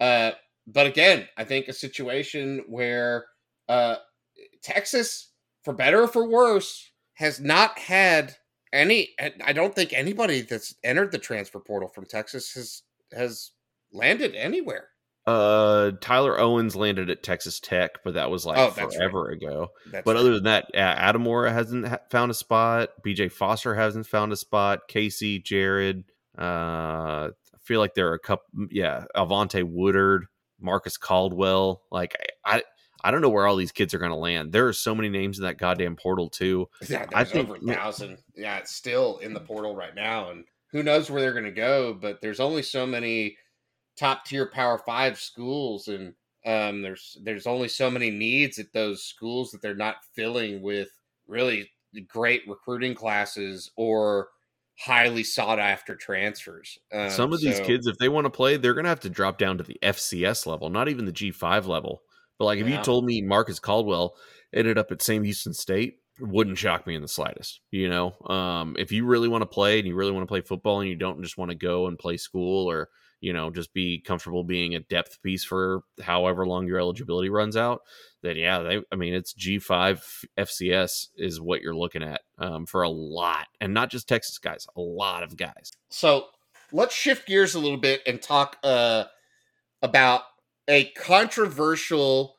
Uh, 0.00 0.32
but 0.66 0.86
again, 0.86 1.28
I 1.36 1.44
think 1.44 1.68
a 1.68 1.72
situation 1.72 2.64
where 2.68 3.26
uh, 3.68 3.96
Texas, 4.62 5.30
for 5.62 5.72
better 5.72 6.02
or 6.02 6.08
for 6.08 6.28
worse, 6.28 6.90
has 7.14 7.40
not 7.40 7.78
had 7.78 8.34
any. 8.74 9.10
I 9.44 9.52
don't 9.52 9.74
think 9.74 9.92
anybody 9.92 10.42
that's 10.42 10.74
entered 10.84 11.12
the 11.12 11.18
transfer 11.18 11.60
portal 11.60 11.88
from 11.88 12.04
Texas 12.06 12.52
has 12.54 12.82
has 13.12 13.52
landed 13.92 14.34
anywhere. 14.34 14.88
Uh, 15.26 15.92
Tyler 16.02 16.38
Owens 16.38 16.76
landed 16.76 17.08
at 17.08 17.22
Texas 17.22 17.58
Tech, 17.58 18.04
but 18.04 18.12
that 18.14 18.30
was 18.30 18.44
like 18.44 18.58
Oh, 18.58 18.70
forever 18.70 19.30
ago. 19.30 19.68
That's 19.90 20.04
But 20.04 20.16
right. 20.16 20.20
other 20.20 20.34
than 20.34 20.44
that, 20.44 20.66
Adimora 20.74 21.50
hasn't 21.50 21.88
ha- 21.88 21.98
found 22.10 22.30
a 22.30 22.34
spot. 22.34 22.90
BJ 23.02 23.32
Foster 23.32 23.74
hasn't 23.74 24.06
found 24.06 24.32
a 24.32 24.36
spot. 24.36 24.80
Casey, 24.88 25.38
Jared. 25.38 26.04
Uh, 26.38 27.30
I 27.30 27.58
feel 27.62 27.80
like 27.80 27.94
there 27.94 28.08
are 28.10 28.14
a 28.14 28.18
couple. 28.18 28.44
Yeah, 28.70 29.04
Avante 29.16 29.62
Woodard, 29.64 30.26
Marcus 30.60 30.98
Caldwell. 30.98 31.82
Like 31.90 32.14
I, 32.44 32.56
I 32.56 32.62
don't 33.10 33.20
know 33.20 33.28
where 33.28 33.46
all 33.46 33.56
these 33.56 33.72
kids 33.72 33.92
are 33.94 33.98
going 33.98 34.10
to 34.10 34.16
land. 34.16 34.52
There 34.52 34.66
are 34.66 34.72
so 34.72 34.94
many 34.94 35.08
names 35.08 35.38
in 35.38 35.44
that 35.44 35.58
goddamn 35.58 35.96
portal 35.96 36.28
too. 36.28 36.68
Yeah, 36.88 37.06
I 37.14 37.24
think- 37.24 37.48
over 37.50 37.56
a 37.56 37.74
thousand. 37.74 38.18
Yeah, 38.34 38.58
it's 38.58 38.74
still 38.74 39.18
in 39.18 39.34
the 39.34 39.40
portal 39.40 39.74
right 39.74 39.94
now, 39.94 40.30
and 40.30 40.44
who 40.72 40.82
knows 40.82 41.10
where 41.10 41.20
they're 41.20 41.32
going 41.32 41.44
to 41.44 41.50
go? 41.50 41.94
But 41.94 42.20
there's 42.20 42.40
only 42.40 42.62
so 42.62 42.86
many 42.86 43.36
top 43.96 44.24
tier 44.24 44.46
Power 44.46 44.78
Five 44.78 45.18
schools, 45.18 45.88
and 45.88 46.14
um, 46.46 46.82
there's 46.82 47.16
there's 47.22 47.46
only 47.46 47.68
so 47.68 47.90
many 47.90 48.10
needs 48.10 48.58
at 48.58 48.72
those 48.72 49.04
schools 49.04 49.50
that 49.50 49.62
they're 49.62 49.74
not 49.74 49.96
filling 50.14 50.62
with 50.62 50.88
really 51.26 51.70
great 52.08 52.42
recruiting 52.48 52.94
classes 52.94 53.70
or 53.76 54.28
highly 54.76 55.22
sought 55.22 55.60
after 55.60 55.94
transfers. 55.94 56.76
Um, 56.92 57.08
Some 57.08 57.32
of 57.32 57.40
these 57.40 57.60
kids, 57.60 57.86
if 57.86 57.96
they 57.98 58.08
want 58.08 58.24
to 58.24 58.30
play, 58.30 58.56
they're 58.56 58.74
going 58.74 58.82
to 58.84 58.88
have 58.90 58.98
to 59.00 59.08
drop 59.08 59.38
down 59.38 59.56
to 59.58 59.62
the 59.64 59.78
FCS 59.82 60.46
level, 60.46 60.68
not 60.68 60.88
even 60.88 61.04
the 61.04 61.12
G5 61.12 61.66
level. 61.68 62.02
But 62.38 62.46
like, 62.46 62.58
if 62.58 62.68
you 62.68 62.78
told 62.82 63.04
me 63.04 63.22
Marcus 63.22 63.58
Caldwell 63.58 64.16
ended 64.52 64.78
up 64.78 64.90
at 64.90 65.02
Sam 65.02 65.22
Houston 65.24 65.54
State, 65.54 65.98
it 66.20 66.28
wouldn't 66.28 66.58
shock 66.58 66.86
me 66.86 66.94
in 66.94 67.02
the 67.02 67.08
slightest. 67.08 67.60
You 67.70 67.88
know, 67.88 68.14
um, 68.26 68.76
if 68.78 68.92
you 68.92 69.04
really 69.04 69.28
want 69.28 69.42
to 69.42 69.46
play 69.46 69.78
and 69.78 69.86
you 69.86 69.94
really 69.94 70.12
want 70.12 70.22
to 70.22 70.28
play 70.28 70.40
football 70.40 70.80
and 70.80 70.88
you 70.88 70.96
don't 70.96 71.22
just 71.22 71.38
want 71.38 71.50
to 71.50 71.56
go 71.56 71.86
and 71.86 71.98
play 71.98 72.16
school 72.16 72.70
or 72.70 72.88
you 73.20 73.32
know 73.32 73.50
just 73.50 73.72
be 73.72 74.00
comfortable 74.00 74.44
being 74.44 74.74
a 74.74 74.80
depth 74.80 75.22
piece 75.22 75.44
for 75.44 75.82
however 76.02 76.46
long 76.46 76.66
your 76.66 76.78
eligibility 76.78 77.30
runs 77.30 77.56
out, 77.56 77.82
then 78.22 78.36
yeah, 78.36 78.60
they, 78.60 78.82
I 78.92 78.96
mean, 78.96 79.14
it's 79.14 79.34
G5 79.34 80.24
FCS 80.38 81.08
is 81.16 81.40
what 81.40 81.62
you're 81.62 81.76
looking 81.76 82.02
at 82.02 82.22
um, 82.38 82.66
for 82.66 82.82
a 82.82 82.90
lot, 82.90 83.46
and 83.60 83.74
not 83.74 83.90
just 83.90 84.08
Texas 84.08 84.38
guys, 84.38 84.66
a 84.76 84.80
lot 84.80 85.22
of 85.22 85.36
guys. 85.36 85.72
So 85.88 86.26
let's 86.72 86.94
shift 86.94 87.26
gears 87.26 87.54
a 87.54 87.60
little 87.60 87.78
bit 87.78 88.02
and 88.06 88.20
talk 88.20 88.56
uh, 88.62 89.04
about 89.82 90.22
a 90.68 90.86
controversial 90.96 92.36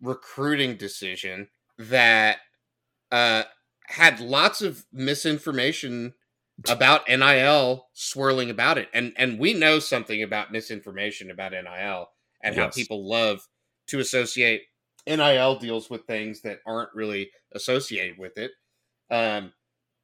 recruiting 0.00 0.76
decision 0.76 1.48
that 1.78 2.38
uh, 3.10 3.44
had 3.86 4.20
lots 4.20 4.62
of 4.62 4.84
misinformation 4.92 6.14
about 6.68 7.08
NIL 7.08 7.86
swirling 7.92 8.50
about 8.50 8.78
it, 8.78 8.88
and 8.92 9.12
and 9.16 9.38
we 9.38 9.54
know 9.54 9.78
something 9.78 10.22
about 10.22 10.52
misinformation 10.52 11.30
about 11.30 11.52
NIL 11.52 12.08
and 12.42 12.56
how 12.56 12.68
people 12.68 13.08
love 13.08 13.46
to 13.88 14.00
associate 14.00 14.62
NIL 15.06 15.58
deals 15.58 15.88
with 15.88 16.04
things 16.04 16.42
that 16.42 16.58
aren't 16.66 16.90
really 16.94 17.30
associated 17.52 18.18
with 18.18 18.36
it. 18.36 18.52
Um, 19.10 19.52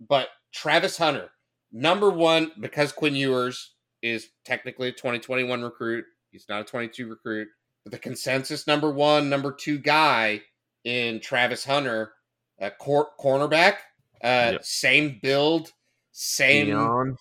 but 0.08 0.28
Travis 0.52 0.96
Hunter, 0.96 1.30
number 1.72 2.10
one 2.10 2.52
because 2.60 2.92
Quinn 2.92 3.14
Ewers 3.14 3.74
is 4.02 4.28
technically 4.44 4.88
a 4.88 4.92
2021 4.92 5.62
recruit. 5.62 6.04
He's 6.30 6.46
not 6.48 6.60
a 6.62 6.64
22 6.64 7.08
recruit. 7.08 7.48
The 7.87 7.99
consensus 7.99 8.66
number 8.66 8.91
one, 8.91 9.28
number 9.28 9.53
two 9.53 9.78
guy 9.78 10.43
in 10.85 11.20
Travis 11.20 11.64
Hunter, 11.64 12.12
a 12.59 12.70
cor- 12.70 13.11
cornerback, 13.20 13.76
uh, 14.22 14.53
Yep. 14.53 14.64
same 14.64 15.18
build, 15.22 15.72
same 16.12 16.68
Deion. 16.68 17.16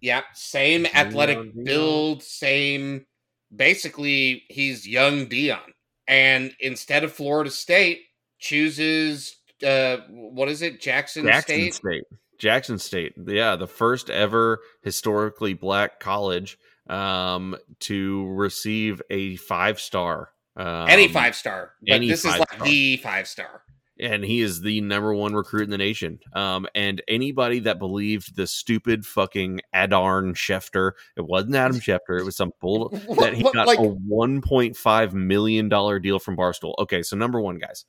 yeah, 0.00 0.22
same 0.34 0.86
athletic 0.86 1.38
build, 1.64 2.22
same. 2.22 3.06
Basically, 3.54 4.44
he's 4.48 4.86
young 4.86 5.26
Deion, 5.26 5.72
and 6.08 6.54
instead 6.60 7.04
of 7.04 7.12
Florida 7.12 7.50
State, 7.50 8.02
chooses 8.38 9.36
uh, 9.64 9.98
what 10.08 10.48
is 10.48 10.62
it, 10.62 10.80
Jackson, 10.80 11.24
Jackson 11.26 11.56
State? 11.56 11.74
State. 11.74 12.04
Jackson 12.38 12.78
State. 12.78 13.12
Yeah, 13.26 13.56
the 13.56 13.66
first 13.66 14.08
ever 14.08 14.60
historically 14.82 15.52
black 15.52 16.00
college 16.00 16.56
um, 16.90 17.56
to 17.80 18.26
receive 18.32 19.00
a 19.10 19.36
five 19.36 19.80
star. 19.80 20.30
Um, 20.56 20.88
any 20.88 21.08
five 21.08 21.34
star, 21.36 21.72
but 21.86 21.94
any 21.94 22.08
this 22.08 22.20
is 22.20 22.24
like 22.26 22.38
five-star. 22.50 22.66
the 22.66 22.96
five 22.98 23.28
star. 23.28 23.62
and 24.00 24.24
he 24.24 24.40
is 24.40 24.60
the 24.60 24.80
number 24.80 25.14
one 25.14 25.32
recruit 25.32 25.62
in 25.62 25.70
the 25.70 25.78
nation. 25.78 26.18
Um, 26.34 26.66
and 26.74 27.00
anybody 27.06 27.60
that 27.60 27.78
believed 27.78 28.34
the 28.34 28.46
stupid 28.46 29.06
fucking 29.06 29.60
Adam 29.72 30.34
Schefter, 30.34 30.92
it 31.16 31.24
wasn't 31.24 31.54
Adam 31.54 31.76
Schefter, 31.80 32.18
it 32.18 32.24
was 32.24 32.36
some 32.36 32.52
bull 32.60 32.88
that 33.20 33.32
he 33.34 33.44
got 33.44 33.68
like- 33.68 33.78
a 33.78 33.82
one 33.82 34.42
point 34.42 34.76
five 34.76 35.14
million 35.14 35.68
dollar 35.68 36.00
deal 36.00 36.18
from 36.18 36.36
Barstool. 36.36 36.74
Okay, 36.80 37.02
so 37.02 37.16
number 37.16 37.40
one, 37.40 37.58
guys, 37.58 37.84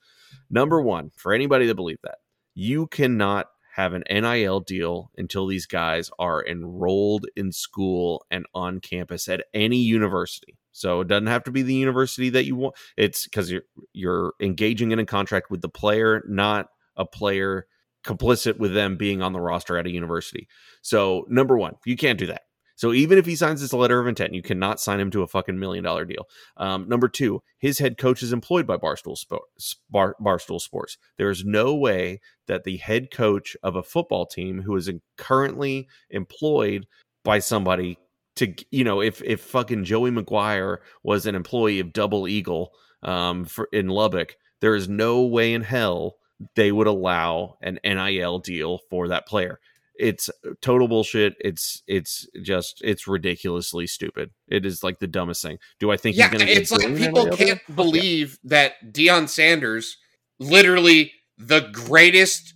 number 0.49 0.80
one 0.82 1.12
for 1.16 1.34
anybody 1.34 1.66
that 1.66 1.76
believed 1.76 2.02
that, 2.04 2.20
you 2.54 2.86
cannot 2.88 3.47
have 3.76 3.94
an 3.94 4.04
NIL 4.10 4.60
deal 4.60 5.12
until 5.18 5.48
these 5.48 5.66
guys 5.66 6.10
are 6.20 6.46
enrolled 6.46 7.26
in 7.36 7.52
school 7.52 8.26
and 8.30 8.46
on 8.54 8.80
campus 8.80 9.28
at 9.28 9.46
any 9.54 9.78
university. 9.78 10.58
So 10.72 11.02
it 11.02 11.08
doesn't 11.08 11.28
have 11.28 11.44
to 11.46 11.52
be 11.52 11.62
the 11.62 11.74
university 11.74 12.30
that 12.30 12.46
you 12.46 12.56
want. 12.56 12.76
It's 12.98 13.26
because 13.26 13.52
you're 13.52 13.64
you're 13.94 14.34
engaging 14.42 14.92
in 14.92 15.00
a 15.00 15.06
contract 15.06 15.50
with 15.50 15.62
the 15.62 15.70
player, 15.70 16.24
not 16.28 16.68
a 16.96 17.06
player 17.06 17.68
complicit 18.06 18.58
with 18.58 18.74
them 18.74 18.98
being 18.98 19.22
on 19.22 19.34
the 19.34 19.42
roster 19.42 19.78
at 19.78 19.86
a 19.86 19.92
university. 19.92 20.48
So 20.82 21.26
number 21.30 21.58
one, 21.58 21.76
you 21.86 21.96
can't 21.96 22.20
do 22.20 22.28
that. 22.28 22.44
So 22.82 22.94
even 22.94 23.20
if 23.20 23.28
he 23.28 23.36
signs 23.36 23.62
this 23.62 23.74
letter 23.74 24.00
of 24.00 24.08
intent, 24.08 24.34
you 24.34 24.42
cannot 24.42 24.80
sign 24.80 25.00
him 25.00 25.12
to 25.12 25.22
a 25.22 25.28
fucking 25.28 25.60
million 25.60 25.84
dollar 25.84 26.04
deal. 26.04 26.28
Um, 26.58 26.90
number 26.90 27.08
two, 27.08 27.44
his 27.60 27.78
head 27.78 27.96
coach 27.96 28.24
is 28.24 28.34
employed 28.34 28.66
by 28.66 28.78
Barstool 28.78 29.16
Sports. 29.16 29.76
Bar, 29.92 30.16
Barstool 30.20 30.60
Sports. 30.60 30.98
There 31.20 31.30
is 31.30 31.46
no 31.46 31.76
way 31.76 32.22
that 32.48 32.64
the 32.64 32.78
head 32.78 33.12
coach 33.12 33.56
of 33.62 33.76
a 33.76 33.84
football 33.84 34.26
team 34.26 34.64
who 34.64 34.76
is 34.76 34.88
in- 34.88 35.04
currently 35.16 35.88
employed 36.10 36.88
by 37.24 37.38
somebody 37.38 38.00
to 38.38 38.52
you 38.72 38.84
know 38.84 39.00
if 39.00 39.22
if 39.22 39.42
fucking 39.42 39.84
Joey 39.84 40.10
McGuire 40.10 40.78
was 41.04 41.28
an 41.28 41.36
employee 41.36 41.82
of 41.82 41.94
Double 41.94 42.28
Eagle 42.28 42.72
um, 43.04 43.46
for 43.46 43.70
in 43.72 43.90
Lubbock, 43.90 44.38
there 44.60 44.74
is 44.74 44.90
no 44.90 45.22
way 45.22 45.54
in 45.54 45.62
hell 45.62 46.16
they 46.56 46.72
would 46.72 46.88
allow 46.88 47.58
an 47.62 47.80
NIL 47.84 48.40
deal 48.40 48.80
for 48.90 49.08
that 49.10 49.28
player. 49.28 49.60
It's 50.02 50.30
uh, 50.30 50.52
total 50.62 50.88
bullshit. 50.88 51.36
It's 51.39 51.84
it's 51.88 52.28
just 52.41 52.82
it's 52.84 53.08
ridiculously 53.08 53.88
stupid. 53.88 54.32
It 54.47 54.66
is 54.66 54.84
like 54.84 54.99
the 54.99 55.08
dumbest 55.08 55.43
thing. 55.43 55.60
Do 55.80 55.91
I 55.91 55.97
think 55.97 56.16
Yeah, 56.18 56.30
he's 56.30 56.39
going 56.39 56.47
to? 56.47 56.54
it's 56.54 56.72
like 56.72 56.95
people 56.97 57.28
can't 57.30 57.62
believe 57.76 58.39
that 58.45 58.74
Deion 58.91 59.30
Sanders, 59.30 59.97
literally 60.39 61.14
the 61.38 61.70
greatest, 61.72 62.56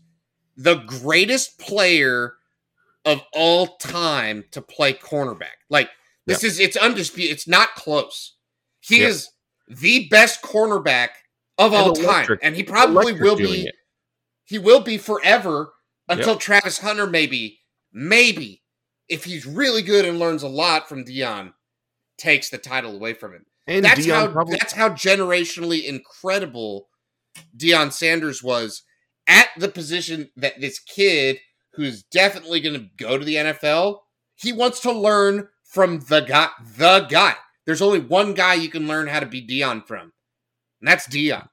the 0.58 0.76
greatest 0.76 1.60
player 1.60 2.34
of 3.06 3.22
all 3.34 3.78
time 3.78 4.44
to 4.52 4.62
play 4.62 4.94
cornerback. 4.94 5.58
Like 5.70 5.90
this 6.26 6.44
is 6.44 6.60
it's 6.60 6.78
undisputed. 6.78 7.32
It's 7.34 7.48
not 7.48 7.76
close. 7.76 8.36
He 8.82 9.02
Yep. 9.02 9.10
is 9.10 9.30
the 9.68 10.08
best 10.10 10.42
cornerback 10.42 11.10
of 11.60 11.74
And 11.74 11.82
all 11.88 11.94
time, 11.96 12.28
and 12.42 12.56
he 12.56 12.64
probably 12.64 13.14
will 13.14 13.36
be. 13.38 13.68
it. 13.68 13.76
He 14.46 14.60
will 14.60 14.82
be 14.82 14.98
forever 14.98 15.72
until 16.08 16.36
Travis 16.36 16.80
Hunter 16.80 17.08
maybe, 17.08 17.60
maybe 17.92 18.62
if 19.08 19.24
he's 19.24 19.46
really 19.46 19.82
good 19.82 20.06
and 20.06 20.20
learns 20.20 20.44
a 20.44 20.48
lot 20.48 20.88
from 20.88 21.06
Deion, 21.06 21.54
takes 22.18 22.50
the 22.50 22.58
title 22.58 22.96
away 22.96 23.14
from 23.14 23.34
him 23.34 23.46
And 23.68 23.86
that's 23.86 24.06
Deion 24.06 24.14
how 24.14 24.28
probably 24.28 24.58
that's 24.58 24.74
how 24.74 24.90
generationally 24.90 25.84
incredible 25.84 26.88
Deion 27.58 27.92
Sanders 27.92 28.42
was 28.42 28.84
at 29.28 29.50
the 29.58 29.68
position 29.68 30.30
that 30.38 30.62
this 30.62 30.80
kid 30.80 31.40
who's 31.74 32.04
definitely 32.04 32.62
going 32.62 32.80
to 32.80 32.90
go 32.98 33.18
to 33.18 33.26
the 33.26 33.36
NFL, 33.36 34.00
he 34.36 34.54
wants 34.54 34.80
to 34.82 34.92
learn 34.92 35.50
from 35.64 36.00
the 36.08 36.22
guy 36.22 36.50
the 36.78 37.02
guy. 37.10 37.36
There's 37.66 37.82
only 37.82 38.00
one 38.00 38.34
guy 38.34 38.54
you 38.54 38.70
can 38.70 38.88
learn 38.88 39.08
how 39.08 39.20
to 39.20 39.26
be 39.26 39.46
Deion 39.46 39.86
from. 39.86 40.14
And 40.80 40.88
that's 40.88 41.08
Deion. 41.08 41.50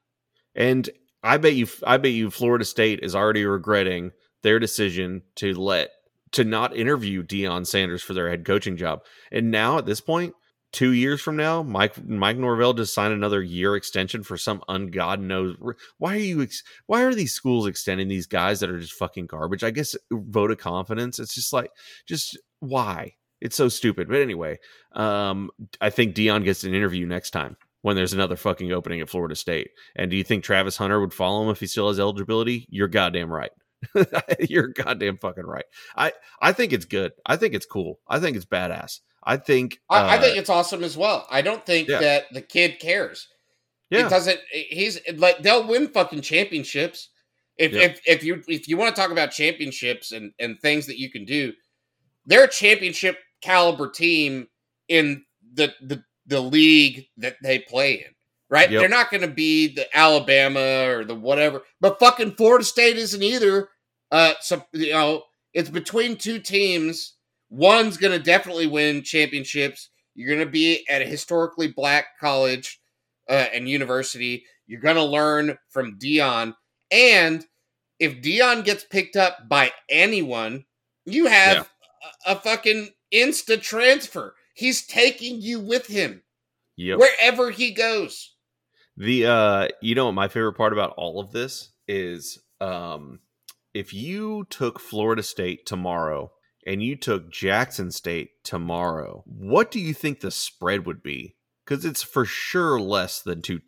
And 0.54 0.88
I 1.22 1.38
bet 1.38 1.54
you, 1.54 1.66
I 1.84 1.96
bet 1.96 2.12
you, 2.12 2.30
Florida 2.30 2.64
State 2.64 3.00
is 3.02 3.14
already 3.14 3.44
regretting 3.44 4.12
their 4.42 4.58
decision 4.58 5.22
to 5.36 5.54
let 5.54 5.90
to 6.32 6.44
not 6.44 6.76
interview 6.76 7.22
Deion 7.22 7.66
Sanders 7.66 8.02
for 8.02 8.14
their 8.14 8.30
head 8.30 8.44
coaching 8.44 8.76
job. 8.76 9.02
And 9.30 9.50
now 9.50 9.78
at 9.78 9.86
this 9.86 10.00
point, 10.00 10.34
two 10.72 10.92
years 10.92 11.20
from 11.20 11.36
now, 11.36 11.62
Mike 11.62 12.02
Mike 12.04 12.38
Norvell 12.38 12.72
just 12.72 12.94
signed 12.94 13.12
another 13.12 13.42
year 13.42 13.76
extension 13.76 14.22
for 14.22 14.36
some 14.36 14.62
ungod 14.68 15.20
knows 15.20 15.56
why 15.98 16.14
are 16.14 16.18
you 16.18 16.42
ex- 16.42 16.64
why 16.86 17.02
are 17.02 17.14
these 17.14 17.32
schools 17.32 17.66
extending 17.66 18.08
these 18.08 18.26
guys 18.26 18.60
that 18.60 18.70
are 18.70 18.80
just 18.80 18.94
fucking 18.94 19.26
garbage? 19.26 19.62
I 19.62 19.70
guess 19.70 19.94
vote 20.10 20.50
of 20.50 20.58
confidence. 20.58 21.18
It's 21.18 21.34
just 21.34 21.52
like 21.52 21.70
just 22.06 22.38
why 22.60 23.14
it's 23.40 23.56
so 23.56 23.68
stupid. 23.68 24.08
But 24.08 24.20
anyway, 24.20 24.58
um, 24.92 25.50
I 25.80 25.90
think 25.90 26.14
Deion 26.14 26.44
gets 26.44 26.64
an 26.64 26.74
interview 26.74 27.06
next 27.06 27.30
time 27.30 27.56
when 27.82 27.96
there's 27.96 28.12
another 28.12 28.36
fucking 28.36 28.72
opening 28.72 29.00
at 29.00 29.10
Florida 29.10 29.34
State. 29.34 29.70
And 29.96 30.10
do 30.10 30.16
you 30.16 30.24
think 30.24 30.44
Travis 30.44 30.76
Hunter 30.76 31.00
would 31.00 31.12
follow 31.12 31.42
him 31.42 31.50
if 31.50 31.60
he 31.60 31.66
still 31.66 31.88
has 31.88 32.00
eligibility? 32.00 32.66
You're 32.70 32.88
goddamn 32.88 33.32
right. 33.32 33.50
You're 34.48 34.68
goddamn 34.68 35.18
fucking 35.18 35.44
right. 35.46 35.64
I 35.96 36.12
I 36.40 36.52
think 36.52 36.72
it's 36.72 36.84
good. 36.84 37.12
I 37.26 37.36
think 37.36 37.54
it's 37.54 37.66
cool. 37.66 38.00
I 38.08 38.18
think 38.20 38.36
it's 38.36 38.46
badass. 38.46 39.00
I 39.24 39.36
think 39.36 39.78
I, 39.88 40.00
I 40.00 40.16
uh, 40.16 40.20
think 40.20 40.36
it's 40.36 40.50
awesome 40.50 40.82
as 40.84 40.96
well. 40.96 41.26
I 41.30 41.42
don't 41.42 41.64
think 41.64 41.88
Yeah. 41.88 42.00
that 42.00 42.24
the 42.32 42.42
kid 42.42 42.78
cares. 42.80 43.28
yeah. 43.90 44.06
It 44.06 44.10
doesn't. 44.10 44.40
He's 44.50 44.98
like 45.16 45.42
they'll 45.42 45.66
win 45.66 45.88
fucking 45.88 46.22
championships. 46.22 47.08
If 47.58 47.72
Yeah. 47.72 47.82
if 47.82 48.00
if 48.06 48.24
you 48.24 48.42
if 48.48 48.68
you 48.68 48.76
want 48.76 48.94
to 48.94 49.00
talk 49.00 49.10
about 49.10 49.30
championships 49.30 50.12
and 50.12 50.32
and 50.38 50.58
things 50.60 50.86
that 50.86 50.98
you 50.98 51.10
can 51.10 51.24
do, 51.24 51.52
they're 52.26 52.44
a 52.44 52.50
championship 52.50 53.18
caliber 53.42 53.90
team 53.90 54.48
in 54.88 55.24
the 55.54 55.72
the 55.82 56.02
the 56.26 56.40
league 56.40 57.06
that 57.18 57.36
they 57.42 57.58
play 57.58 57.94
in. 57.94 58.14
Right? 58.48 58.70
Yep. 58.70 58.80
They're 58.80 58.88
not 58.90 59.10
going 59.10 59.22
to 59.22 59.28
be 59.28 59.74
the 59.74 59.86
Alabama 59.96 60.86
or 60.86 61.04
the 61.04 61.14
whatever. 61.14 61.62
But 61.80 61.98
fucking 61.98 62.32
Florida 62.32 62.64
State 62.64 62.98
isn't 62.98 63.22
either. 63.22 63.70
Uh, 64.12 64.34
so 64.40 64.64
you 64.72 64.92
know, 64.92 65.24
it's 65.54 65.70
between 65.70 66.16
two 66.16 66.38
teams. 66.38 67.14
One's 67.50 67.96
going 67.96 68.16
to 68.16 68.22
definitely 68.22 68.66
win 68.66 69.02
championships. 69.02 69.88
You're 70.14 70.28
going 70.28 70.46
to 70.46 70.50
be 70.50 70.86
at 70.88 71.02
a 71.02 71.06
historically 71.06 71.68
black 71.68 72.18
college 72.20 72.80
uh, 73.28 73.46
and 73.54 73.68
university. 73.68 74.44
You're 74.66 74.80
going 74.80 74.96
to 74.96 75.04
learn 75.04 75.58
from 75.70 75.98
Deion. 75.98 76.54
And 76.90 77.44
if 77.98 78.20
Deion 78.22 78.64
gets 78.64 78.84
picked 78.84 79.16
up 79.16 79.48
by 79.48 79.72
anyone, 79.88 80.66
you 81.04 81.26
have 81.26 81.68
a, 82.26 82.32
a 82.32 82.36
fucking 82.36 82.90
insta 83.12 83.60
transfer. 83.60 84.34
He's 84.54 84.86
taking 84.86 85.40
you 85.40 85.60
with 85.60 85.86
him 85.86 86.22
Yep. 86.76 86.98
wherever 86.98 87.50
he 87.50 87.72
goes. 87.72 88.34
The 88.96 89.26
uh 89.26 89.68
you 89.80 89.94
know 89.94 90.06
what 90.06 90.12
my 90.12 90.28
favorite 90.28 90.52
part 90.54 90.74
about 90.74 90.94
all 90.98 91.18
of 91.20 91.32
this 91.32 91.70
is 91.88 92.38
um 92.60 93.20
if 93.74 93.92
you 93.94 94.44
took 94.50 94.78
Florida 94.80 95.22
State 95.22 95.66
tomorrow 95.66 96.32
and 96.66 96.82
you 96.82 96.96
took 96.96 97.30
Jackson 97.30 97.90
State 97.90 98.30
tomorrow, 98.44 99.24
what 99.26 99.70
do 99.70 99.80
you 99.80 99.94
think 99.94 100.20
the 100.20 100.30
spread 100.30 100.86
would 100.86 101.02
be? 101.02 101.36
Cuz 101.66 101.84
it's 101.84 102.02
for 102.02 102.24
sure 102.24 102.80
less 102.80 103.20
than 103.22 103.42
2 103.42 103.60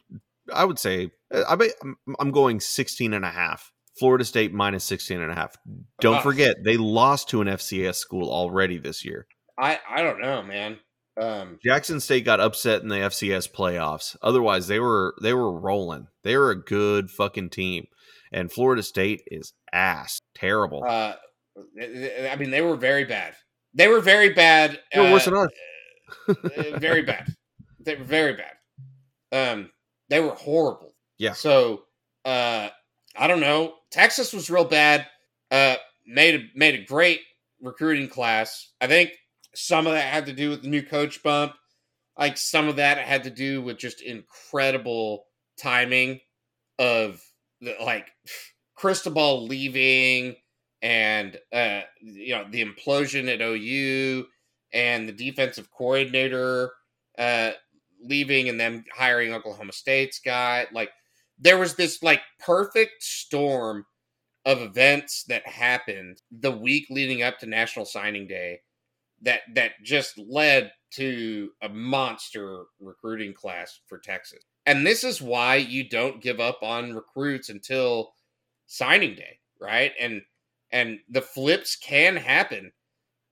I 0.53 0.65
would 0.65 0.79
say 0.79 1.11
I 1.49 1.57
bet 1.57 1.73
I'm- 2.19 2.31
going 2.31 2.61
16 2.61 3.13
and 3.15 3.25
a 3.25 3.31
half. 3.31 3.73
Florida 3.99 4.25
State 4.25 4.53
minus 4.53 4.85
16 4.85 5.21
and 5.21 5.31
a 5.31 5.35
half. 5.35 5.57
Don't 6.01 6.17
Ah. 6.17 6.21
forget 6.23 6.57
they 6.65 6.77
lost 6.77 7.29
to 7.31 7.41
an 7.41 7.49
FCS 7.49 7.99
school 7.99 8.31
already 8.31 8.77
this 8.79 9.05
year. 9.05 9.27
I 9.59 9.81
I 9.89 10.03
don't 10.03 10.21
know, 10.21 10.43
man. 10.43 10.81
Um, 11.17 11.61
Jackson 11.65 12.01
State 12.01 12.25
got 12.25 12.41
upset 12.41 12.83
in 12.83 12.89
the 12.89 12.99
FCS 13.01 13.47
playoffs. 13.47 14.17
Otherwise, 14.21 14.67
they 14.67 14.81
were 14.81 15.15
they 15.23 15.33
were 15.33 15.53
rolling. 15.53 16.09
They 16.25 16.37
were 16.37 16.51
a 16.51 16.61
good 16.61 17.09
fucking 17.11 17.51
team. 17.51 17.87
And 18.35 18.51
Florida 18.51 18.82
State 18.82 19.22
is 19.28 19.53
ass 19.72 20.18
terrible. 20.35 20.85
uh, 20.85 21.14
I 21.57 22.37
mean, 22.37 22.51
they 22.51 22.62
were 22.62 22.74
very 22.76 23.05
bad. 23.05 23.35
They 23.74 23.87
were 23.87 24.01
very 24.01 24.30
bad. 24.30 24.80
they 24.93 25.01
were 25.01 25.12
worse 25.12 25.28
uh, 25.28 25.30
than 25.30 25.39
us. 25.39 26.72
uh, 26.74 26.78
very 26.80 27.03
bad. 27.12 27.28
They 27.78 27.95
were 27.95 28.05
very 28.05 28.35
bad. 28.35 28.51
Um, 29.30 29.70
they 30.09 30.18
were 30.18 30.35
horrible. 30.35 30.95
Yeah. 31.16 31.32
So, 31.35 31.85
uh, 32.24 32.70
I 33.16 33.26
don't 33.28 33.39
know. 33.41 33.74
Texas 33.93 34.32
was 34.32 34.51
real 34.51 34.64
bad. 34.64 35.07
Uh, 35.53 35.76
made 36.05 36.35
a, 36.35 36.45
made 36.57 36.74
a 36.74 36.85
great 36.85 37.20
recruiting 37.61 38.09
class. 38.09 38.72
I 38.80 38.89
think 38.89 39.11
some 39.55 39.87
of 39.87 39.93
that 39.93 40.12
had 40.12 40.26
to 40.26 40.32
do 40.32 40.51
with 40.51 40.62
the 40.62 40.68
new 40.68 40.82
coach 40.82 41.22
bump. 41.22 41.53
Like 42.18 42.37
some 42.37 42.68
of 42.68 42.76
that 42.76 42.99
had 42.99 43.24
to 43.24 43.30
do 43.30 43.62
with 43.62 43.78
just 43.78 44.03
incredible 44.03 45.24
timing 45.57 46.20
of 46.80 47.20
like 47.83 48.11
Cristobal 48.75 49.47
leaving 49.47 50.37
and 50.83 51.39
uh, 51.53 51.83
you 52.01 52.35
know 52.35 52.45
the 52.51 52.65
implosion 52.65 53.33
at 53.33 53.41
OU 53.41 54.27
and 54.73 55.09
the 55.09 55.12
defensive 55.12 55.71
coordinator 55.71 56.73
uh, 57.19 57.53
leaving 58.03 58.49
and 58.49 58.61
them 58.61 58.85
hiring 58.95 59.33
Oklahoma 59.33 59.73
State's 59.73 60.19
guy. 60.19 60.67
Like 60.73 60.91
there 61.39 61.59
was 61.59 61.75
this 61.77 62.03
like 62.03 62.21
perfect 62.39 63.03
storm 63.03 63.87
of 64.45 64.61
events 64.61 65.25
that 65.29 65.47
happened 65.47 66.21
the 66.31 66.51
week 66.51 66.87
leading 66.91 67.23
up 67.23 67.39
to 67.39 67.47
National 67.47 67.87
Signing 67.87 68.27
Day 68.27 68.61
that 69.23 69.41
that 69.55 69.73
just 69.83 70.19
led 70.19 70.73
to 70.93 71.51
a 71.62 71.69
monster 71.69 72.65
recruiting 72.79 73.33
class 73.33 73.81
for 73.87 73.99
Texas. 73.99 74.45
And 74.67 74.87
this 74.87 75.05
is 75.05 75.21
why 75.21 75.57
you 75.57 75.89
don't 75.89 76.23
give 76.23 76.41
up 76.41 76.62
on 76.62 76.95
recruits 76.95 77.49
until 77.49 78.15
signing 78.67 79.15
day, 79.15 79.39
right? 79.61 79.93
And 80.01 80.23
and 80.71 80.99
the 81.09 81.23
flips 81.23 81.77
can 81.77 82.17
happen. 82.17 82.73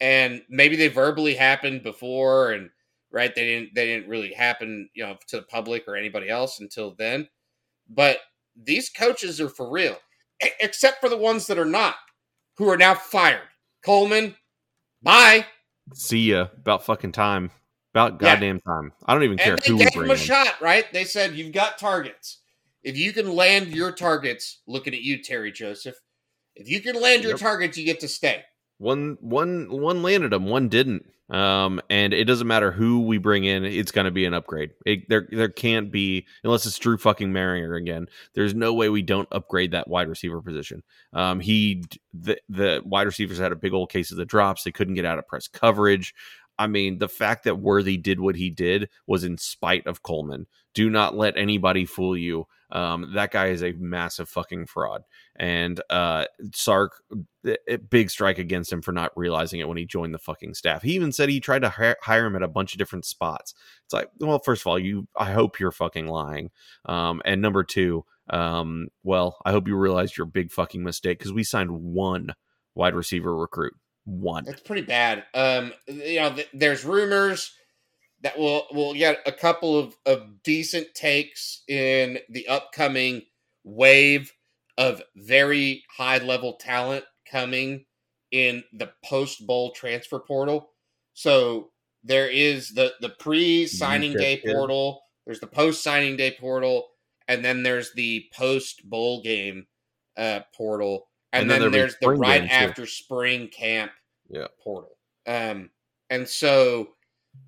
And 0.00 0.42
maybe 0.48 0.76
they 0.76 0.88
verbally 0.88 1.34
happened 1.34 1.82
before 1.82 2.52
and 2.52 2.70
right 3.10 3.34
they 3.34 3.44
didn't 3.44 3.74
they 3.74 3.86
didn't 3.86 4.08
really 4.08 4.32
happen, 4.32 4.90
you 4.94 5.04
know, 5.04 5.16
to 5.28 5.36
the 5.36 5.42
public 5.42 5.84
or 5.88 5.96
anybody 5.96 6.28
else 6.28 6.60
until 6.60 6.94
then. 6.98 7.28
But 7.88 8.18
these 8.56 8.90
coaches 8.90 9.40
are 9.40 9.48
for 9.48 9.70
real, 9.70 9.96
except 10.60 11.00
for 11.00 11.08
the 11.08 11.16
ones 11.16 11.46
that 11.46 11.58
are 11.58 11.64
not, 11.64 11.96
who 12.56 12.68
are 12.68 12.76
now 12.76 12.94
fired. 12.94 13.48
Coleman, 13.84 14.36
bye. 15.02 15.46
See 15.94 16.30
ya. 16.30 16.48
About 16.56 16.84
fucking 16.84 17.12
time. 17.12 17.50
About 17.94 18.18
goddamn 18.18 18.60
yeah. 18.64 18.72
time. 18.72 18.92
I 19.04 19.12
don't 19.12 19.22
even 19.22 19.36
care 19.36 19.54
and 19.54 19.62
they 19.62 19.84
gave 19.84 19.94
him 19.94 20.08
a 20.08 20.12
in. 20.14 20.18
shot, 20.18 20.60
right? 20.62 20.90
They 20.92 21.04
said 21.04 21.34
you've 21.34 21.52
got 21.52 21.78
targets. 21.78 22.38
If 22.82 22.96
you 22.96 23.12
can 23.12 23.34
land 23.34 23.68
your 23.68 23.92
targets, 23.92 24.60
looking 24.66 24.94
at 24.94 25.02
you, 25.02 25.22
Terry 25.22 25.52
Joseph. 25.52 25.96
If 26.56 26.68
you 26.68 26.80
can 26.80 27.00
land 27.00 27.22
your 27.22 27.32
yep. 27.32 27.40
targets, 27.40 27.76
you 27.76 27.84
get 27.84 28.00
to 28.00 28.08
stay. 28.08 28.42
One, 28.78 29.16
one, 29.20 29.70
one 29.70 30.02
landed 30.02 30.32
them. 30.32 30.46
One 30.46 30.68
didn't. 30.68 31.06
Um, 31.32 31.80
and 31.88 32.12
it 32.12 32.24
doesn't 32.24 32.46
matter 32.46 32.70
who 32.70 33.00
we 33.00 33.16
bring 33.16 33.44
in; 33.44 33.64
it's 33.64 33.90
going 33.90 34.04
to 34.04 34.10
be 34.10 34.26
an 34.26 34.34
upgrade. 34.34 34.72
It, 34.84 35.08
there, 35.08 35.26
there 35.30 35.48
can't 35.48 35.90
be 35.90 36.26
unless 36.44 36.66
it's 36.66 36.78
Drew 36.78 36.98
fucking 36.98 37.32
Mehringer 37.32 37.78
again. 37.78 38.08
There's 38.34 38.54
no 38.54 38.74
way 38.74 38.90
we 38.90 39.00
don't 39.00 39.28
upgrade 39.32 39.70
that 39.70 39.88
wide 39.88 40.08
receiver 40.08 40.42
position. 40.42 40.82
Um, 41.14 41.40
he, 41.40 41.84
the, 42.12 42.38
the 42.50 42.82
wide 42.84 43.06
receivers 43.06 43.38
had 43.38 43.50
a 43.50 43.56
big 43.56 43.72
old 43.72 43.90
case 43.90 44.10
of 44.10 44.18
the 44.18 44.26
drops. 44.26 44.62
They 44.62 44.72
couldn't 44.72 44.94
get 44.94 45.06
out 45.06 45.18
of 45.18 45.26
press 45.26 45.48
coverage. 45.48 46.14
I 46.58 46.66
mean, 46.66 46.98
the 46.98 47.08
fact 47.08 47.44
that 47.44 47.58
Worthy 47.58 47.96
did 47.96 48.20
what 48.20 48.36
he 48.36 48.50
did 48.50 48.88
was 49.06 49.24
in 49.24 49.38
spite 49.38 49.86
of 49.86 50.02
Coleman. 50.02 50.46
Do 50.74 50.88
not 50.88 51.16
let 51.16 51.36
anybody 51.36 51.84
fool 51.84 52.16
you. 52.16 52.46
Um, 52.70 53.12
that 53.14 53.30
guy 53.30 53.48
is 53.48 53.62
a 53.62 53.72
massive 53.72 54.28
fucking 54.28 54.66
fraud. 54.66 55.02
And 55.36 55.80
uh, 55.90 56.26
Sark, 56.54 57.02
it, 57.44 57.60
eh, 57.68 57.74
eh, 57.74 57.76
big 57.76 58.08
strike 58.10 58.38
against 58.38 58.72
him 58.72 58.80
for 58.80 58.92
not 58.92 59.12
realizing 59.14 59.60
it 59.60 59.68
when 59.68 59.76
he 59.76 59.84
joined 59.84 60.14
the 60.14 60.18
fucking 60.18 60.54
staff. 60.54 60.82
He 60.82 60.92
even 60.92 61.12
said 61.12 61.28
he 61.28 61.40
tried 61.40 61.62
to 61.62 61.68
hi- 61.68 61.96
hire 62.00 62.26
him 62.26 62.36
at 62.36 62.42
a 62.42 62.48
bunch 62.48 62.72
of 62.72 62.78
different 62.78 63.04
spots. 63.04 63.54
It's 63.84 63.92
like, 63.92 64.08
well, 64.20 64.38
first 64.38 64.62
of 64.62 64.68
all, 64.68 64.78
you, 64.78 65.06
I 65.16 65.32
hope 65.32 65.60
you're 65.60 65.70
fucking 65.70 66.06
lying. 66.06 66.50
Um, 66.86 67.20
and 67.26 67.42
number 67.42 67.62
two, 67.62 68.06
um, 68.30 68.88
well, 69.02 69.36
I 69.44 69.50
hope 69.50 69.68
you 69.68 69.76
realized 69.76 70.16
your 70.16 70.26
big 70.26 70.50
fucking 70.50 70.82
mistake 70.82 71.18
because 71.18 71.32
we 71.32 71.44
signed 71.44 71.70
one 71.70 72.34
wide 72.74 72.94
receiver 72.94 73.36
recruit. 73.36 73.74
One. 74.04 74.46
It's 74.48 74.60
pretty 74.60 74.82
bad. 74.82 75.24
Um, 75.32 75.72
you 75.86 76.20
know, 76.20 76.34
th- 76.34 76.48
there's 76.52 76.84
rumors 76.84 77.54
that 78.22 78.38
we'll 78.38 78.66
we'll 78.72 78.94
get 78.94 79.18
a 79.26 79.32
couple 79.32 79.78
of, 79.78 79.96
of 80.06 80.42
decent 80.42 80.94
takes 80.94 81.62
in 81.68 82.18
the 82.28 82.48
upcoming 82.48 83.22
wave 83.64 84.32
of 84.78 85.02
very 85.16 85.84
high 85.96 86.18
level 86.18 86.54
talent 86.54 87.04
coming 87.30 87.84
in 88.30 88.64
the 88.72 88.90
post 89.04 89.46
bowl 89.46 89.72
transfer 89.72 90.18
portal. 90.18 90.70
So 91.14 91.70
there 92.02 92.28
is 92.28 92.70
the 92.70 92.94
the 93.00 93.10
pre 93.10 93.66
signing 93.66 94.14
day 94.14 94.42
portal, 94.44 95.02
there's 95.26 95.40
the 95.40 95.46
post 95.46 95.82
signing 95.82 96.16
day 96.16 96.36
portal, 96.38 96.88
and 97.28 97.44
then 97.44 97.62
there's 97.62 97.92
the 97.92 98.26
post 98.34 98.88
bowl 98.88 99.22
game 99.22 99.66
uh, 100.16 100.40
portal, 100.54 101.08
and, 101.32 101.42
and 101.42 101.50
then, 101.50 101.60
then 101.62 101.72
there's 101.72 101.96
the 102.00 102.10
right 102.10 102.48
after 102.50 102.86
spring 102.86 103.48
camp 103.48 103.92
yeah. 104.28 104.48
portal. 104.62 104.96
Um, 105.26 105.70
and 106.10 106.28
so 106.28 106.88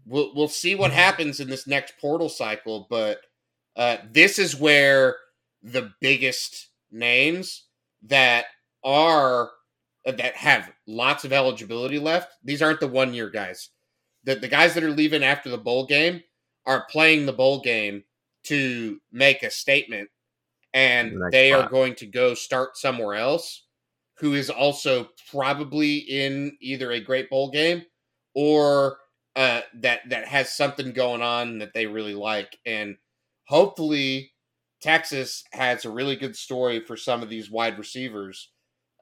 we'll 0.06 0.34
we'll 0.34 0.48
see 0.48 0.74
what 0.74 0.92
happens 0.92 1.40
in 1.40 1.48
this 1.48 1.66
next 1.66 1.94
portal 2.00 2.28
cycle, 2.28 2.86
but 2.88 3.18
uh, 3.76 3.98
this 4.10 4.38
is 4.38 4.56
where 4.56 5.16
the 5.62 5.92
biggest 6.00 6.68
names 6.90 7.64
that 8.02 8.46
are 8.84 9.50
uh, 10.06 10.12
that 10.12 10.36
have 10.36 10.70
lots 10.86 11.24
of 11.24 11.32
eligibility 11.32 11.98
left. 11.98 12.32
These 12.44 12.62
aren't 12.62 12.80
the 12.80 12.88
one 12.88 13.14
year 13.14 13.30
guys. 13.30 13.70
The 14.24 14.36
the 14.36 14.48
guys 14.48 14.74
that 14.74 14.84
are 14.84 14.90
leaving 14.90 15.24
after 15.24 15.50
the 15.50 15.58
bowl 15.58 15.86
game 15.86 16.22
are 16.66 16.86
playing 16.90 17.26
the 17.26 17.32
bowl 17.32 17.60
game 17.60 18.04
to 18.44 19.00
make 19.12 19.42
a 19.42 19.50
statement, 19.50 20.08
and 20.72 21.20
they 21.30 21.50
spot. 21.50 21.64
are 21.64 21.68
going 21.68 21.94
to 21.96 22.06
go 22.06 22.34
start 22.34 22.76
somewhere 22.76 23.14
else. 23.14 23.63
Who 24.18 24.34
is 24.34 24.48
also 24.48 25.08
probably 25.30 25.98
in 25.98 26.56
either 26.60 26.92
a 26.92 27.00
great 27.00 27.28
bowl 27.28 27.50
game 27.50 27.82
or 28.34 28.98
uh, 29.36 29.62
that 29.80 30.00
that 30.08 30.28
has 30.28 30.56
something 30.56 30.92
going 30.92 31.22
on 31.22 31.58
that 31.58 31.74
they 31.74 31.86
really 31.86 32.14
like, 32.14 32.56
and 32.64 32.96
hopefully 33.48 34.32
Texas 34.80 35.44
has 35.52 35.84
a 35.84 35.90
really 35.90 36.14
good 36.14 36.36
story 36.36 36.78
for 36.78 36.96
some 36.96 37.22
of 37.22 37.30
these 37.30 37.50
wide 37.50 37.78
receivers, 37.78 38.50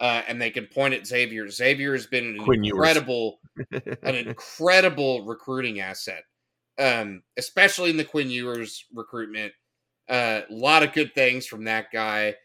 uh, 0.01 0.23
and 0.29 0.41
they 0.41 0.51
can 0.51 0.67
point 0.67 0.95
at 0.95 1.07
Xavier. 1.07 1.49
Xavier 1.49 1.93
has 1.93 2.07
been 2.07 2.37
an 2.37 2.39
Quinn 2.39 2.65
incredible, 2.65 3.41
an 4.03 4.15
incredible 4.15 5.27
recruiting 5.27 5.81
asset, 5.81 6.23
um, 6.79 7.23
especially 7.37 7.91
in 7.91 7.97
the 7.97 8.05
Quinn 8.05 8.31
Ewers 8.31 8.85
recruitment. 8.95 9.53
Uh, 10.09 10.43
a 10.49 10.55
lot 10.55 10.83
of 10.83 10.93
good 10.93 11.15
things 11.15 11.47
from 11.47 11.65
that 11.65 11.87
guy, 11.93 12.37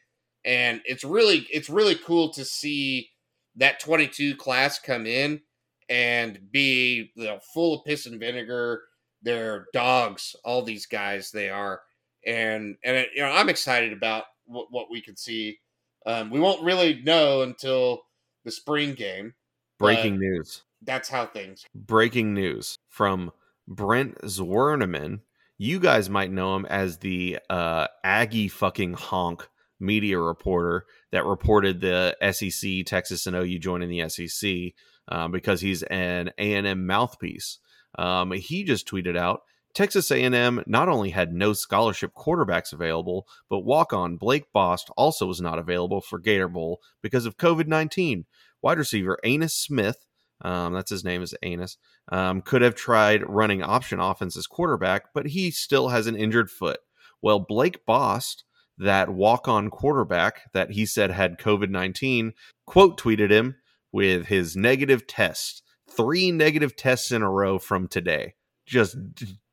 and 0.45 0.81
it's 0.85 1.03
really 1.03 1.47
it's 1.51 1.69
really 1.69 1.95
cool 1.95 2.29
to 2.33 2.45
see 2.45 3.09
that 3.55 3.79
22 3.79 4.35
class 4.35 4.79
come 4.79 5.05
in 5.05 5.41
and 5.89 6.39
be 6.51 7.11
you 7.15 7.25
know, 7.25 7.39
full 7.53 7.75
of 7.75 7.85
piss 7.85 8.05
and 8.05 8.19
vinegar. 8.19 8.83
They're 9.21 9.65
dogs, 9.73 10.35
all 10.45 10.61
these 10.61 10.85
guys 10.85 11.31
they 11.31 11.49
are, 11.49 11.81
and 12.25 12.77
and 12.83 12.97
it, 12.97 13.09
you 13.15 13.21
know 13.21 13.31
I'm 13.31 13.49
excited 13.49 13.91
about 13.93 14.25
what, 14.45 14.67
what 14.69 14.91
we 14.91 15.01
can 15.01 15.17
see. 15.17 15.59
Um, 16.05 16.29
we 16.29 16.39
won't 16.39 16.63
really 16.63 17.01
know 17.03 17.41
until 17.41 18.03
the 18.45 18.51
spring 18.51 18.93
game. 18.93 19.33
Breaking 19.79 20.19
news. 20.19 20.63
That's 20.81 21.09
how 21.09 21.25
things. 21.25 21.65
Breaking 21.75 22.33
news 22.33 22.77
from 22.87 23.31
Brent 23.67 24.19
Zwerneman. 24.21 25.21
You 25.57 25.79
guys 25.79 26.09
might 26.09 26.31
know 26.31 26.55
him 26.55 26.65
as 26.67 26.99
the 26.99 27.39
uh, 27.49 27.87
Aggie 28.03 28.47
fucking 28.47 28.93
honk 28.93 29.49
media 29.79 30.19
reporter 30.19 30.85
that 31.11 31.25
reported 31.25 31.81
the 31.81 32.15
SEC, 32.31 32.85
Texas 32.85 33.27
and 33.27 33.35
OU 33.35 33.59
joining 33.59 33.89
the 33.89 34.09
SEC 34.09 34.73
uh, 35.07 35.27
because 35.27 35.61
he's 35.61 35.83
an 35.83 36.31
A&M 36.37 36.85
mouthpiece. 36.85 37.59
Um, 37.97 38.31
he 38.31 38.63
just 38.63 38.87
tweeted 38.87 39.17
out 39.17 39.41
Texas 39.77 40.09
A&M 40.09 40.63
not 40.65 40.89
only 40.89 41.11
had 41.11 41.33
no 41.33 41.53
scholarship 41.53 42.11
quarterbacks 42.15 42.73
available, 42.73 43.27
but 43.49 43.59
walk-on 43.59 44.17
Blake 44.17 44.51
Bost 44.51 44.89
also 44.97 45.27
was 45.27 45.39
not 45.39 45.59
available 45.59 46.01
for 46.01 46.17
Gator 46.17 46.47
Bowl 46.47 46.81
because 47.01 47.27
of 47.27 47.37
COVID-19. 47.37 48.25
Wide 48.61 48.79
receiver 48.79 49.19
Ainias 49.23 49.51
Smith, 49.51 50.07
um, 50.41 50.73
that's 50.73 50.89
his 50.89 51.03
name 51.03 51.21
is 51.21 51.35
Ainias, 51.43 51.77
um, 52.11 52.41
could 52.41 52.63
have 52.63 52.73
tried 52.73 53.29
running 53.29 53.61
option 53.61 53.99
offense 53.99 54.35
as 54.35 54.47
quarterback, 54.47 55.13
but 55.13 55.27
he 55.27 55.51
still 55.51 55.89
has 55.89 56.07
an 56.07 56.15
injured 56.15 56.49
foot. 56.49 56.79
Well, 57.21 57.39
Blake 57.39 57.85
Bost, 57.85 58.45
that 58.77 59.09
walk-on 59.09 59.69
quarterback 59.69 60.51
that 60.53 60.71
he 60.71 60.85
said 60.85 61.11
had 61.11 61.39
COVID-19, 61.39 62.33
quote 62.65 62.99
tweeted 62.99 63.31
him, 63.31 63.55
with 63.91 64.27
his 64.27 64.55
negative 64.55 65.07
test, 65.07 65.63
three 65.89 66.31
negative 66.31 66.75
tests 66.75 67.11
in 67.11 67.21
a 67.21 67.29
row 67.29 67.57
from 67.57 67.87
today. 67.87 68.35
Just 68.65 68.95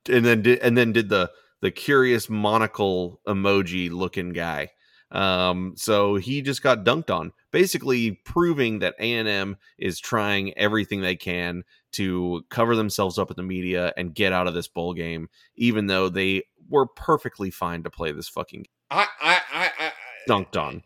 and 0.09 0.25
then 0.25 0.43
did, 0.43 0.59
and 0.59 0.77
then 0.77 0.93
did 0.93 1.09
the 1.09 1.31
the 1.63 1.71
curious 1.71 2.29
monocle 2.29 3.21
emoji 3.27 3.91
looking 3.91 4.31
guy. 4.31 4.71
Um, 5.15 5.75
so 5.77 6.17
he 6.17 6.43
just 6.43 6.61
got 6.63 6.85
dunked 6.85 7.09
on, 7.09 7.33
basically 7.53 8.21
proving 8.25 8.81
that 8.81 8.97
A 8.99 9.13
and 9.15 9.29
M 9.29 9.57
is 9.79 10.01
trying 10.01 10.59
everything 10.59 11.01
they 11.01 11.15
can 11.15 11.63
to 11.93 12.45
cover 12.51 12.75
themselves 12.75 13.17
up 13.17 13.31
in 13.31 13.37
the 13.37 13.45
media 13.45 13.93
and 13.97 14.15
get 14.15 14.33
out 14.33 14.49
of 14.49 14.55
this 14.55 14.67
bowl 14.67 14.93
game, 14.93 15.29
even 15.55 15.87
though 15.87 16.09
they 16.09 16.43
were 16.69 16.87
perfectly 16.87 17.51
fine 17.51 17.85
to 17.85 17.91
play 17.91 18.11
this 18.11 18.29
fucking. 18.29 18.67
I 18.91 19.07
I 19.23 19.41
I, 19.53 19.71
I 19.79 19.93
dunked 20.29 20.61
on. 20.61 20.83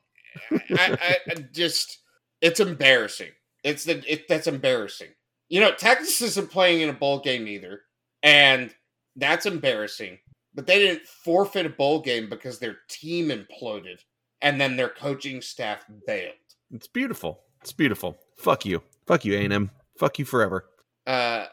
I, 0.51 0.59
I, 1.01 1.17
I 1.31 1.35
just 1.53 1.99
it's 2.41 2.61
embarrassing 2.61 3.33
It's 3.65 3.85
the 3.85 4.03
it, 4.07 4.29
that's 4.29 4.47
embarrassing. 4.47 5.09
You 5.49 5.61
know, 5.61 5.73
Texas 5.73 6.21
isn't 6.21 6.51
playing 6.51 6.83
in 6.83 6.91
a 6.91 6.95
bowl 6.95 7.21
game 7.21 7.49
either, 7.49 7.81
and 8.23 8.75
that's 9.17 9.47
embarrassing. 9.47 10.19
But 10.55 10.67
they 10.67 10.79
didn't 10.81 11.07
forfeit 11.07 11.67
a 11.67 11.71
bowl 11.71 12.01
game 12.01 12.29
because 12.29 12.59
their 12.59 12.79
team 12.89 13.29
imploded, 13.29 14.01
and 14.43 14.61
then 14.61 14.77
their 14.77 14.89
coaching 14.89 15.41
staff 15.41 15.85
bailed. 16.07 16.35
It's 16.73 16.87
beautiful. 16.87 17.41
It's 17.61 17.73
beautiful. 17.73 18.19
Fuck 18.37 18.67
you. 18.67 18.83
Fuck 19.07 19.25
you, 19.25 19.37
A&M. 19.37 19.71
Fuck 19.99 20.19
you 20.19 20.25
forever. 20.25 20.67
Uh, 21.07 21.47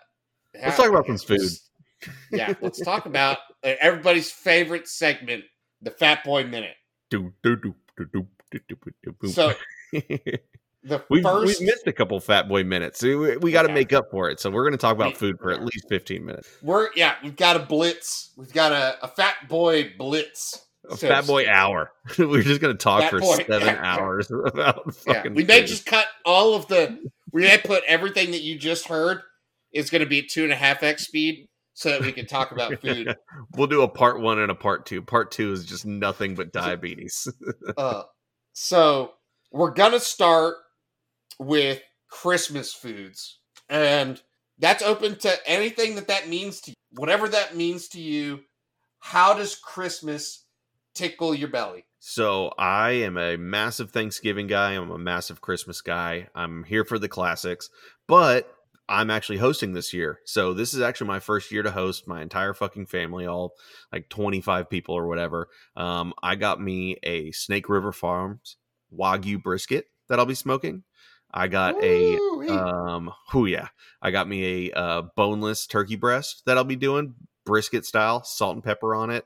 let's 0.54 0.78
talk 0.78 0.90
about 0.90 1.06
some 1.08 1.18
food. 1.18 1.40
Just, 1.40 1.70
yeah, 2.32 2.54
let's 2.62 2.80
talk 2.82 3.06
about 3.06 3.38
uh, 3.64 3.74
everybody's 3.80 4.32
favorite 4.32 4.88
segment, 4.88 5.46
the 5.82 5.92
Fat 5.92 6.24
Boy 6.24 6.44
Minute. 6.44 6.76
Do, 7.10 7.34
do, 7.42 7.56
do, 7.56 7.74
do, 7.98 8.06
do, 8.06 8.28
do, 8.52 8.78
do, 9.04 9.16
do. 9.22 9.28
So 9.30 9.54
the 9.92 11.04
we've, 11.10 11.24
we've 11.24 11.62
missed 11.62 11.88
a 11.88 11.94
couple 11.94 12.20
Fat 12.20 12.48
Boy 12.48 12.64
minutes. 12.64 13.02
We, 13.02 13.38
we 13.38 13.52
got 13.52 13.64
to 13.64 13.70
yeah. 13.70 13.74
make 13.74 13.94
up 13.94 14.12
for 14.12 14.30
it. 14.30 14.40
So 14.40 14.52
we're 14.52 14.64
going 14.64 14.74
to 14.74 14.78
talk 14.78 14.96
about 14.96 15.18
food 15.18 15.40
for 15.40 15.52
at 15.52 15.62
least 15.64 15.88
15 15.90 16.24
minutes. 16.24 16.50
We're 16.62 16.90
yeah, 16.96 17.16
we've 17.24 17.36
got 17.36 17.56
a 17.56 17.60
blitz. 17.60 18.32
We've 18.38 18.54
got 18.54 18.72
a, 18.72 19.04
a 19.04 19.08
Fat 19.08 19.48
Boy 19.48 19.94
blitz 19.98 20.65
a 20.90 20.98
so 20.98 21.08
Fat 21.08 21.28
Boy 21.28 21.50
hour. 21.50 21.92
we're 22.18 22.42
just 22.44 22.62
going 22.62 22.76
to 22.76 22.84
talk 22.84 23.10
for 23.10 23.22
seven 23.22 23.62
yeah. 23.68 23.82
hours 23.84 24.30
about 24.32 24.84
Yeah, 25.08 25.14
fucking 25.14 25.36
we 25.36 25.44
may 25.44 25.62
food. 25.62 25.68
just 25.68 25.86
cut 25.86 26.08
all 26.26 26.56
of 26.56 26.68
the. 26.68 27.00
We 27.32 27.42
may 27.44 27.58
put 27.58 27.84
everything 27.88 28.32
that 28.32 28.42
you 28.42 28.58
just 28.58 28.88
heard 28.88 29.22
is 29.74 29.90
going 29.90 30.02
to 30.02 30.08
be 30.10 30.22
two 30.22 30.44
and 30.44 30.54
a 30.54 30.56
half 30.56 30.84
x 30.84 31.06
speed, 31.06 31.48
so 31.74 31.90
that 31.90 32.02
we 32.02 32.12
can 32.12 32.26
talk 32.26 32.52
about 32.52 32.80
food. 32.82 33.16
We'll 33.56 33.68
do 33.68 33.82
a 33.82 33.88
part 33.90 34.22
one 34.22 34.40
and 34.40 34.50
a 34.52 34.56
part 34.56 34.86
two. 34.86 35.02
Part 35.02 35.32
two 35.32 35.52
is 35.52 35.66
just 35.66 35.86
nothing 35.86 36.36
but 36.36 36.54
diabetes. 36.54 37.28
Uh, 37.78 38.04
so 38.54 39.12
we're 39.52 39.72
gonna 39.72 40.00
start 40.00 40.56
with 41.40 41.82
Christmas 42.10 42.74
foods, 42.74 43.40
and 43.70 44.22
that's 44.60 44.82
open 44.84 45.18
to 45.20 45.36
anything 45.50 45.96
that 45.96 46.08
that 46.08 46.30
means 46.30 46.62
to 46.62 46.72
you, 46.72 46.76
whatever 46.92 47.28
that 47.28 47.56
means 47.58 47.90
to 47.90 48.00
you. 48.00 48.42
How 49.00 49.34
does 49.34 49.56
Christmas 49.56 50.45
tickle 50.96 51.36
your 51.36 51.50
belly? 51.50 51.86
So 52.00 52.52
I 52.58 52.92
am 52.92 53.18
a 53.18 53.38
massive 53.38 53.92
Thanksgiving 53.92 54.48
guy. 54.48 54.72
I'm 54.72 54.92
a 54.92 54.98
massive 54.98 55.42
Christmas 55.42 55.82
guy. 55.82 56.28
I'm 56.34 56.64
here 56.64 56.86
for 56.86 56.98
the 56.98 57.08
classics, 57.10 57.70
but 58.08 58.52
I'm 58.88 59.10
actually 59.10 59.40
hosting 59.40 59.74
this 59.74 59.94
year. 59.94 60.20
So 60.26 60.54
this 60.54 60.74
is 60.74 60.82
actually 60.82 61.08
my 61.08 61.20
first 61.20 61.52
year 61.52 61.64
to 61.64 61.72
host 61.72 62.08
my 62.08 62.22
entire 62.22 62.54
fucking 62.54 62.86
family, 62.86 63.26
all 63.26 63.54
like 63.92 64.10
25 64.10 64.70
people 64.70 64.94
or 64.96 65.08
whatever. 65.08 65.48
Um, 65.76 66.14
I 66.22 66.36
got 66.36 66.62
me 66.62 66.98
a 67.04 67.32
Snake 67.32 67.70
River 67.70 67.92
Farms 67.92 68.58
Wagyu 68.96 69.42
brisket 69.42 69.86
that 70.10 70.20
I'll 70.20 70.26
be 70.26 70.36
smoking. 70.36 70.84
I 71.34 71.48
got 71.48 71.84
a 71.84 72.16
Woo-wee. 72.16 72.48
um 72.48 73.12
oh 73.34 73.44
yeah 73.46 73.68
i 74.02 74.10
got 74.12 74.30
me 74.30 74.70
a 74.70 74.74
uh 74.74 75.02
boneless 75.18 75.68
turkey 75.68 75.98
breast 75.98 76.44
that 76.46 76.58
i'll 76.58 76.64
be 76.64 76.78
doing 76.78 77.16
brisket 77.46 77.86
style 77.86 78.24
salt 78.24 78.56
and 78.56 78.64
pepper 78.64 78.96
on 78.96 79.10
it 79.10 79.26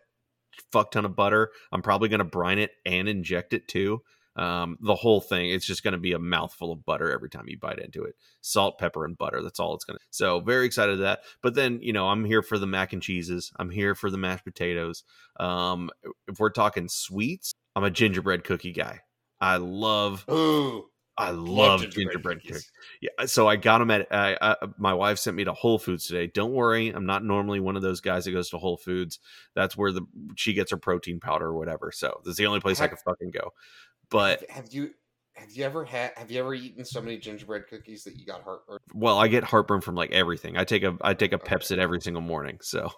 fuck 0.71 0.91
ton 0.91 1.05
of 1.05 1.15
butter. 1.15 1.51
I'm 1.71 1.81
probably 1.81 2.09
gonna 2.09 2.23
brine 2.25 2.59
it 2.59 2.71
and 2.85 3.07
inject 3.07 3.53
it 3.53 3.67
too. 3.67 4.01
Um 4.35 4.77
the 4.81 4.95
whole 4.95 5.21
thing 5.21 5.49
it's 5.49 5.65
just 5.65 5.83
gonna 5.83 5.97
be 5.97 6.13
a 6.13 6.19
mouthful 6.19 6.71
of 6.71 6.85
butter 6.85 7.11
every 7.11 7.29
time 7.29 7.45
you 7.47 7.57
bite 7.57 7.79
into 7.79 8.03
it. 8.03 8.15
Salt 8.41 8.77
pepper 8.77 9.05
and 9.05 9.17
butter 9.17 9.41
that's 9.41 9.59
all 9.59 9.73
it's 9.75 9.85
gonna 9.85 9.99
so 10.11 10.39
very 10.39 10.65
excited 10.65 10.93
to 10.97 11.01
that. 11.03 11.21
But 11.41 11.55
then 11.55 11.79
you 11.81 11.93
know 11.93 12.07
i'm 12.09 12.25
here 12.25 12.41
for 12.41 12.57
the 12.57 12.67
mac 12.67 12.93
and 12.93 13.01
cheeses. 13.01 13.51
I'm 13.57 13.69
here 13.69 13.95
for 13.95 14.09
the 14.09 14.17
mashed 14.17 14.45
potatoes. 14.45 15.03
Um 15.39 15.89
if 16.27 16.39
we're 16.39 16.51
talking 16.51 16.87
sweets 16.89 17.53
i'm 17.75 17.83
a 17.83 17.91
gingerbread 17.91 18.43
cookie 18.43 18.73
guy. 18.73 19.01
I 19.41 19.57
love 19.57 20.25
Ooh, 20.31 20.85
i 21.19 21.31
love, 21.31 21.81
gingerbread 21.81 22.05
gingerbread 22.05 22.37
cookies. 22.39 22.51
cookies 22.51 22.71
yeah, 23.01 23.09
uh, 23.19 23.27
so 23.27 23.47
I 23.47 23.55
got 23.55 23.79
them 23.79 23.91
at. 23.91 24.07
I, 24.11 24.37
I, 24.41 24.55
my 24.77 24.93
wife 24.93 25.19
sent 25.19 25.35
me 25.37 25.43
to 25.43 25.53
Whole 25.53 25.79
Foods 25.79 26.07
today. 26.07 26.27
Don't 26.27 26.53
worry, 26.53 26.89
I'm 26.89 27.05
not 27.05 27.23
normally 27.23 27.59
one 27.59 27.75
of 27.75 27.81
those 27.81 28.01
guys 28.01 28.25
that 28.25 28.31
goes 28.31 28.49
to 28.49 28.57
Whole 28.57 28.77
Foods. 28.77 29.19
That's 29.55 29.77
where 29.77 29.91
the 29.91 30.01
she 30.35 30.53
gets 30.53 30.71
her 30.71 30.77
protein 30.77 31.19
powder 31.19 31.47
or 31.47 31.57
whatever. 31.57 31.91
So 31.93 32.21
that's 32.25 32.37
the 32.37 32.47
only 32.47 32.59
place 32.59 32.79
I 32.79 32.83
Heck. 32.83 32.91
can 32.91 32.99
fucking 33.05 33.31
go. 33.31 33.53
But 34.09 34.41
have, 34.49 34.65
have 34.65 34.73
you 34.73 34.91
have 35.33 35.51
you 35.51 35.63
ever 35.63 35.85
had 35.85 36.11
have 36.17 36.31
you 36.31 36.39
ever 36.39 36.53
eaten 36.53 36.83
so 36.83 37.01
many 37.01 37.17
gingerbread 37.17 37.67
cookies 37.69 38.03
that 38.03 38.15
you 38.15 38.25
got 38.25 38.43
heartburn? 38.43 38.79
well, 38.93 39.17
I 39.17 39.27
get 39.27 39.43
heartburn 39.43 39.81
from 39.81 39.95
like 39.95 40.11
everything. 40.11 40.57
I 40.57 40.63
take 40.63 40.83
a 40.83 40.97
I 41.01 41.13
take 41.13 41.31
a 41.31 41.35
Okay. 41.35 41.55
Pepcid 41.55 41.77
every 41.77 42.01
single 42.01 42.21
morning. 42.21 42.59
So, 42.61 42.91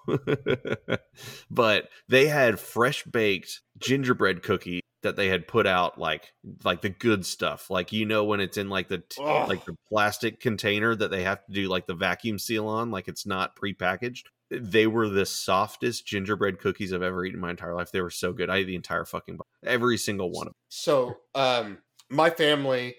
but 1.51 1.89
they 2.07 2.28
had 2.28 2.59
fresh 2.59 3.03
baked 3.03 3.61
gingerbread 3.80 4.41
cookie 4.43 4.82
that 5.04 5.16
they 5.16 5.28
had 5.30 5.47
put 5.47 5.66
out 5.68 5.97
like 5.99 6.34
like 6.64 6.82
the 6.82 6.89
good 6.89 7.26
stuff. 7.26 7.70
Like 7.70 7.91
you 7.91 8.06
know 8.06 8.24
when 8.24 8.39
it's 8.39 8.58
in 8.58 8.70
like 8.70 8.88
the 8.88 8.99
t- 8.99 9.24
like 9.24 9.66
the 9.66 9.76
plastic 9.89 10.39
container 10.39 10.95
that 10.95 11.12
they 11.12 11.24
have 11.24 11.45
to 11.45 11.52
do 11.52 11.68
like 11.68 11.88
the 11.88 11.95
vacuum 11.95 12.38
seal 12.39 12.68
on, 12.68 12.91
like 12.91 13.08
it's 13.08 13.26
not 13.26 13.56
prepackaged. 13.56 14.24
They 14.49 14.86
were 14.86 15.08
the 15.08 15.26
softest 15.26 16.06
gingerbread 16.06 16.60
cookies 16.60 16.91
I've 16.91 17.02
ever 17.02 17.24
eaten 17.26 17.38
in 17.38 17.41
my 17.41 17.52
entire 17.52 17.74
life. 17.74 17.91
They 17.91 18.02
were 18.02 18.10
so 18.10 18.34
good. 18.34 18.49
I 18.49 18.58
ate 18.58 18.66
the 18.66 18.76
entire 18.76 19.06
fucking 19.06 19.38
box. 19.38 19.49
every 19.64 19.97
single 19.97 20.30
one 20.30 20.47
of 20.47 20.52
them 20.54 20.58
So, 20.68 21.16
um, 21.36 21.78
my 22.10 22.30
family, 22.30 22.95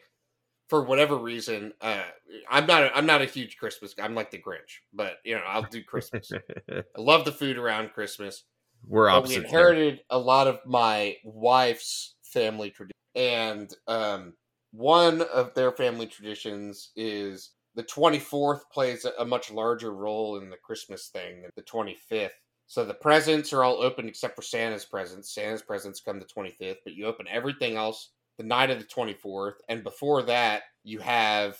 for 0.71 0.83
whatever 0.83 1.15
reason, 1.19 1.75
uh, 1.83 2.05
I'm 2.51 2.65
not 2.67 2.85
a, 2.85 2.97
I'm 2.97 3.05
not 3.05 3.21
a 3.21 3.27
huge 3.27 3.59
Christmas. 3.59 3.93
guy. 3.93 4.05
I'm 4.07 4.15
like 4.15 4.31
the 4.31 4.39
Grinch, 4.39 4.81
but 4.95 5.17
you 5.25 5.35
know 5.35 5.43
I'll 5.47 5.63
do 5.65 5.85
Christmas. 5.85 6.33
I 6.71 6.83
love 6.97 7.27
the 7.27 7.33
food 7.33 7.59
around 7.59 7.93
Christmas. 7.93 8.45
We're 8.87 9.09
But 9.09 9.27
we 9.27 9.37
opposite. 9.37 9.45
inherited 9.45 10.01
a 10.11 10.19
lot 10.19 10.47
of 10.47 10.61
my 10.67 11.17
wife's 11.25 12.17
family 12.23 12.71
tradition, 12.71 12.93
and 13.15 13.75
um, 13.87 14.35
one 14.73 15.23
of 15.23 15.55
their 15.55 15.73
family 15.73 16.07
traditions 16.07 16.91
is 16.97 17.53
the 17.75 17.85
24th 17.85 18.61
plays 18.73 19.05
a, 19.05 19.13
a 19.19 19.25
much 19.25 19.51
larger 19.51 19.93
role 19.93 20.39
in 20.39 20.51
the 20.51 20.57
Christmas 20.57 21.09
thing 21.09 21.43
than 21.43 21.51
the 21.57 21.63
25th. 21.63 22.31
So 22.67 22.85
the 22.85 22.95
presents 22.95 23.53
are 23.53 23.65
all 23.65 23.83
open 23.83 24.09
except 24.09 24.35
for 24.35 24.43
Santa's 24.43 24.85
presents. 24.85 25.35
Santa's 25.35 25.63
presents 25.63 26.01
come 26.01 26.19
the 26.19 26.25
25th, 26.25 26.79
but 26.85 26.95
you 26.95 27.07
open 27.07 27.27
everything 27.29 27.77
else 27.77 28.11
the 28.39 28.45
night 28.45 28.71
of 28.71 28.79
the 28.79 28.85
24th, 28.87 29.57
and 29.69 29.83
before 29.85 30.23
that 30.23 30.63
you 30.85 30.99
have 30.99 31.59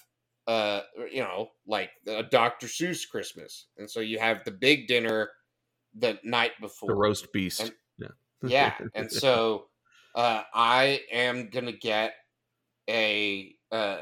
uh 0.49 0.81
you 1.13 1.21
know 1.21 1.49
like 1.69 1.91
a 2.09 2.23
Dr. 2.23 2.67
Seuss 2.67 3.09
Christmas, 3.09 3.67
and 3.77 3.89
so 3.91 4.01
you 4.01 4.19
have 4.19 4.43
the 4.45 4.51
big 4.51 4.89
dinner 4.89 5.31
the 5.95 6.19
night 6.25 6.53
before 6.61 6.89
the 6.89 6.95
roast 6.95 7.33
beast. 7.33 7.61
And- 7.61 7.73
yeah. 7.99 8.09
yeah 8.45 8.75
and 8.95 9.11
so 9.11 9.67
uh 10.15 10.43
i 10.55 11.01
am 11.13 11.49
gonna 11.51 11.73
get 11.73 12.15
a 12.91 13.55
uh 13.71 13.99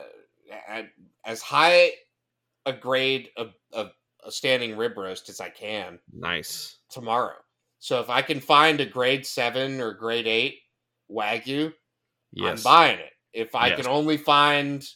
as 1.24 1.43
high 1.43 1.91
a 2.66 2.72
grade 2.72 3.30
of, 3.36 3.55
of 3.72 3.93
a 4.24 4.30
standing 4.30 4.76
rib 4.76 4.97
roast 4.97 5.28
as 5.28 5.41
i 5.41 5.49
can 5.49 5.99
nice. 6.12 6.78
tomorrow 6.91 7.36
so 7.78 8.01
if 8.01 8.09
i 8.09 8.22
can 8.22 8.41
find 8.41 8.80
a 8.80 8.86
grade 8.86 9.26
7 9.26 9.80
or 9.80 9.93
grade 9.93 10.26
8 10.26 10.59
wagyu 11.11 11.72
Yes. 12.32 12.59
i'm 12.59 12.62
buying 12.62 12.99
it 12.99 13.12
if 13.32 13.55
i 13.55 13.68
Yes. 13.68 13.76
can 13.80 13.86
only 13.88 14.16
find 14.16 14.86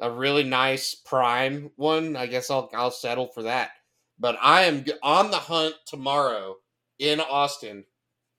a 0.00 0.10
really 0.10 0.44
nice 0.44 0.94
prime 0.94 1.70
one 1.76 2.14
i 2.16 2.26
guess 2.26 2.50
i'll 2.50 2.70
i'll 2.74 2.90
settle 2.90 3.28
for 3.28 3.42
that 3.44 3.70
but 4.18 4.36
i 4.42 4.62
am 4.62 4.84
on 5.02 5.30
the 5.30 5.36
hunt 5.36 5.74
tomorrow 5.86 6.56
in 6.98 7.20
austin 7.20 7.84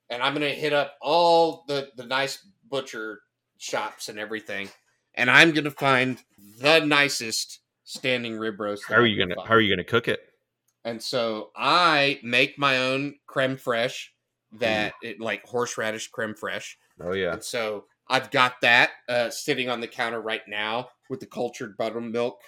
and 0.09 0.21
i'm 0.21 0.34
gonna 0.34 0.49
hit 0.49 0.73
up 0.73 0.95
all 1.01 1.63
the 1.67 1.89
the 1.97 2.05
nice 2.05 2.45
butcher 2.69 3.21
shops 3.57 4.09
and 4.09 4.19
everything 4.19 4.69
and 5.15 5.30
i'm 5.30 5.51
gonna 5.51 5.71
find 5.71 6.17
the 6.59 6.80
nicest 6.80 7.59
standing 7.86 8.38
rib 8.38 8.59
roast 8.59 8.84
How 8.88 8.95
are 8.95 9.05
you 9.05 9.17
gonna. 9.17 9.41
How 9.41 9.55
are 9.55 9.61
you 9.61 9.73
gonna 9.73 9.86
cook 9.86 10.09
it? 10.09 10.19
And 10.84 11.01
so 11.01 11.51
I 11.55 12.19
make 12.21 12.59
my 12.59 12.78
own 12.78 13.15
creme 13.26 13.55
fraiche 13.55 14.07
that 14.59 14.93
it 15.01 15.19
like 15.19 15.45
horseradish 15.45 16.09
creme 16.09 16.34
fraiche. 16.34 16.76
Oh 17.01 17.13
yeah. 17.13 17.34
And 17.34 17.43
so 17.43 17.86
I've 18.09 18.30
got 18.32 18.61
that 18.61 18.91
uh, 19.07 19.30
sitting 19.30 19.69
on 19.69 19.80
the 19.80 19.88
counter 19.88 20.21
right 20.21 20.43
now 20.47 20.89
with 21.09 21.19
the 21.19 21.26
cultured 21.26 21.78
buttermilk 21.78 22.39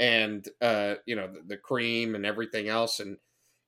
and 0.00 0.48
uh, 0.62 0.94
you 1.06 1.14
know 1.14 1.28
the, 1.28 1.42
the 1.46 1.56
cream 1.56 2.16
and 2.16 2.26
everything 2.26 2.68
else, 2.68 2.98
and 2.98 3.18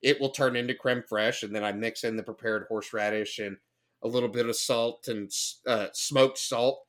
it 0.01 0.21
will 0.21 0.31
turn 0.31 0.57
into 0.57 0.75
creme 0.75 1.05
fraiche. 1.09 1.45
And 1.45 1.55
then 1.55 1.63
I 1.63 1.71
mix 1.71 2.03
in 2.03 2.17
the 2.17 2.25
prepared 2.25 2.65
horseradish 2.69 3.39
and 3.39 3.59
a 4.03 4.09
little 4.09 4.29
bit 4.29 4.49
of 4.49 4.57
salt 4.57 5.07
and 5.07 5.31
uh, 5.67 5.89
smoked 5.93 6.39
salt, 6.39 6.81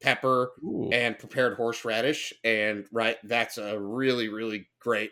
pepper, 0.00 0.52
Ooh. 0.62 0.90
and 0.92 1.18
prepared 1.18 1.56
horseradish. 1.56 2.32
And 2.44 2.86
right, 2.92 3.16
that's 3.24 3.58
a 3.58 3.80
really, 3.80 4.28
really 4.28 4.68
great 4.78 5.10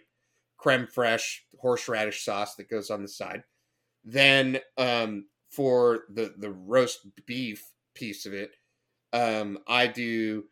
creme 0.58 0.86
fraiche 0.86 1.38
horseradish 1.58 2.22
sauce 2.22 2.54
that 2.56 2.70
goes 2.70 2.90
on 2.90 3.02
the 3.02 3.08
side. 3.08 3.42
Then 4.04 4.60
um, 4.76 5.26
for 5.50 6.00
the 6.12 6.34
the 6.38 6.52
roast 6.52 7.00
beef 7.26 7.64
piece 7.94 8.26
of 8.26 8.34
it, 8.34 8.52
um, 9.12 9.58
I 9.66 9.86
do 9.86 10.44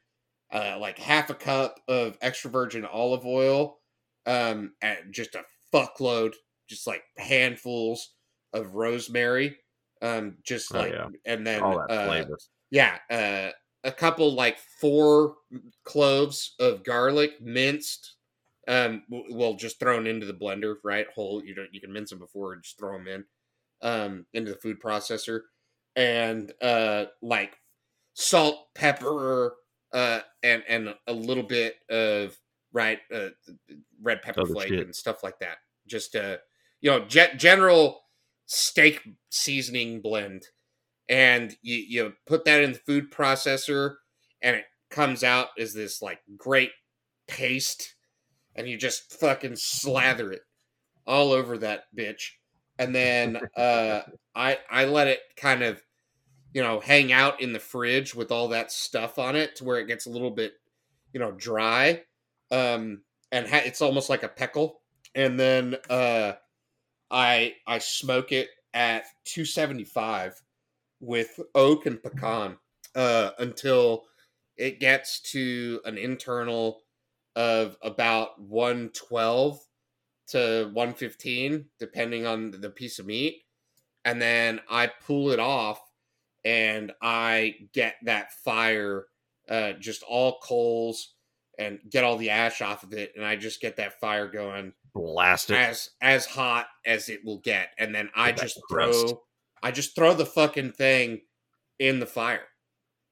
uh, 0.52 0.78
like 0.80 0.98
half 0.98 1.30
a 1.30 1.34
cup 1.34 1.80
of 1.88 2.16
extra 2.20 2.50
virgin 2.50 2.84
olive 2.84 3.26
oil, 3.26 3.78
um, 4.26 4.74
and 4.82 5.12
just 5.12 5.34
a 5.34 5.44
fuckload, 5.72 6.34
just 6.68 6.86
like 6.86 7.02
handfuls 7.16 8.14
of 8.52 8.74
rosemary, 8.74 9.58
um, 10.02 10.38
just 10.42 10.74
Oh, 10.74 10.78
like, 10.78 10.92
yeah. 10.92 11.08
and 11.26 11.46
then 11.46 11.62
All 11.62 11.78
that 11.88 11.90
uh, 11.90 12.24
yeah, 12.70 12.98
uh, 13.10 13.50
a 13.84 13.92
couple 13.92 14.34
like 14.34 14.58
four 14.80 15.36
cloves 15.84 16.54
of 16.58 16.84
garlic 16.84 17.40
minced. 17.40 18.16
Um, 18.66 19.04
well, 19.08 19.54
just 19.54 19.80
thrown 19.80 20.06
into 20.06 20.26
the 20.26 20.34
blender, 20.34 20.74
right? 20.84 21.06
Whole. 21.14 21.42
You 21.42 21.54
don't. 21.54 21.72
You 21.72 21.80
can 21.80 21.92
mince 21.92 22.10
them 22.10 22.18
before 22.18 22.52
and 22.52 22.62
just 22.62 22.78
throw 22.78 22.98
them 22.98 23.08
in, 23.08 23.24
um, 23.80 24.26
into 24.34 24.52
the 24.52 24.58
food 24.58 24.78
processor, 24.78 25.40
and 25.96 26.52
uh, 26.60 27.06
like 27.22 27.56
salt, 28.12 28.66
pepper, 28.74 29.56
uh, 29.92 30.20
and 30.42 30.62
and 30.68 30.94
a 31.06 31.12
little 31.12 31.42
bit 31.42 31.76
of 31.90 32.36
right, 32.72 32.98
uh, 33.14 33.28
red 34.02 34.22
pepper 34.22 34.42
Other 34.42 34.52
flake 34.52 34.68
shit. 34.68 34.80
and 34.80 34.94
stuff 34.94 35.22
like 35.22 35.38
that. 35.40 35.58
Just 35.86 36.14
uh, 36.14 36.38
you 36.80 36.90
know, 36.90 37.04
ge- 37.06 37.36
general 37.36 38.00
steak 38.46 39.00
seasoning 39.30 40.00
blend, 40.00 40.44
and 41.08 41.56
you 41.62 41.76
you 41.76 42.12
put 42.26 42.44
that 42.44 42.62
in 42.62 42.72
the 42.72 42.78
food 42.78 43.10
processor, 43.10 43.96
and 44.42 44.56
it 44.56 44.64
comes 44.90 45.24
out 45.24 45.48
as 45.58 45.72
this 45.72 46.02
like 46.02 46.20
great 46.36 46.70
paste, 47.26 47.94
and 48.54 48.68
you 48.68 48.76
just 48.76 49.18
fucking 49.18 49.56
slather 49.56 50.32
it 50.32 50.42
all 51.06 51.32
over 51.32 51.56
that 51.58 51.84
bitch, 51.96 52.32
and 52.78 52.94
then 52.94 53.40
uh, 53.56 54.00
I 54.34 54.58
I 54.70 54.84
let 54.84 55.08
it 55.08 55.20
kind 55.36 55.62
of 55.62 55.82
you 56.54 56.62
know 56.62 56.80
hang 56.80 57.12
out 57.12 57.40
in 57.40 57.52
the 57.52 57.58
fridge 57.58 58.14
with 58.14 58.32
all 58.32 58.48
that 58.48 58.72
stuff 58.72 59.18
on 59.18 59.36
it 59.36 59.56
to 59.56 59.64
where 59.64 59.78
it 59.78 59.86
gets 59.86 60.06
a 60.06 60.10
little 60.10 60.30
bit 60.30 60.54
you 61.12 61.20
know 61.20 61.32
dry, 61.32 62.02
um, 62.50 63.02
and 63.32 63.46
ha- 63.46 63.62
it's 63.64 63.82
almost 63.82 64.10
like 64.10 64.22
a 64.22 64.28
pickle, 64.28 64.80
and 65.14 65.38
then 65.38 65.76
uh, 65.90 66.32
I 67.10 67.54
I 67.66 67.78
smoke 67.78 68.32
it 68.32 68.48
at 68.74 69.04
275 69.24 70.40
with 71.00 71.40
oak 71.54 71.86
and 71.86 72.02
pecan 72.02 72.56
uh, 72.94 73.30
until 73.38 74.04
it 74.56 74.80
gets 74.80 75.20
to 75.20 75.80
an 75.84 75.96
internal 75.96 76.82
of 77.36 77.76
about 77.82 78.40
112 78.40 79.60
to 80.26 80.70
115 80.72 81.64
depending 81.78 82.26
on 82.26 82.50
the 82.50 82.70
piece 82.70 82.98
of 82.98 83.06
meat. 83.06 83.42
And 84.04 84.20
then 84.20 84.60
i 84.70 84.86
pull 84.86 85.30
it 85.30 85.38
off 85.38 85.80
and 86.44 86.92
i 87.02 87.54
get 87.72 87.94
that 88.04 88.32
fire 88.44 89.06
uh, 89.48 89.72
just 89.72 90.02
all 90.02 90.38
coals 90.42 91.14
and 91.58 91.78
get 91.90 92.04
all 92.04 92.16
the 92.18 92.30
ash 92.30 92.60
off 92.62 92.82
of 92.82 92.92
it 92.92 93.12
and 93.16 93.24
i 93.24 93.34
just 93.36 93.60
get 93.60 93.76
that 93.76 93.98
fire 94.00 94.28
going 94.28 94.72
Blast 94.94 95.50
it. 95.50 95.56
as 95.56 95.90
as 96.00 96.26
hot 96.26 96.66
as 96.86 97.08
it 97.08 97.24
will 97.24 97.38
get 97.40 97.70
and 97.78 97.94
then 97.94 98.10
i 98.14 98.30
that 98.32 98.40
just 98.40 98.60
crust. 98.62 99.00
throw 99.08 99.22
i 99.62 99.70
just 99.70 99.94
throw 99.94 100.14
the 100.14 100.26
fucking 100.26 100.72
thing 100.72 101.20
in 101.78 101.98
the 102.00 102.06
fire 102.06 102.46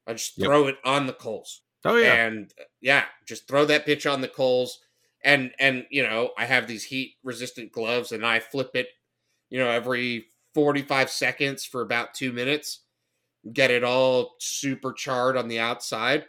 i 0.07 0.13
just 0.13 0.37
Yep. 0.39 0.47
throw 0.47 0.67
it 0.69 0.77
on 0.85 1.07
the 1.07 1.13
coals 1.13 1.63
Oh 1.85 1.97
yeah. 1.97 2.27
and 2.27 2.53
uh, 2.61 2.65
yeah 2.81 3.05
just 3.27 3.49
throw 3.49 3.65
that 3.67 3.87
bitch 3.87 4.11
on 4.13 4.21
the 4.21 4.29
coals 4.29 4.79
and 5.25 5.53
and 5.59 5.87
you 5.91 6.03
know 6.03 6.31
i 6.37 6.45
have 6.45 6.67
these 6.67 6.85
heat 6.85 7.15
resistant 7.25 7.73
gloves 7.73 8.13
and 8.13 8.25
i 8.27 8.39
flip 8.41 8.71
it 8.75 8.89
you 9.51 9.59
know 9.59 9.69
every 9.71 10.27
45 10.55 11.11
seconds 11.11 11.65
for 11.65 11.81
about 11.83 12.15
two 12.15 12.33
minutes 12.33 12.83
get 13.53 13.71
it 13.71 13.85
all 13.85 14.35
super 14.41 14.93
charred 14.93 15.37
on 15.37 15.49
the 15.49 15.59
outside 15.59 16.25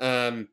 um 0.00 0.48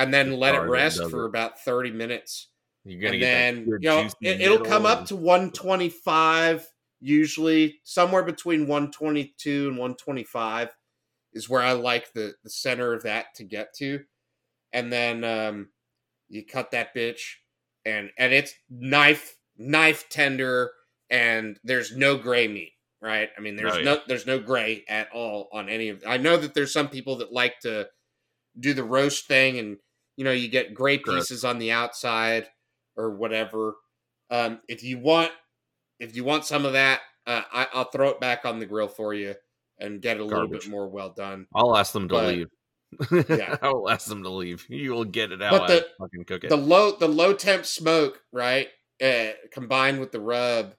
and 0.00 0.14
then 0.14 0.32
let 0.32 0.54
it 0.54 0.60
rest 0.60 1.04
for 1.10 1.26
about 1.26 1.60
30 1.60 1.90
minutes. 1.90 2.48
You're 2.84 3.00
gonna 3.00 3.12
and 3.12 3.20
get 3.20 3.30
then 3.30 3.66
you 3.66 3.88
know 3.90 4.08
it, 4.22 4.40
it'll 4.40 4.60
come 4.60 4.86
up 4.86 5.06
to 5.06 5.16
125 5.16 6.66
usually 7.00 7.80
somewhere 7.82 8.22
between 8.22 8.66
122 8.66 9.68
and 9.68 9.78
125 9.78 10.74
is 11.32 11.48
where 11.48 11.62
i 11.62 11.72
like 11.72 12.12
the 12.14 12.34
the 12.42 12.50
center 12.50 12.94
of 12.94 13.02
that 13.02 13.34
to 13.36 13.44
get 13.44 13.74
to. 13.74 14.00
And 14.72 14.90
then 14.92 15.24
um 15.24 15.68
you 16.30 16.46
cut 16.46 16.70
that 16.70 16.94
bitch 16.94 17.20
and 17.84 18.10
and 18.16 18.32
it's 18.32 18.54
knife 18.70 19.36
knife 19.58 20.08
tender 20.08 20.72
and 21.10 21.58
there's 21.62 21.94
no 21.94 22.16
gray 22.16 22.48
meat 22.48 22.72
right 23.02 23.28
i 23.36 23.40
mean 23.40 23.56
there's 23.56 23.72
Oh, 23.74 23.78
yeah. 23.78 23.84
no 23.84 24.00
there's 24.06 24.26
no 24.26 24.38
gray 24.38 24.84
at 24.88 25.08
all 25.12 25.48
on 25.52 25.68
any 25.68 25.88
of 25.88 26.02
i 26.06 26.16
know 26.16 26.36
that 26.36 26.54
there's 26.54 26.72
some 26.72 26.88
people 26.88 27.16
that 27.16 27.32
like 27.32 27.58
to 27.60 27.88
do 28.58 28.74
the 28.74 28.84
roast 28.84 29.26
thing 29.26 29.58
and 29.58 29.76
you 30.16 30.24
know 30.24 30.32
you 30.32 30.48
get 30.48 30.74
gray 30.74 30.98
Correct. 30.98 31.20
pieces 31.20 31.44
on 31.44 31.58
the 31.58 31.72
outside 31.72 32.48
or 32.96 33.10
whatever 33.10 33.74
um 34.30 34.60
if 34.68 34.82
you 34.84 34.98
want 34.98 35.30
if 35.98 36.14
you 36.16 36.24
want 36.24 36.44
some 36.44 36.66
of 36.66 36.72
that 36.74 37.00
uh, 37.26 37.42
I, 37.52 37.68
i'll 37.74 37.90
throw 37.90 38.08
it 38.10 38.20
back 38.20 38.44
on 38.44 38.58
the 38.58 38.66
grill 38.66 38.88
for 38.88 39.14
you 39.14 39.34
and 39.78 40.02
get 40.02 40.18
it 40.18 40.20
a 40.20 40.24
little 40.24 40.48
bit 40.48 40.68
more 40.68 40.88
well 40.88 41.10
done 41.10 41.46
I'll 41.54 41.76
ask 41.76 41.92
them 41.92 42.08
to 42.08 42.14
But- 42.14 42.26
leave. 42.34 42.46
Yeah. 43.28 43.56
I 43.62 43.68
will 43.68 43.88
ask 43.88 44.08
them 44.08 44.24
to 44.24 44.28
leave. 44.30 44.66
You 44.68 44.90
will 44.90 45.04
get 45.04 45.30
it 45.30 45.40
out. 45.40 45.52
But 45.60 45.66
the- 45.68 45.86
fucking 46.00 46.24
cook 46.24 46.42
it. 46.44 46.48
the 46.50 46.56
low 46.56 46.90
the 46.96 47.06
low 47.08 47.32
temp 47.32 47.64
smoke 47.64 48.20
right 48.32 48.66
uh, 49.02 49.28
combined 49.52 50.00
with 50.00 50.10
the 50.12 50.20
rub 50.20 50.74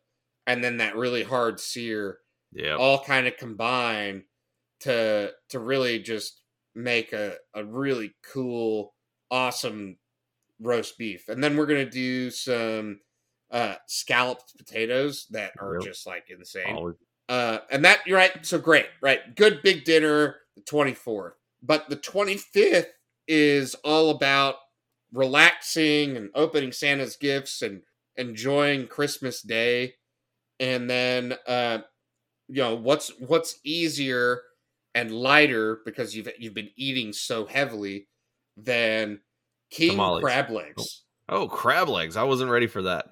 and 0.47 0.63
then 0.63 0.77
that 0.77 0.95
really 0.95 1.23
hard 1.23 1.59
sear 1.59 2.17
yeah. 2.53 2.75
all 2.75 3.03
kind 3.03 3.27
of 3.27 3.37
combine 3.37 4.23
to 4.81 5.31
to 5.49 5.59
really 5.59 5.99
just 5.99 6.41
make 6.75 7.13
a, 7.13 7.35
a 7.53 7.63
really 7.63 8.13
cool 8.33 8.93
awesome 9.29 9.97
roast 10.59 10.97
beef 10.97 11.27
and 11.27 11.43
then 11.43 11.57
we're 11.57 11.65
gonna 11.65 11.89
do 11.89 12.29
some 12.29 12.99
uh 13.51 13.75
scalloped 13.87 14.53
potatoes 14.57 15.27
that 15.31 15.51
are 15.59 15.79
just 15.79 16.05
like 16.05 16.25
insane 16.29 16.75
Always- 16.75 16.95
uh, 17.31 17.59
and 17.71 17.85
that 17.85 18.05
you're 18.05 18.17
right. 18.17 18.45
So 18.45 18.59
great, 18.59 18.87
right? 19.01 19.37
Good 19.37 19.61
big 19.63 19.85
dinner, 19.85 20.35
the 20.57 20.63
24th. 20.63 21.31
But 21.63 21.89
the 21.89 21.95
25th 21.95 22.87
is 23.25 23.73
all 23.85 24.09
about 24.09 24.55
relaxing 25.13 26.17
and 26.17 26.29
opening 26.35 26.73
Santa's 26.73 27.15
gifts 27.15 27.61
and 27.61 27.83
enjoying 28.17 28.87
Christmas 28.87 29.41
Day. 29.41 29.93
And 30.62 30.89
then, 30.89 31.36
uh, 31.45 31.80
you 32.47 32.62
know, 32.62 32.76
what's 32.76 33.09
what's 33.20 33.59
easier 33.66 34.41
and 34.95 35.12
lighter 35.12 35.80
because 35.84 36.16
you've 36.16 36.30
you've 36.39 36.53
been 36.53 36.70
eating 36.78 37.12
so 37.12 37.45
heavily 37.45 38.07
than 38.55 39.20
king 39.70 39.91
Tamales. 39.91 40.24
crab 40.24 40.49
legs. 40.49 41.03
Oh, 41.28 41.47
crab 41.47 41.89
legs. 41.89 42.16
I 42.16 42.24
wasn't 42.24 42.51
ready 42.51 42.68
for 42.68 42.84
that. 42.84 43.07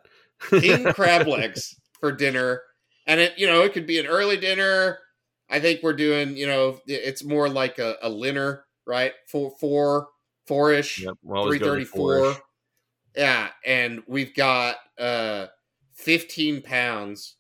king 0.50 0.86
crab 0.94 1.28
legs 1.28 1.76
for 2.00 2.12
dinner 2.14 2.62
and 3.10 3.20
it 3.20 3.34
you 3.38 3.46
know 3.46 3.64
it 3.64 3.74
could 3.74 3.86
be 3.86 4.00
an 4.00 4.06
early 4.06 4.38
dinner 4.38 5.00
i 5.50 5.60
think 5.60 5.82
we're 5.84 5.92
doing 5.92 6.38
you 6.38 6.48
know 6.48 6.80
it's 6.88 7.26
more 7.26 7.50
like 7.50 7.78
a, 7.78 7.96
a 8.02 8.10
dinner 8.10 8.64
right 8.88 9.12
four 9.28 9.52
four 9.60 10.08
four-ish 10.48 11.02
Yep. 11.04 11.16
We're 11.24 11.58
334 11.58 12.38
yeah 13.18 13.50
and 13.66 14.02
we've 14.08 14.34
got 14.34 14.78
uh 14.98 15.48
15 15.96 16.62
pounds 16.62 17.36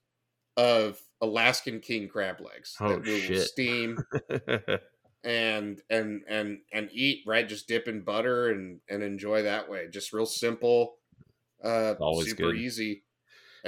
of 0.59 0.99
alaskan 1.21 1.79
king 1.79 2.07
crab 2.07 2.41
legs 2.41 2.75
Oh, 2.79 2.89
that 2.89 3.03
we 3.05 3.13
will 3.13 3.35
steam 3.35 3.97
and 5.23 5.81
and 5.89 6.23
and 6.27 6.59
and 6.73 6.89
eat 6.91 7.23
right 7.27 7.47
just 7.47 7.67
dip 7.67 7.87
in 7.87 8.01
butter 8.01 8.49
and 8.49 8.79
and 8.89 9.03
enjoy 9.03 9.41
that 9.43 9.69
way 9.69 9.87
just 9.89 10.13
real 10.13 10.25
simple 10.25 10.95
uh 11.63 11.95
Always 11.99 12.29
super 12.29 12.53
good. 12.53 12.55
easy 12.55 13.03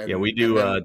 yeah, 0.06 0.16
we 0.16 0.32
do. 0.32 0.58
and 0.58 0.58
uh 0.58 0.80
then 0.80 0.84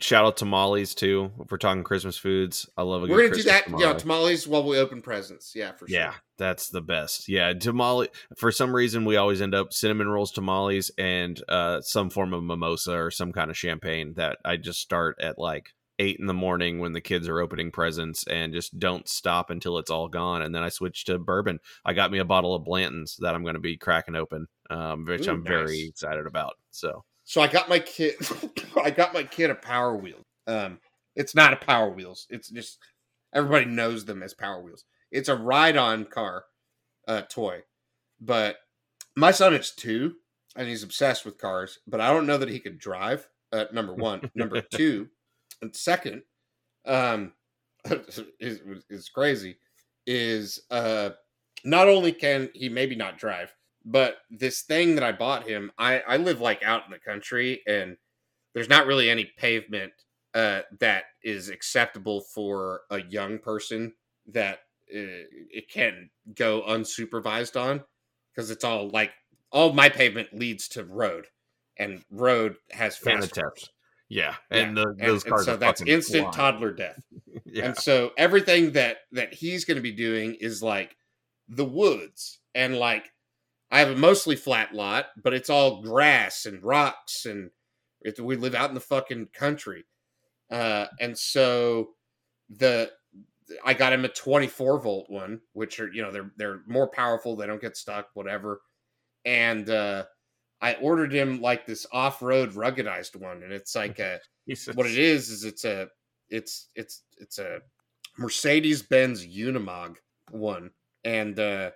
Shout 0.00 0.24
out 0.24 0.36
tamales 0.36 0.94
too. 0.94 1.30
If 1.40 1.50
we're 1.50 1.58
talking 1.58 1.84
Christmas 1.84 2.18
foods, 2.18 2.68
I 2.76 2.82
love 2.82 3.02
a 3.02 3.06
we're 3.06 3.16
gonna 3.16 3.28
do 3.28 3.42
Christmas 3.42 3.62
that 3.66 3.78
yeah 3.78 3.92
tamales 3.92 4.46
while 4.46 4.64
we 4.64 4.78
open 4.78 5.00
presents 5.00 5.52
yeah 5.54 5.72
for 5.72 5.86
sure 5.86 5.96
Yeah, 5.96 6.14
that's 6.38 6.68
the 6.68 6.80
best. 6.80 7.28
Yeah, 7.28 7.52
tamale. 7.52 8.08
For 8.36 8.50
some 8.50 8.74
reason, 8.74 9.04
we 9.04 9.16
always 9.16 9.40
end 9.40 9.54
up 9.54 9.72
cinnamon 9.72 10.08
rolls, 10.08 10.32
tamales, 10.32 10.90
and 10.98 11.40
uh, 11.48 11.80
some 11.82 12.10
form 12.10 12.32
of 12.32 12.42
mimosa 12.42 12.94
or 12.94 13.10
some 13.10 13.32
kind 13.32 13.50
of 13.50 13.56
champagne. 13.56 14.14
That 14.14 14.38
I 14.44 14.56
just 14.56 14.80
start 14.80 15.16
at 15.20 15.38
like 15.38 15.70
eight 15.98 16.18
in 16.18 16.26
the 16.26 16.34
morning 16.34 16.78
when 16.78 16.92
the 16.92 17.00
kids 17.00 17.28
are 17.28 17.40
opening 17.40 17.70
presents, 17.70 18.26
and 18.26 18.52
just 18.52 18.78
don't 18.78 19.08
stop 19.08 19.50
until 19.50 19.78
it's 19.78 19.90
all 19.90 20.08
gone. 20.08 20.42
And 20.42 20.54
then 20.54 20.62
I 20.62 20.68
switch 20.68 21.04
to 21.04 21.18
bourbon. 21.18 21.60
I 21.84 21.92
got 21.92 22.10
me 22.10 22.18
a 22.18 22.24
bottle 22.24 22.54
of 22.54 22.64
Blanton's 22.64 23.16
that 23.20 23.34
I'm 23.34 23.42
going 23.42 23.54
to 23.54 23.60
be 23.60 23.76
cracking 23.76 24.16
open, 24.16 24.48
um, 24.68 25.04
which 25.04 25.28
Ooh, 25.28 25.30
I'm 25.30 25.44
very 25.44 25.86
excited 25.86 26.26
about. 26.26 26.54
So 26.72 27.04
so 27.26 27.42
i 27.42 27.46
got 27.46 27.68
my 27.68 27.78
kid 27.78 28.14
i 28.82 28.90
got 28.90 29.12
my 29.12 29.22
kid 29.22 29.50
a 29.50 29.54
power 29.54 29.94
wheel 29.94 30.22
um 30.46 30.78
it's 31.16 31.34
not 31.34 31.54
a 31.54 31.56
power 31.56 31.90
wheels. 31.90 32.26
It's 32.30 32.50
just 32.50 32.78
everybody 33.34 33.64
knows 33.64 34.04
them 34.04 34.22
as 34.22 34.34
power 34.34 34.62
wheels. 34.62 34.84
It's 35.10 35.30
a 35.30 35.34
ride-on 35.34 36.04
car 36.04 36.44
uh 37.08 37.22
toy. 37.22 37.62
But 38.20 38.56
my 39.16 39.30
son 39.30 39.54
is 39.54 39.72
two 39.72 40.16
and 40.56 40.68
he's 40.68 40.82
obsessed 40.82 41.24
with 41.26 41.38
cars 41.38 41.80
but 41.86 42.00
i 42.00 42.10
don't 42.10 42.26
know 42.26 42.38
that 42.38 42.48
he 42.48 42.60
could 42.60 42.78
drive 42.78 43.28
uh, 43.52 43.66
number 43.72 43.94
one. 43.94 44.20
Number 44.34 44.60
two 44.60 45.08
and 45.62 45.74
second 45.74 46.22
um 46.84 47.32
is, 48.40 48.60
is 48.90 49.08
crazy 49.08 49.56
is 50.06 50.60
uh 50.70 51.10
not 51.64 51.88
only 51.88 52.12
can 52.12 52.50
he 52.54 52.68
maybe 52.68 52.96
not 52.96 53.18
drive 53.18 53.54
but 53.86 54.16
this 54.30 54.62
thing 54.62 54.94
that 54.96 55.04
i 55.04 55.12
bought 55.12 55.46
him 55.48 55.70
i 55.78 56.00
i 56.00 56.16
live 56.18 56.40
like 56.40 56.62
out 56.62 56.84
in 56.84 56.90
the 56.90 56.98
country 56.98 57.62
and 57.66 57.96
there's 58.54 58.68
not 58.68 58.86
really 58.86 59.08
any 59.08 59.24
pavement 59.38 59.92
uh 60.34 60.60
that 60.80 61.04
is 61.22 61.48
acceptable 61.48 62.20
for 62.20 62.82
a 62.90 63.00
young 63.02 63.38
person 63.38 63.94
that 64.26 64.58
uh, 64.94 65.24
it 65.50 65.70
can 65.70 66.10
go 66.34 66.62
unsupervised 66.68 67.58
on 67.60 67.82
because 68.34 68.50
it's 68.50 68.64
all 68.64 68.88
like 68.90 69.12
all 69.52 69.72
my 69.72 69.88
pavement 69.88 70.28
leads 70.32 70.68
to 70.68 70.84
road, 70.84 71.26
and 71.78 72.02
road 72.10 72.56
has 72.72 72.96
fast 72.96 73.34
Fanatec. 73.34 73.68
Yeah, 74.08 74.34
Yeah, 74.50 74.58
and 74.58 74.76
the, 74.76 74.82
and- 74.98 75.00
those 75.00 75.24
and 75.24 75.32
cars 75.32 75.44
so 75.46 75.54
are 75.54 75.56
that's 75.56 75.80
instant 75.82 76.32
flying. 76.32 76.32
toddler 76.32 76.72
death. 76.72 77.00
Yeah, 77.46 77.66
And 77.66 77.76
so 77.76 78.10
everything 78.18 78.72
that 78.72 78.98
that 79.12 79.32
he's 79.34 79.64
going 79.64 79.76
to 79.76 79.82
be 79.82 79.92
doing 79.92 80.34
is 80.40 80.62
like 80.62 80.96
the 81.48 81.64
woods 81.64 82.40
and 82.54 82.76
like 82.76 83.10
I 83.70 83.80
have 83.80 83.90
a 83.90 83.96
mostly 83.96 84.36
flat 84.36 84.74
lot, 84.74 85.06
but 85.22 85.34
it's 85.34 85.50
all 85.50 85.82
grass 85.82 86.46
and 86.46 86.62
rocks 86.62 87.26
and 87.26 87.50
it, 88.00 88.20
we 88.20 88.36
live 88.36 88.54
out 88.54 88.68
in 88.68 88.74
the 88.74 88.80
fucking 88.80 89.28
country. 89.32 89.84
Uh 90.50 90.86
and 91.00 91.18
so 91.18 91.90
the 92.48 92.90
I 93.64 93.74
got 93.74 93.92
him 93.92 94.04
a 94.04 94.08
24 94.08 94.80
volt 94.80 95.08
one, 95.08 95.40
which 95.52 95.80
are, 95.80 95.92
you 95.92 96.02
know, 96.02 96.12
they're 96.12 96.32
they're 96.36 96.60
more 96.66 96.88
powerful, 96.88 97.36
they 97.36 97.46
don't 97.46 97.60
get 97.60 97.76
stuck, 97.76 98.08
whatever. 98.14 98.60
And 99.24 99.68
uh 99.68 100.04
I 100.60 100.74
ordered 100.74 101.12
him 101.12 101.40
like 101.42 101.66
this 101.66 101.86
off-road 101.92 102.52
ruggedized 102.54 103.16
one 103.16 103.42
and 103.42 103.52
it's 103.52 103.74
like 103.74 103.98
a 103.98 104.20
what 104.74 104.86
it 104.86 104.98
is 104.98 105.28
is 105.28 105.44
it's 105.44 105.64
a 105.64 105.88
it's 106.30 106.70
it's 106.74 107.02
it's 107.18 107.38
a 107.38 107.60
Mercedes 108.18 108.82
Benz 108.82 109.26
Unimog 109.26 109.96
one, 110.30 110.70
and 111.04 111.38
uh, 111.38 111.70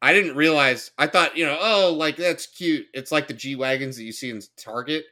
I 0.00 0.12
didn't 0.12 0.36
realize. 0.36 0.90
I 0.98 1.06
thought 1.06 1.36
you 1.36 1.44
know, 1.44 1.58
oh, 1.60 1.92
like 1.96 2.16
that's 2.16 2.46
cute. 2.46 2.86
It's 2.94 3.10
like 3.12 3.26
the 3.28 3.34
G 3.34 3.56
wagons 3.56 3.96
that 3.96 4.04
you 4.04 4.12
see 4.12 4.30
in 4.30 4.40
Target, 4.56 5.04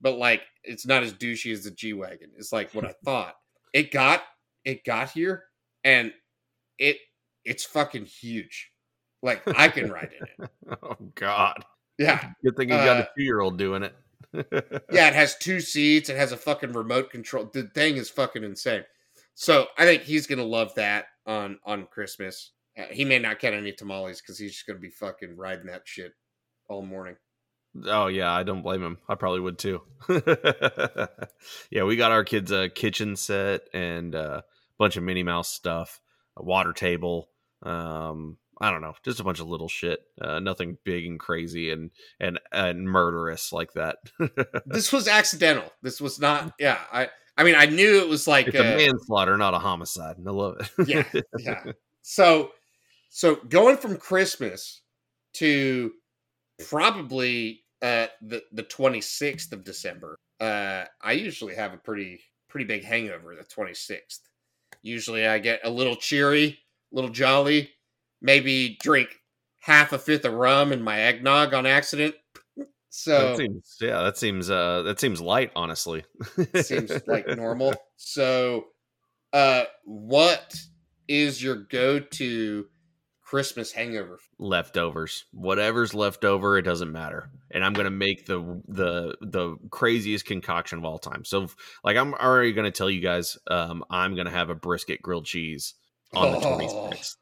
but 0.00 0.18
like 0.18 0.42
it's 0.64 0.86
not 0.86 1.02
as 1.02 1.12
douchey 1.12 1.52
as 1.52 1.64
the 1.64 1.70
G 1.70 1.92
wagon. 1.92 2.30
It's 2.36 2.52
like 2.52 2.72
what 2.74 2.84
I 2.84 2.92
thought. 3.04 3.34
It 3.72 3.90
got 3.92 4.22
it 4.64 4.84
got 4.84 5.10
here, 5.10 5.44
and 5.84 6.12
it 6.78 6.98
it's 7.44 7.64
fucking 7.64 8.06
huge. 8.06 8.70
Like 9.22 9.42
I 9.56 9.68
can 9.68 9.90
ride 9.90 10.10
in 10.18 10.44
it. 10.44 10.50
Oh 10.82 10.96
God! 11.14 11.64
Yeah, 11.98 12.32
Good 12.42 12.56
thing 12.56 12.68
you 12.70 12.74
got 12.74 12.96
Uh, 12.96 13.02
a 13.02 13.08
two-year-old 13.16 13.58
doing 13.58 13.82
it. 13.84 13.94
yeah, 14.90 15.08
it 15.08 15.14
has 15.14 15.36
two 15.38 15.60
seats. 15.60 16.08
It 16.08 16.16
has 16.16 16.32
a 16.32 16.36
fucking 16.36 16.72
remote 16.72 17.10
control. 17.10 17.48
The 17.52 17.64
thing 17.64 17.96
is 17.96 18.08
fucking 18.10 18.42
insane. 18.42 18.84
So 19.34 19.66
I 19.78 19.84
think 19.84 20.02
he's 20.02 20.26
gonna 20.26 20.42
love 20.44 20.74
that 20.74 21.06
on 21.26 21.58
on 21.64 21.86
Christmas. 21.86 22.50
Uh, 22.78 22.84
he 22.90 23.04
may 23.04 23.18
not 23.18 23.38
get 23.40 23.54
any 23.54 23.72
tamales 23.72 24.20
because 24.20 24.38
he's 24.38 24.52
just 24.52 24.66
gonna 24.66 24.78
be 24.78 24.90
fucking 24.90 25.36
riding 25.36 25.66
that 25.66 25.82
shit 25.84 26.12
all 26.68 26.82
morning. 26.82 27.16
Oh 27.86 28.06
yeah, 28.06 28.30
I 28.30 28.42
don't 28.42 28.62
blame 28.62 28.82
him. 28.82 28.98
I 29.08 29.14
probably 29.14 29.40
would 29.40 29.58
too. 29.58 29.80
yeah, 31.70 31.84
we 31.84 31.96
got 31.96 32.12
our 32.12 32.24
kids 32.24 32.50
a 32.50 32.68
kitchen 32.68 33.16
set 33.16 33.62
and 33.72 34.14
a 34.14 34.44
bunch 34.78 34.96
of 34.96 35.02
Minnie 35.02 35.22
Mouse 35.22 35.48
stuff, 35.48 36.00
a 36.36 36.42
water 36.42 36.72
table. 36.72 37.28
Um, 37.62 38.36
I 38.60 38.70
don't 38.70 38.82
know, 38.82 38.94
just 39.02 39.20
a 39.20 39.24
bunch 39.24 39.40
of 39.40 39.48
little 39.48 39.68
shit. 39.68 40.00
Uh, 40.20 40.38
nothing 40.38 40.76
big 40.84 41.06
and 41.06 41.18
crazy 41.18 41.70
and 41.70 41.90
and 42.20 42.38
and 42.52 42.84
murderous 42.84 43.52
like 43.52 43.72
that. 43.72 43.96
This 44.66 44.92
was 44.92 45.08
accidental. 45.08 45.70
This 45.82 46.00
was 46.00 46.20
not. 46.20 46.54
Yeah, 46.58 46.78
I. 46.92 47.08
I 47.36 47.44
mean, 47.44 47.54
I 47.54 47.64
knew 47.64 48.00
it 48.00 48.08
was 48.08 48.28
like. 48.28 48.48
it's 48.48 48.58
uh, 48.58 48.62
a 48.62 48.76
manslaughter, 48.76 49.38
not 49.38 49.54
a 49.54 49.58
homicide. 49.58 50.18
and 50.18 50.28
I 50.28 50.32
love 50.32 50.56
it. 50.60 50.88
yeah, 50.88 51.22
yeah. 51.38 51.64
So, 52.04 52.50
so 53.14 53.36
going 53.36 53.76
from 53.76 53.98
Christmas 53.98 54.80
to 55.34 55.92
probably 56.68 57.62
uh, 57.82 58.06
the 58.22 58.42
the 58.52 58.62
twenty 58.62 59.02
sixth 59.02 59.52
of 59.52 59.64
December. 59.64 60.16
Uh, 60.40 60.84
I 61.02 61.12
usually 61.12 61.54
have 61.54 61.74
a 61.74 61.76
pretty 61.76 62.20
pretty 62.48 62.64
big 62.64 62.84
hangover 62.84 63.36
the 63.36 63.44
twenty 63.44 63.74
sixth. 63.74 64.22
Usually, 64.80 65.26
I 65.26 65.38
get 65.38 65.60
a 65.62 65.70
little 65.70 65.94
cheery, 65.94 66.58
a 66.90 66.94
little 66.94 67.10
jolly, 67.10 67.70
maybe 68.22 68.78
drink 68.80 69.10
half 69.58 69.92
a 69.92 69.98
fifth 69.98 70.24
of 70.24 70.32
rum 70.32 70.72
in 70.72 70.82
my 70.82 70.98
eggnog 71.00 71.54
on 71.54 71.66
accident. 71.66 72.14
So 72.94 73.28
that 73.28 73.36
seems 73.38 73.76
yeah, 73.80 74.02
that 74.02 74.18
seems 74.18 74.50
uh 74.50 74.82
that 74.82 75.00
seems 75.00 75.18
light, 75.18 75.50
honestly. 75.56 76.04
seems 76.60 76.92
like 77.06 77.26
normal. 77.26 77.72
So, 77.96 78.66
uh, 79.32 79.64
what 79.84 80.54
is 81.08 81.42
your 81.42 81.54
go-to 81.54 82.66
Christmas 83.32 83.72
hangover? 83.72 84.18
leftovers 84.38 85.24
whatever's 85.32 85.94
left 85.94 86.22
over 86.22 86.58
it 86.58 86.62
doesn't 86.62 86.92
matter 86.92 87.30
and 87.50 87.64
i'm 87.64 87.72
gonna 87.72 87.90
make 87.90 88.26
the 88.26 88.38
the 88.68 89.16
the 89.22 89.56
craziest 89.70 90.26
concoction 90.26 90.78
of 90.78 90.84
all 90.84 90.98
time 90.98 91.24
so 91.24 91.46
like 91.82 91.96
i'm 91.96 92.12
already 92.12 92.52
gonna 92.52 92.70
tell 92.70 92.90
you 92.90 93.00
guys 93.00 93.38
um 93.46 93.82
i'm 93.88 94.14
gonna 94.14 94.30
have 94.30 94.50
a 94.50 94.54
brisket 94.54 95.00
grilled 95.00 95.24
cheese 95.24 95.72
on 96.12 96.32
the 96.32 96.38
Oh. 96.46 96.58
26th 96.58 97.16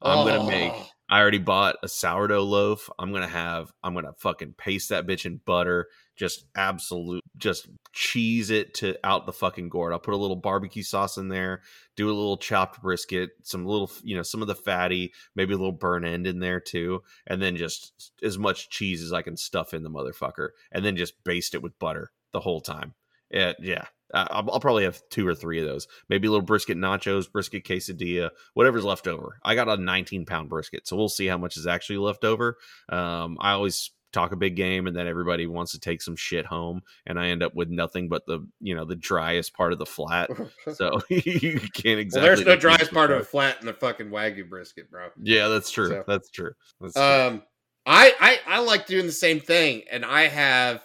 i'm 0.00 0.26
gonna 0.26 0.48
make 0.48 0.72
i 1.10 1.20
already 1.20 1.38
bought 1.38 1.76
a 1.82 1.88
sourdough 1.88 2.44
loaf. 2.44 2.88
I'm 2.98 3.12
gonna 3.12 3.28
have 3.28 3.72
i'm 3.82 3.94
gonna 3.94 4.14
fucking 4.18 4.54
paste 4.56 4.88
that 4.88 5.06
bitch 5.06 5.26
in 5.26 5.40
butter 5.44 5.88
just 6.16 6.44
absolute 6.54 7.22
just 7.36 7.68
cheese 7.92 8.50
it 8.50 8.74
to 8.74 8.94
out 9.04 9.24
the 9.26 9.32
fucking 9.32 9.68
gourd. 9.70 9.92
I'll 9.92 9.98
put 9.98 10.14
a 10.14 10.18
little 10.18 10.36
barbecue 10.36 10.82
sauce 10.82 11.16
in 11.16 11.28
there 11.28 11.62
do 11.96 12.06
a 12.06 12.12
little 12.12 12.36
chopped 12.36 12.80
brisket 12.80 13.30
some 13.42 13.66
little 13.66 13.90
you 14.02 14.16
know 14.16 14.22
some 14.22 14.42
of 14.42 14.48
the 14.48 14.54
fatty 14.54 15.12
maybe 15.34 15.54
a 15.54 15.56
little 15.56 15.72
burn 15.72 16.04
end 16.04 16.26
in 16.26 16.38
there 16.38 16.60
too 16.60 17.02
and 17.26 17.42
then 17.42 17.56
just 17.56 18.12
as 18.22 18.38
much 18.38 18.70
cheese 18.70 19.02
as 19.02 19.12
i 19.12 19.22
can 19.22 19.36
stuff 19.36 19.74
in 19.74 19.82
the 19.82 19.90
motherfucker 19.90 20.50
and 20.72 20.84
then 20.84 20.96
just 20.96 21.22
baste 21.24 21.54
it 21.54 21.62
with 21.62 21.78
butter 21.78 22.10
the 22.32 22.40
whole 22.40 22.60
time. 22.60 22.94
Eh, 23.32 23.38
yeah 23.38 23.52
yeah 23.60 23.84
I- 24.14 24.26
I'll, 24.30 24.50
I'll 24.52 24.60
probably 24.60 24.84
have 24.84 25.00
two 25.10 25.26
or 25.26 25.34
three 25.34 25.60
of 25.60 25.66
those. 25.66 25.86
Maybe 26.08 26.28
a 26.28 26.30
little 26.30 26.44
brisket 26.44 26.76
nachos 26.78 27.30
brisket 27.30 27.64
quesadilla 27.64 28.30
whatever's 28.54 28.84
left 28.84 29.06
over. 29.06 29.38
I 29.44 29.54
got 29.54 29.68
a 29.68 29.76
19 29.76 30.26
pound 30.26 30.48
brisket 30.48 30.86
so 30.86 30.96
we'll 30.96 31.08
see 31.08 31.26
how 31.26 31.38
much 31.38 31.56
is 31.56 31.66
actually 31.66 31.98
left 31.98 32.24
over. 32.24 32.56
Um, 32.88 33.36
i 33.40 33.52
always 33.52 33.90
talk 34.12 34.32
a 34.32 34.36
big 34.36 34.56
game 34.56 34.88
and 34.88 34.96
then 34.96 35.06
everybody 35.06 35.46
wants 35.46 35.70
to 35.70 35.78
take 35.78 36.02
some 36.02 36.16
shit 36.16 36.44
home 36.44 36.82
and 37.06 37.16
i 37.16 37.28
end 37.28 37.44
up 37.44 37.54
with 37.54 37.68
nothing 37.68 38.08
but 38.08 38.26
the 38.26 38.44
you 38.60 38.74
know 38.74 38.84
the 38.84 38.96
driest 38.96 39.54
part 39.54 39.72
of 39.72 39.78
the 39.78 39.86
flat. 39.86 40.28
So 40.74 41.00
you 41.08 41.60
can't 41.60 42.00
exactly 42.00 42.20
well, 42.28 42.36
there's 42.36 42.44
no 42.44 42.56
driest 42.56 42.92
part 42.92 43.12
of 43.12 43.20
a 43.20 43.24
flat 43.24 43.58
in 43.60 43.66
the 43.66 43.72
fucking 43.72 44.08
wagyu 44.10 44.48
brisket, 44.48 44.90
bro. 44.90 45.10
yeah 45.22 45.46
that's 45.46 45.70
true. 45.70 45.88
So- 45.90 46.04
that's 46.08 46.28
true. 46.30 46.52
That's 46.80 46.94
true. 46.94 47.02
Um, 47.02 47.42
I, 47.86 48.12
I 48.20 48.56
I 48.56 48.60
like 48.60 48.86
doing 48.86 49.06
the 49.06 49.12
same 49.12 49.38
thing, 49.40 49.82
and 49.90 50.04
I 50.04 50.22
have 50.28 50.82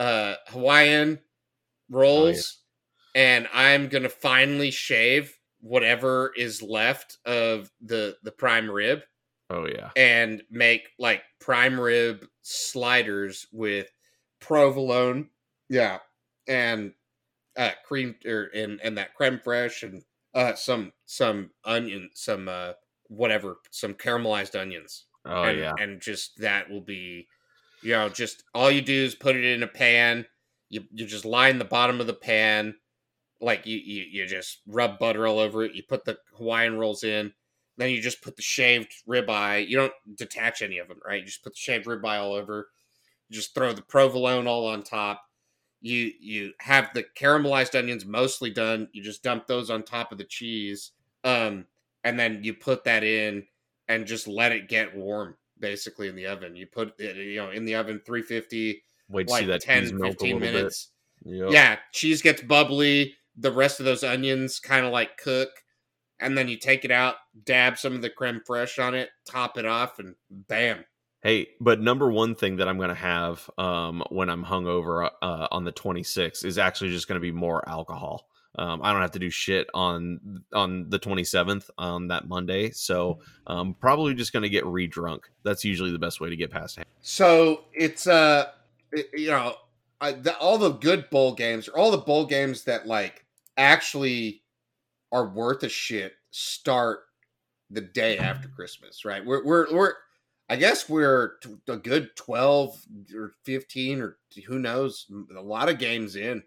uh 0.00 0.34
Hawaiian 0.48 1.18
rolls, 1.90 2.58
and 3.14 3.48
I'm 3.52 3.88
gonna 3.88 4.08
finally 4.08 4.70
shave 4.70 5.36
whatever 5.60 6.32
is 6.36 6.62
left 6.62 7.18
of 7.24 7.70
the 7.80 8.16
the 8.22 8.30
prime 8.30 8.70
rib 8.70 9.02
oh 9.50 9.66
yeah. 9.66 9.90
and 9.96 10.42
make 10.50 10.90
like 10.98 11.22
prime 11.40 11.78
rib 11.78 12.26
sliders 12.42 13.46
with 13.52 13.90
provolone, 14.40 15.28
yeah, 15.68 15.98
and 16.46 16.92
uh 17.56 17.70
cream 17.86 18.14
or 18.26 18.50
and 18.54 18.80
and 18.82 18.98
that 18.98 19.14
creme 19.14 19.40
fraiche 19.44 19.82
and 19.82 20.02
uh 20.34 20.54
some 20.54 20.92
some 21.06 21.50
onion 21.64 22.10
some 22.14 22.48
uh 22.48 22.72
whatever 23.08 23.58
some 23.70 23.94
caramelized 23.94 24.58
onions. 24.58 25.06
Oh 25.24 25.42
and, 25.42 25.58
yeah. 25.58 25.72
and 25.78 26.00
just 26.00 26.38
that 26.40 26.70
will 26.70 26.80
be 26.80 27.26
you 27.82 27.92
know 27.92 28.08
just 28.08 28.44
all 28.54 28.70
you 28.70 28.82
do 28.82 29.04
is 29.04 29.14
put 29.14 29.36
it 29.36 29.44
in 29.44 29.62
a 29.62 29.68
pan 29.68 30.26
you 30.68 30.84
you 30.92 31.06
just 31.06 31.24
line 31.24 31.58
the 31.58 31.64
bottom 31.64 32.00
of 32.00 32.06
the 32.06 32.14
pan 32.14 32.74
like 33.40 33.66
you 33.66 33.76
you, 33.78 34.04
you 34.10 34.26
just 34.26 34.60
rub 34.66 34.98
butter 34.98 35.26
all 35.26 35.38
over 35.38 35.64
it 35.64 35.74
you 35.74 35.82
put 35.82 36.04
the 36.04 36.16
hawaiian 36.36 36.76
rolls 36.76 37.04
in 37.04 37.32
then 37.78 37.90
you 37.90 38.00
just 38.00 38.22
put 38.22 38.36
the 38.36 38.42
shaved 38.42 38.92
ribeye 39.08 39.66
you 39.66 39.76
don't 39.76 39.92
detach 40.16 40.62
any 40.62 40.78
of 40.78 40.88
them 40.88 40.98
right? 41.06 41.20
You 41.20 41.26
just 41.26 41.42
put 41.42 41.52
the 41.52 41.58
shaved 41.58 41.86
ribeye 41.86 42.20
all 42.20 42.32
over 42.32 42.68
you 43.28 43.36
just 43.36 43.54
throw 43.54 43.72
the 43.72 43.82
provolone 43.82 44.46
all 44.46 44.66
on 44.66 44.82
top 44.82 45.22
you 45.80 46.12
you 46.20 46.52
have 46.60 46.90
the 46.94 47.04
caramelized 47.18 47.78
onions 47.78 48.04
mostly 48.04 48.50
done 48.50 48.88
you 48.92 49.02
just 49.02 49.22
dump 49.22 49.46
those 49.46 49.70
on 49.70 49.82
top 49.82 50.12
of 50.12 50.18
the 50.18 50.24
cheese 50.24 50.92
um 51.24 51.66
and 52.04 52.18
then 52.18 52.40
you 52.42 52.54
put 52.54 52.84
that 52.84 53.04
in 53.04 53.44
and 53.88 54.06
just 54.06 54.26
let 54.26 54.52
it 54.52 54.68
get 54.68 54.96
warm 54.96 55.36
basically 55.58 56.08
in 56.08 56.16
the 56.16 56.26
oven. 56.26 56.56
You 56.56 56.66
put 56.66 56.98
it 56.98 57.16
you 57.16 57.36
know 57.36 57.50
in 57.50 57.64
the 57.64 57.74
oven 57.74 58.00
350 58.04 58.82
wait 59.08 59.26
to 59.26 59.32
like 59.32 59.40
see 59.42 59.46
that 59.46 59.60
10 59.62 59.82
cheese 59.82 59.92
melt 59.92 60.04
a 60.14 60.18
15 60.18 60.40
minutes 60.40 60.90
Yep. 61.24 61.50
yeah 61.50 61.76
cheese 61.92 62.22
gets 62.22 62.42
bubbly 62.42 63.14
the 63.36 63.50
rest 63.52 63.80
of 63.80 63.86
those 63.86 64.04
onions 64.04 64.58
kind 64.60 64.84
of 64.86 64.92
like 64.92 65.16
cook 65.16 65.48
and 66.20 66.36
then 66.36 66.48
you 66.48 66.56
take 66.56 66.84
it 66.84 66.90
out 66.90 67.16
dab 67.44 67.78
some 67.78 67.94
of 67.94 68.02
the 68.02 68.10
creme 68.10 68.40
fraiche 68.48 68.82
on 68.82 68.94
it 68.94 69.10
top 69.28 69.58
it 69.58 69.66
off 69.66 69.98
and 69.98 70.14
bam 70.30 70.84
Hey, 71.22 71.48
but 71.60 71.80
number 71.80 72.08
one 72.08 72.36
thing 72.36 72.56
that 72.56 72.68
I'm 72.68 72.76
going 72.76 72.90
to 72.90 72.94
have 72.94 73.50
um, 73.58 74.04
when 74.10 74.30
I'm 74.30 74.44
hungover 74.44 75.10
uh, 75.20 75.48
on 75.50 75.64
the 75.64 75.72
26th 75.72 76.44
is 76.44 76.56
actually 76.56 76.90
just 76.90 77.08
going 77.08 77.16
to 77.16 77.20
be 77.20 77.32
more 77.32 77.68
alcohol. 77.68 78.28
Um, 78.56 78.80
I 78.80 78.92
don't 78.92 79.00
have 79.00 79.10
to 79.12 79.18
do 79.18 79.28
shit 79.30 79.66
on 79.74 80.44
on 80.52 80.88
the 80.88 81.00
27th 81.00 81.68
on 81.78 82.08
that 82.08 82.28
Monday, 82.28 82.70
so 82.70 83.18
um, 83.48 83.74
probably 83.80 84.14
just 84.14 84.32
going 84.32 84.44
to 84.44 84.48
get 84.48 84.64
re-drunk. 84.66 85.28
That's 85.42 85.64
usually 85.64 85.90
the 85.90 85.98
best 85.98 86.20
way 86.20 86.30
to 86.30 86.36
get 86.36 86.52
past 86.52 86.78
it. 86.78 86.86
So 87.02 87.64
it's 87.72 88.06
uh, 88.06 88.50
it- 88.92 89.10
you 89.14 89.28
know, 89.28 89.54
uh, 90.00 90.12
the, 90.12 90.36
all 90.38 90.58
the 90.58 90.72
good 90.72 91.08
bowl 91.10 91.34
games, 91.34 91.68
or 91.68 91.78
all 91.78 91.90
the 91.90 91.98
bowl 91.98 92.26
games 92.26 92.64
that 92.64 92.86
like 92.86 93.24
actually 93.56 94.42
are 95.12 95.28
worth 95.28 95.62
a 95.62 95.68
shit, 95.68 96.12
start 96.30 97.00
the 97.70 97.80
day 97.80 98.18
after 98.18 98.48
Christmas, 98.48 99.04
right? 99.04 99.24
We're 99.24 99.44
we're 99.44 99.72
we're 99.74 99.94
I 100.48 100.56
guess 100.56 100.88
we're 100.88 101.32
a 101.68 101.76
good 101.76 102.14
12 102.16 102.80
or 103.14 103.34
15 103.44 104.00
or 104.00 104.18
who 104.46 104.58
knows, 104.58 105.06
a 105.36 105.40
lot 105.40 105.68
of 105.68 105.78
games 105.78 106.14
in 106.14 106.42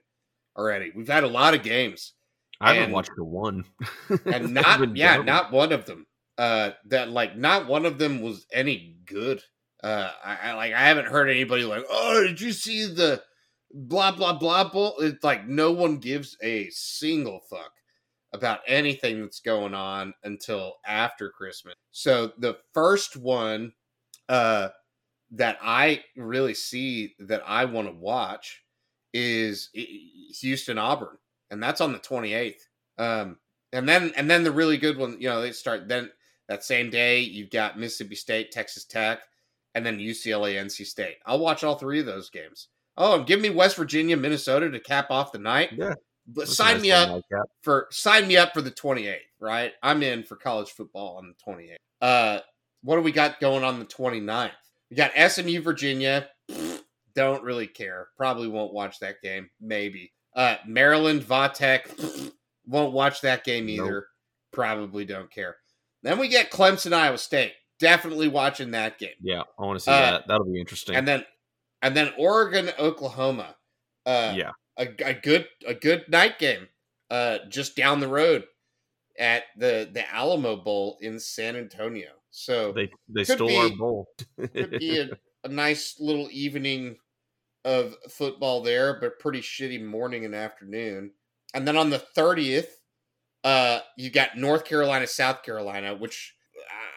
already. 0.58 0.92
We've 0.96 1.08
had 1.08 1.26
a 1.26 1.28
lot 1.28 1.54
of 1.54 1.64
games. 1.64 2.14
I 2.62 2.70
haven't 2.70 2.84
and, 2.84 2.94
watched 2.94 3.12
the 3.16 3.24
one. 3.24 3.66
and 4.26 4.54
not 4.54 4.96
yeah, 4.96 5.18
not 5.18 5.52
one 5.52 5.72
of 5.72 5.86
them. 5.86 6.06
Uh 6.38 6.72
that 6.86 7.10
like 7.10 7.38
not 7.38 7.68
one 7.68 7.86
of 7.86 7.98
them 7.98 8.22
was 8.22 8.46
any 8.54 8.98
good. 9.06 9.42
Uh 9.84 10.12
I, 10.24 10.38
I 10.50 10.54
like 10.54 10.74
I 10.74 10.82
haven't 10.82 11.08
heard 11.08 11.30
anybody 11.30 11.64
like, 11.64 11.86
"Oh, 11.90 12.24
did 12.26 12.42
you 12.42 12.52
see 12.52 12.86
the 12.86 13.22
blah 13.74 14.12
blah 14.12 14.34
blah 14.34 14.70
blah?" 14.70 14.94
It's 15.00 15.24
like 15.24 15.48
no 15.48 15.72
one 15.72 15.98
gives 15.98 16.38
a 16.42 16.70
single 16.72 17.40
fuck 17.50 17.72
about 18.34 18.60
anything 18.68 19.22
that's 19.22 19.40
going 19.40 19.74
on 19.74 20.14
until 20.24 20.76
after 20.86 21.30
Christmas. 21.30 21.76
So 21.92 22.32
the 22.38 22.58
first 22.74 23.18
one 23.18 23.74
uh, 24.30 24.70
that 25.32 25.58
I 25.62 26.04
really 26.16 26.54
see 26.54 27.16
that 27.20 27.44
I 27.46 27.66
want 27.66 27.88
to 27.88 27.94
watch 27.94 28.64
is 29.14 29.70
Houston 30.42 30.78
Auburn, 30.78 31.18
and 31.52 31.62
that's 31.62 31.82
on 31.82 31.92
the 31.94 32.00
28th. 32.00 32.62
Um, 32.98 33.38
and 33.72 33.88
then 33.88 34.12
and 34.16 34.30
then 34.30 34.44
the 34.44 34.52
really 34.52 34.78
good 34.78 34.98
one, 34.98 35.18
you 35.20 35.30
know, 35.30 35.42
they 35.42 35.52
start 35.52 35.88
then 35.88 36.10
that 36.48 36.64
same 36.64 36.90
day. 36.90 37.20
You've 37.22 37.52
got 37.52 37.80
Mississippi 37.80 38.16
State, 38.16 38.52
Texas 38.52 38.86
Tech, 38.86 39.20
and 39.76 39.86
then 39.86 40.00
UCLA, 40.00 40.56
NC 40.56 40.86
State. 40.86 41.18
I'll 41.26 41.40
watch 41.40 41.64
all 41.64 41.76
three 41.76 42.00
of 42.00 42.06
those 42.06 42.30
games. 42.30 42.68
Oh, 42.98 43.16
and 43.16 43.26
give 43.26 43.40
me 43.40 43.50
West 43.50 43.78
Virginia, 43.78 44.18
Minnesota 44.18 44.70
to 44.70 44.80
cap 44.80 45.10
off 45.10 45.32
the 45.32 45.40
night. 45.40 45.72
Yeah. 45.74 45.94
But 46.28 46.48
sign 46.48 46.76
nice 46.76 46.82
me 46.84 46.92
up 46.92 47.10
like 47.10 47.24
for 47.64 47.88
sign 47.92 48.28
me 48.28 48.38
up 48.38 48.54
for 48.54 48.62
the 48.62 48.72
28th, 48.72 49.18
right? 49.40 49.74
I'm 49.82 50.04
in 50.04 50.24
for 50.24 50.36
college 50.36 50.70
football 50.70 51.18
on 51.18 51.28
the 51.28 51.52
28th. 51.52 51.76
Uh 52.02 52.42
what 52.84 52.96
do 52.96 53.02
we 53.02 53.12
got 53.12 53.40
going 53.40 53.64
on 53.64 53.80
the 53.80 53.86
29th? 53.86 54.52
We 54.90 54.96
got 54.96 55.32
SMU 55.32 55.62
Virginia. 55.62 56.30
Don't 57.16 57.44
really 57.44 57.68
care. 57.68 58.10
Probably 58.16 58.48
won't 58.48 58.74
watch 58.74 59.00
that 59.00 59.22
game. 59.22 59.50
Maybe. 59.60 60.14
Uh, 60.36 60.56
Maryland 60.66 61.22
Vatech. 61.24 62.32
Won't 62.68 62.94
watch 62.94 63.22
that 63.22 63.44
game 63.44 63.68
either. 63.68 63.92
Nope. 63.92 64.04
Probably 64.52 65.04
don't 65.04 65.32
care. 65.32 65.56
Then 66.04 66.20
we 66.20 66.28
get 66.28 66.52
Clemson 66.52 66.94
Iowa 66.94 67.18
State. 67.18 67.54
Definitely 67.80 68.28
watching 68.28 68.72
that 68.72 69.00
game. 69.00 69.16
Yeah, 69.22 69.44
I 69.58 69.66
want 69.66 69.80
to 69.80 69.84
see 69.86 69.92
uh, 69.92 70.00
that. 70.00 70.28
That'll 70.28 70.52
be 70.52 70.60
interesting. 70.60 70.96
And 70.96 71.08
then 71.08 71.26
and 71.82 71.96
then 71.96 72.12
Oregon 72.18 72.70
Oklahoma. 72.78 73.56
Uh, 74.06 74.34
yeah, 74.36 74.52
a, 74.78 74.88
a 75.06 75.14
good 75.14 75.48
a 75.68 75.74
good 75.74 76.06
night 76.10 76.40
game. 76.40 76.68
Uh, 77.10 77.40
just 77.50 77.76
down 77.76 78.00
the 78.00 78.08
road 78.08 78.46
at 79.18 79.44
the 79.58 79.90
the 79.92 80.14
Alamo 80.14 80.56
Bowl 80.56 80.98
in 81.02 81.20
San 81.20 81.56
Antonio. 81.56 82.10
So 82.32 82.72
they 82.72 82.90
they 83.08 83.24
stole 83.24 83.48
be, 83.48 83.58
our 83.58 83.70
bowl. 83.70 84.08
could 84.38 84.72
be 84.80 84.98
a, 85.00 85.10
a 85.44 85.48
nice 85.48 86.00
little 86.00 86.30
evening 86.32 86.98
of 87.66 87.96
football 88.10 88.62
there, 88.62 89.00
but 89.00 89.20
pretty 89.20 89.42
shitty 89.42 89.84
morning 89.84 90.26
and 90.26 90.36
afternoon. 90.36 91.12
And 91.54 91.68
then 91.68 91.78
on 91.78 91.90
the 91.90 92.00
thirtieth, 92.00 92.80
uh, 93.44 93.80
you 93.98 94.10
got 94.10 94.38
North 94.38 94.66
Carolina, 94.66 95.08
South 95.08 95.44
Carolina, 95.44 95.96
which 95.96 96.36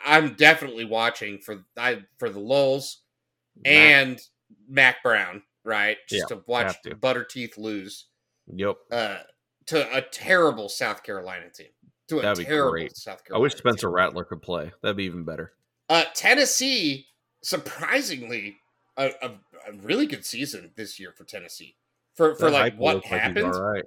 I'm 0.05 0.35
definitely 0.35 0.85
watching 0.85 1.39
for 1.39 1.65
I 1.77 2.03
for 2.19 2.31
the 2.31 2.41
lulls 2.41 3.03
Mac. 3.65 3.75
and 3.75 4.21
Mack 4.69 5.03
Brown, 5.03 5.43
right? 5.65 5.97
Just 6.09 6.27
yeah, 6.31 6.37
to 6.37 6.43
watch 6.47 6.75
to. 6.83 6.95
Butter 6.95 7.25
Teeth 7.25 7.59
lose. 7.59 8.07
Yep. 8.53 8.77
Uh, 8.91 9.19
to 9.67 9.97
a 9.97 10.03
terrible 10.03 10.69
South 10.69 11.03
Carolina 11.03 11.49
team 11.51 11.69
to 12.13 12.19
a 12.19 12.23
That'd 12.23 12.47
terrible 12.47 12.73
great. 12.73 12.97
South 12.97 13.25
Carolina. 13.25 13.41
I 13.41 13.43
wish 13.43 13.57
Spencer 13.57 13.89
team. 13.89 13.95
Rattler 13.95 14.25
could 14.25 14.43
play. 14.43 14.73
That'd 14.83 14.97
be 14.97 15.05
even 15.05 15.25
better. 15.25 15.53
Uh, 15.89 16.05
Tennessee, 16.15 17.07
surprisingly, 17.43 18.57
a, 18.97 19.11
a, 19.23 19.29
a, 19.69 19.73
really 19.83 20.07
good 20.07 20.25
season 20.25 20.71
this 20.77 20.99
year 20.99 21.13
for 21.17 21.25
Tennessee. 21.25 21.77
For 22.15 22.35
for 22.35 22.51
that 22.51 22.53
like 22.53 22.77
what 22.77 23.05
happened. 23.05 23.53
Like 23.53 23.61
right. 23.61 23.85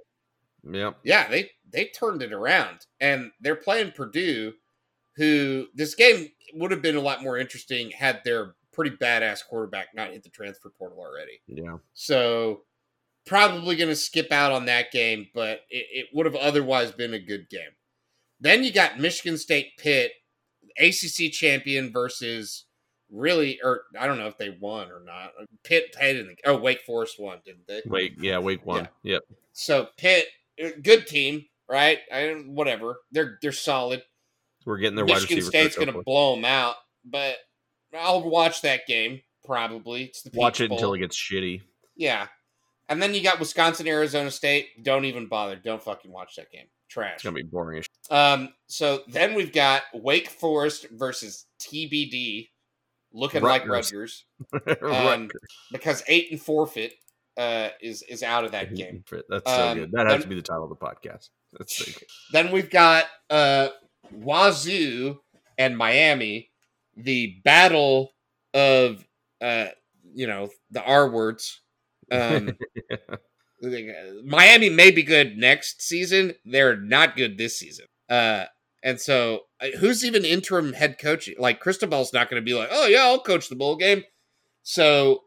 Yep. 0.68 0.98
Yeah, 1.04 1.28
they 1.28 1.50
they 1.70 1.86
turned 1.86 2.22
it 2.22 2.32
around, 2.32 2.86
and 3.00 3.30
they're 3.40 3.56
playing 3.56 3.92
Purdue, 3.92 4.54
who 5.16 5.66
this 5.74 5.94
game 5.94 6.28
would 6.54 6.70
have 6.70 6.82
been 6.82 6.96
a 6.96 7.00
lot 7.00 7.22
more 7.22 7.38
interesting 7.38 7.90
had 7.90 8.20
their 8.24 8.54
pretty 8.72 8.96
badass 8.96 9.40
quarterback 9.48 9.88
not 9.94 10.12
hit 10.12 10.22
the 10.22 10.28
transfer 10.28 10.70
portal 10.70 10.98
already. 10.98 11.40
Yeah. 11.46 11.78
So 11.94 12.62
probably 13.26 13.76
going 13.76 13.88
to 13.88 13.96
skip 13.96 14.30
out 14.30 14.52
on 14.52 14.66
that 14.66 14.92
game, 14.92 15.26
but 15.34 15.60
it, 15.70 15.86
it 15.90 16.06
would 16.12 16.26
have 16.26 16.36
otherwise 16.36 16.92
been 16.92 17.14
a 17.14 17.18
good 17.18 17.48
game. 17.48 17.70
Then 18.40 18.62
you 18.62 18.72
got 18.72 19.00
Michigan 19.00 19.38
State 19.38 19.78
Pitt, 19.78 20.12
ACC 20.78 21.32
champion 21.32 21.90
versus 21.90 22.66
really, 23.10 23.58
or 23.62 23.82
I 23.98 24.06
don't 24.06 24.18
know 24.18 24.26
if 24.26 24.36
they 24.36 24.56
won 24.60 24.90
or 24.90 25.02
not. 25.04 25.32
Pitt 25.64 25.94
played 25.94 26.16
in 26.16 26.26
the 26.26 26.36
oh 26.44 26.58
Wake 26.58 26.82
Forest 26.82 27.18
won, 27.18 27.38
didn't 27.44 27.66
they? 27.66 27.82
Wake, 27.86 28.14
yeah, 28.18 28.38
Wake 28.38 28.64
won. 28.66 28.88
Yeah. 29.02 29.14
Yep. 29.14 29.22
So 29.52 29.88
Pitt, 29.96 30.26
uh, 30.62 30.68
good 30.82 31.06
team, 31.06 31.46
right? 31.68 31.98
I 32.12 32.42
whatever. 32.46 32.98
They're 33.10 33.38
they're 33.40 33.52
solid. 33.52 34.02
We're 34.66 34.78
getting 34.78 34.96
their 34.96 35.04
Michigan 35.04 35.42
State's 35.42 35.76
going 35.76 35.92
to 35.92 36.02
blow 36.02 36.34
them 36.34 36.44
out, 36.44 36.74
but 37.04 37.36
I'll 37.94 38.28
watch 38.28 38.62
that 38.62 38.86
game 38.86 39.22
probably. 39.44 40.04
It's 40.04 40.22
the 40.22 40.30
watch 40.34 40.60
it 40.60 40.68
Bowl. 40.68 40.76
until 40.76 40.94
it 40.94 40.98
gets 40.98 41.16
shitty. 41.16 41.62
Yeah, 41.94 42.26
and 42.88 43.00
then 43.00 43.14
you 43.14 43.22
got 43.22 43.38
Wisconsin, 43.38 43.86
Arizona 43.86 44.30
State. 44.30 44.82
Don't 44.82 45.04
even 45.04 45.28
bother. 45.28 45.56
Don't 45.56 45.82
fucking 45.82 46.10
watch 46.10 46.36
that 46.36 46.50
game. 46.50 46.66
Trash. 46.88 47.14
It's 47.14 47.22
gonna 47.22 47.36
be 47.36 47.42
boring. 47.42 47.84
Um. 48.10 48.50
So 48.66 49.02
then 49.08 49.34
we've 49.34 49.52
got 49.52 49.82
Wake 49.94 50.28
Forest 50.28 50.86
versus 50.90 51.46
TBD, 51.60 52.48
looking 53.12 53.42
Rutgers. 53.42 54.24
like 54.52 54.66
Rutgers, 54.66 54.82
um, 54.82 55.30
because 55.72 56.02
eight 56.08 56.30
and 56.32 56.40
forfeit 56.40 56.92
uh, 57.36 57.68
is 57.80 58.02
is 58.02 58.22
out 58.22 58.44
of 58.44 58.52
that 58.52 58.74
game. 58.74 59.04
That's 59.28 59.50
so 59.50 59.68
um, 59.68 59.78
good. 59.78 59.92
That 59.92 60.06
has 60.08 60.22
to 60.22 60.28
be 60.28 60.34
the 60.34 60.42
title 60.42 60.64
of 60.64 60.70
the 60.70 60.76
podcast. 60.76 61.30
That's 61.52 61.76
so 61.76 61.84
good. 61.86 62.08
Then 62.32 62.52
we've 62.52 62.70
got 62.70 63.06
uh, 63.30 63.68
Wazoo 64.12 65.20
and 65.58 65.76
Miami, 65.76 66.50
the 66.96 67.36
battle 67.44 68.12
of 68.54 69.04
uh, 69.40 69.68
you 70.14 70.26
know 70.26 70.50
the 70.70 70.82
R 70.82 71.10
words. 71.10 71.60
Um. 72.10 72.52
Miami 74.24 74.68
may 74.68 74.90
be 74.90 75.02
good 75.02 75.38
next 75.38 75.80
season. 75.80 76.34
They're 76.44 76.76
not 76.76 77.16
good 77.16 77.38
this 77.38 77.58
season. 77.58 77.86
Uh, 78.08 78.44
and 78.82 79.00
so 79.00 79.42
uh, 79.60 79.68
who's 79.78 80.04
even 80.04 80.24
interim 80.24 80.72
head 80.72 80.98
coach? 80.98 81.28
Like 81.38 81.60
Cristobal's 81.60 82.12
not 82.12 82.30
going 82.30 82.40
to 82.40 82.44
be 82.44 82.54
like, 82.54 82.68
oh 82.70 82.86
yeah, 82.86 83.04
I'll 83.04 83.20
coach 83.20 83.48
the 83.48 83.56
bowl 83.56 83.76
game. 83.76 84.04
So 84.62 85.22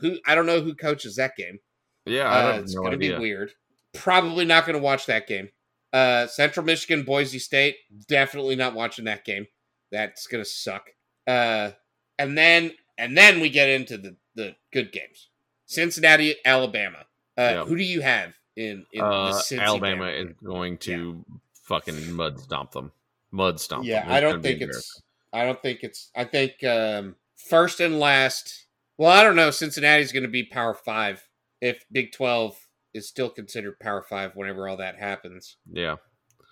who? 0.00 0.18
I 0.26 0.34
don't 0.34 0.46
know 0.46 0.60
who 0.60 0.74
coaches 0.74 1.16
that 1.16 1.36
game. 1.36 1.58
Yeah, 2.06 2.30
uh, 2.30 2.60
it's 2.60 2.74
no 2.74 2.80
going 2.80 2.92
to 2.92 2.98
be 2.98 3.16
weird. 3.16 3.52
Probably 3.94 4.44
not 4.44 4.66
going 4.66 4.76
to 4.76 4.82
watch 4.82 5.06
that 5.06 5.26
game. 5.26 5.50
Uh, 5.94 6.26
Central 6.26 6.66
Michigan, 6.66 7.04
Boise 7.04 7.38
State. 7.38 7.76
Definitely 8.08 8.56
not 8.56 8.74
watching 8.74 9.04
that 9.04 9.24
game. 9.24 9.46
That's 9.92 10.26
going 10.26 10.42
to 10.42 10.50
suck. 10.50 10.90
Uh, 11.24 11.70
and 12.18 12.36
then 12.36 12.72
and 12.98 13.16
then 13.16 13.38
we 13.40 13.48
get 13.48 13.68
into 13.68 13.96
the 13.96 14.16
the 14.34 14.56
good 14.72 14.90
games. 14.90 15.28
Cincinnati, 15.66 16.34
Alabama. 16.44 17.06
Uh, 17.36 17.64
Who 17.64 17.76
do 17.76 17.84
you 17.84 18.00
have 18.00 18.34
in, 18.56 18.86
in 18.92 19.02
uh, 19.02 19.40
Alabama 19.52 20.06
is 20.06 20.30
going 20.44 20.78
to 20.78 21.24
yeah. 21.28 21.36
fucking 21.64 22.12
mud 22.12 22.40
stomp 22.40 22.72
them. 22.72 22.92
Mud 23.30 23.60
stomp. 23.60 23.84
Yeah, 23.84 24.04
I 24.06 24.20
don't 24.20 24.42
think 24.42 24.60
it's. 24.62 25.00
I 25.32 25.44
don't 25.44 25.60
think 25.60 25.80
it's. 25.82 26.10
I 26.14 26.24
think 26.24 26.62
um, 26.64 27.16
first 27.36 27.80
and 27.80 27.98
last. 27.98 28.66
Well, 28.96 29.10
I 29.10 29.24
don't 29.24 29.36
know. 29.36 29.50
Cincinnati's 29.50 30.12
going 30.12 30.22
to 30.22 30.28
be 30.28 30.44
Power 30.44 30.74
Five 30.74 31.28
if 31.60 31.84
Big 31.90 32.12
Twelve 32.12 32.56
is 32.94 33.08
still 33.08 33.28
considered 33.28 33.78
Power 33.80 34.02
Five 34.02 34.36
whenever 34.36 34.68
all 34.68 34.76
that 34.78 34.98
happens. 34.98 35.56
Yeah, 35.70 35.96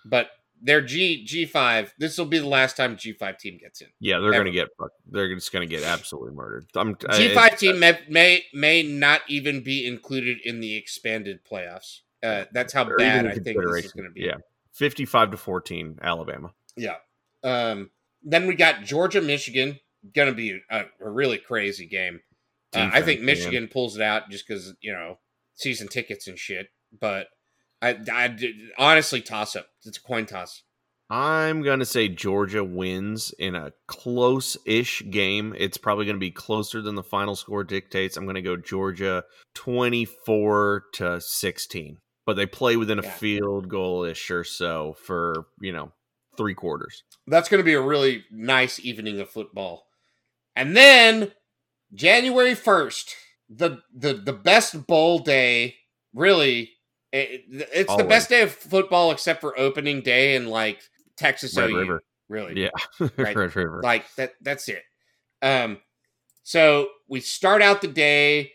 but 0.05 0.29
they're 0.61 0.81
G 0.81 1.23
G 1.25 1.45
five. 1.45 1.93
This 1.97 2.17
will 2.17 2.25
be 2.25 2.39
the 2.39 2.47
last 2.47 2.77
time 2.77 2.97
G 2.97 3.13
five 3.13 3.37
team 3.37 3.57
gets 3.57 3.81
in. 3.81 3.87
Yeah, 3.99 4.19
they're 4.19 4.31
going 4.31 4.45
to 4.45 4.51
get 4.51 4.69
they're 5.09 5.33
just 5.35 5.51
going 5.51 5.67
to 5.67 5.75
get 5.75 5.83
absolutely 5.83 6.31
murdered. 6.33 6.65
G 7.15 7.33
five 7.33 7.57
team 7.57 7.79
may, 7.79 7.99
may 8.09 8.43
may 8.53 8.83
not 8.83 9.21
even 9.27 9.61
be 9.61 9.85
included 9.85 10.37
in 10.43 10.59
the 10.59 10.75
expanded 10.75 11.39
playoffs. 11.43 11.99
Uh, 12.23 12.45
that's 12.53 12.71
how 12.71 12.85
bad 12.97 13.27
I 13.27 13.33
think 13.33 13.59
this 13.59 13.85
is 13.85 13.91
going 13.91 14.07
to 14.07 14.13
be. 14.13 14.21
Yeah, 14.21 14.37
fifty 14.71 15.05
five 15.05 15.31
to 15.31 15.37
fourteen, 15.37 15.99
Alabama. 16.01 16.53
Yeah. 16.77 16.95
Um, 17.43 17.91
then 18.23 18.47
we 18.47 18.55
got 18.55 18.83
Georgia, 18.83 19.21
Michigan. 19.21 19.79
Going 20.13 20.29
to 20.29 20.35
be 20.35 20.59
a, 20.69 20.85
a, 21.01 21.09
really 21.09 21.37
crazy 21.37 21.85
game. 21.85 22.21
Uh, 22.73 22.89
I 22.91 23.01
think 23.01 23.21
Michigan 23.21 23.63
man. 23.63 23.69
pulls 23.69 23.95
it 23.95 24.01
out 24.01 24.29
just 24.29 24.47
because 24.47 24.73
you 24.81 24.91
know 24.91 25.17
season 25.55 25.87
tickets 25.87 26.27
and 26.27 26.37
shit. 26.37 26.67
But 26.97 27.27
I, 27.81 27.97
I 28.11 28.37
honestly 28.77 29.21
toss 29.21 29.55
up. 29.55 29.67
It's 29.85 29.97
a 29.97 30.01
coin 30.01 30.25
toss. 30.25 30.63
I'm 31.09 31.61
going 31.61 31.79
to 31.79 31.85
say 31.85 32.07
Georgia 32.07 32.63
wins 32.63 33.33
in 33.37 33.55
a 33.55 33.73
close 33.87 34.57
ish 34.65 35.03
game. 35.09 35.53
It's 35.57 35.77
probably 35.77 36.05
going 36.05 36.15
to 36.15 36.19
be 36.19 36.31
closer 36.31 36.81
than 36.81 36.95
the 36.95 37.03
final 37.03 37.35
score 37.35 37.63
dictates. 37.63 38.17
I'm 38.17 38.25
going 38.25 38.35
to 38.35 38.41
go 38.41 38.55
Georgia 38.55 39.23
24 39.53 40.85
to 40.93 41.21
16. 41.21 41.97
But 42.25 42.35
they 42.35 42.45
play 42.45 42.77
within 42.77 42.99
a 42.99 43.03
yeah. 43.03 43.11
field 43.11 43.67
goal 43.67 44.05
ish 44.05 44.31
or 44.31 44.45
so 44.45 44.95
for, 45.05 45.47
you 45.59 45.73
know, 45.73 45.91
three 46.37 46.55
quarters. 46.55 47.03
That's 47.27 47.49
going 47.49 47.59
to 47.59 47.65
be 47.65 47.73
a 47.73 47.81
really 47.81 48.23
nice 48.31 48.79
evening 48.79 49.19
of 49.19 49.29
football. 49.29 49.87
And 50.55 50.75
then 50.75 51.33
January 51.93 52.55
1st, 52.55 53.13
the 53.55 53.81
the 53.93 54.13
the 54.13 54.33
best 54.33 54.87
bowl 54.87 55.19
day, 55.19 55.75
really 56.13 56.73
it, 57.13 57.45
it's 57.47 57.89
Always. 57.89 58.03
the 58.03 58.09
best 58.09 58.29
day 58.29 58.41
of 58.41 58.51
football 58.51 59.11
except 59.11 59.39
for 59.39 59.57
opening 59.57 60.01
day 60.01 60.35
and 60.35 60.49
like 60.49 60.81
Texas 61.15 61.55
Red 61.55 61.69
OU. 61.69 61.77
River. 61.77 62.03
Really. 62.27 62.61
Yeah. 62.61 62.69
right? 63.17 63.35
Red 63.35 63.55
River. 63.55 63.81
Like 63.83 64.11
that 64.15 64.33
that's 64.41 64.67
it. 64.67 64.81
Um 65.43 65.77
so 66.41 66.89
we 67.07 67.19
start 67.19 67.61
out 67.61 67.81
the 67.81 67.87
day 67.87 68.51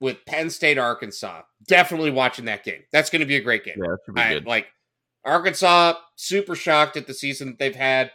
with 0.00 0.26
Penn 0.26 0.50
State 0.50 0.76
Arkansas. 0.76 1.42
Definitely 1.68 2.10
watching 2.10 2.46
that 2.46 2.64
game. 2.64 2.82
That's 2.92 3.08
going 3.08 3.20
to 3.20 3.26
be 3.26 3.36
a 3.36 3.40
great 3.40 3.64
game. 3.64 3.76
Yeah, 3.78 4.12
be 4.12 4.20
I, 4.20 4.34
good. 4.34 4.46
Like 4.46 4.66
Arkansas, 5.24 5.94
super 6.16 6.54
shocked 6.54 6.98
at 6.98 7.06
the 7.06 7.14
season 7.14 7.48
that 7.48 7.58
they've 7.58 7.74
had. 7.74 8.10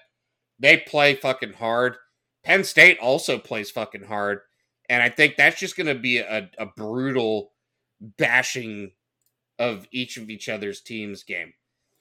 They 0.59 0.77
play 0.77 1.15
fucking 1.15 1.53
hard. 1.53 1.95
Penn 2.43 2.63
State 2.63 2.99
also 2.99 3.39
plays 3.39 3.71
fucking 3.71 4.03
hard. 4.03 4.41
And 4.89 5.03
I 5.03 5.09
think 5.09 5.37
that's 5.37 5.59
just 5.59 5.77
going 5.77 5.87
to 5.87 5.95
be 5.95 6.17
a, 6.17 6.49
a 6.57 6.65
brutal 6.65 7.51
bashing 8.01 8.91
of 9.59 9.87
each 9.91 10.17
of 10.17 10.29
each 10.29 10.49
other's 10.49 10.81
teams 10.81 11.23
game. 11.23 11.53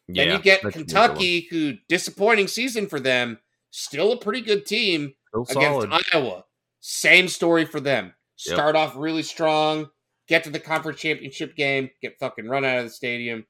Yeah, 0.09 0.25
then 0.25 0.33
you 0.35 0.43
get 0.43 0.63
Kentucky, 0.73 1.47
who 1.51 1.75
disappointing 1.89 2.49
season 2.49 2.87
for 2.87 2.99
them, 2.99 3.39
still 3.71 4.13
a 4.13 4.17
pretty 4.17 4.41
good 4.41 4.65
team 4.65 5.15
still 5.29 5.43
against 5.43 5.91
solid. 5.91 6.03
Iowa. 6.15 6.45
Same 6.81 7.29
story 7.29 7.67
for 7.67 7.81
them. 7.81 8.15
Start 8.37 8.75
yep. 8.75 8.89
off 8.89 8.97
really 8.97 9.23
strong, 9.23 9.91
get 10.29 10.45
to 10.45 10.51
the 10.51 10.61
conference 10.61 11.01
championship 11.01 11.57
game, 11.57 11.91
get 12.01 12.19
fucking 12.19 12.49
run 12.49 12.65
out 12.65 12.79
of 12.79 12.85
the 12.85 12.91
stadium. 12.91 13.45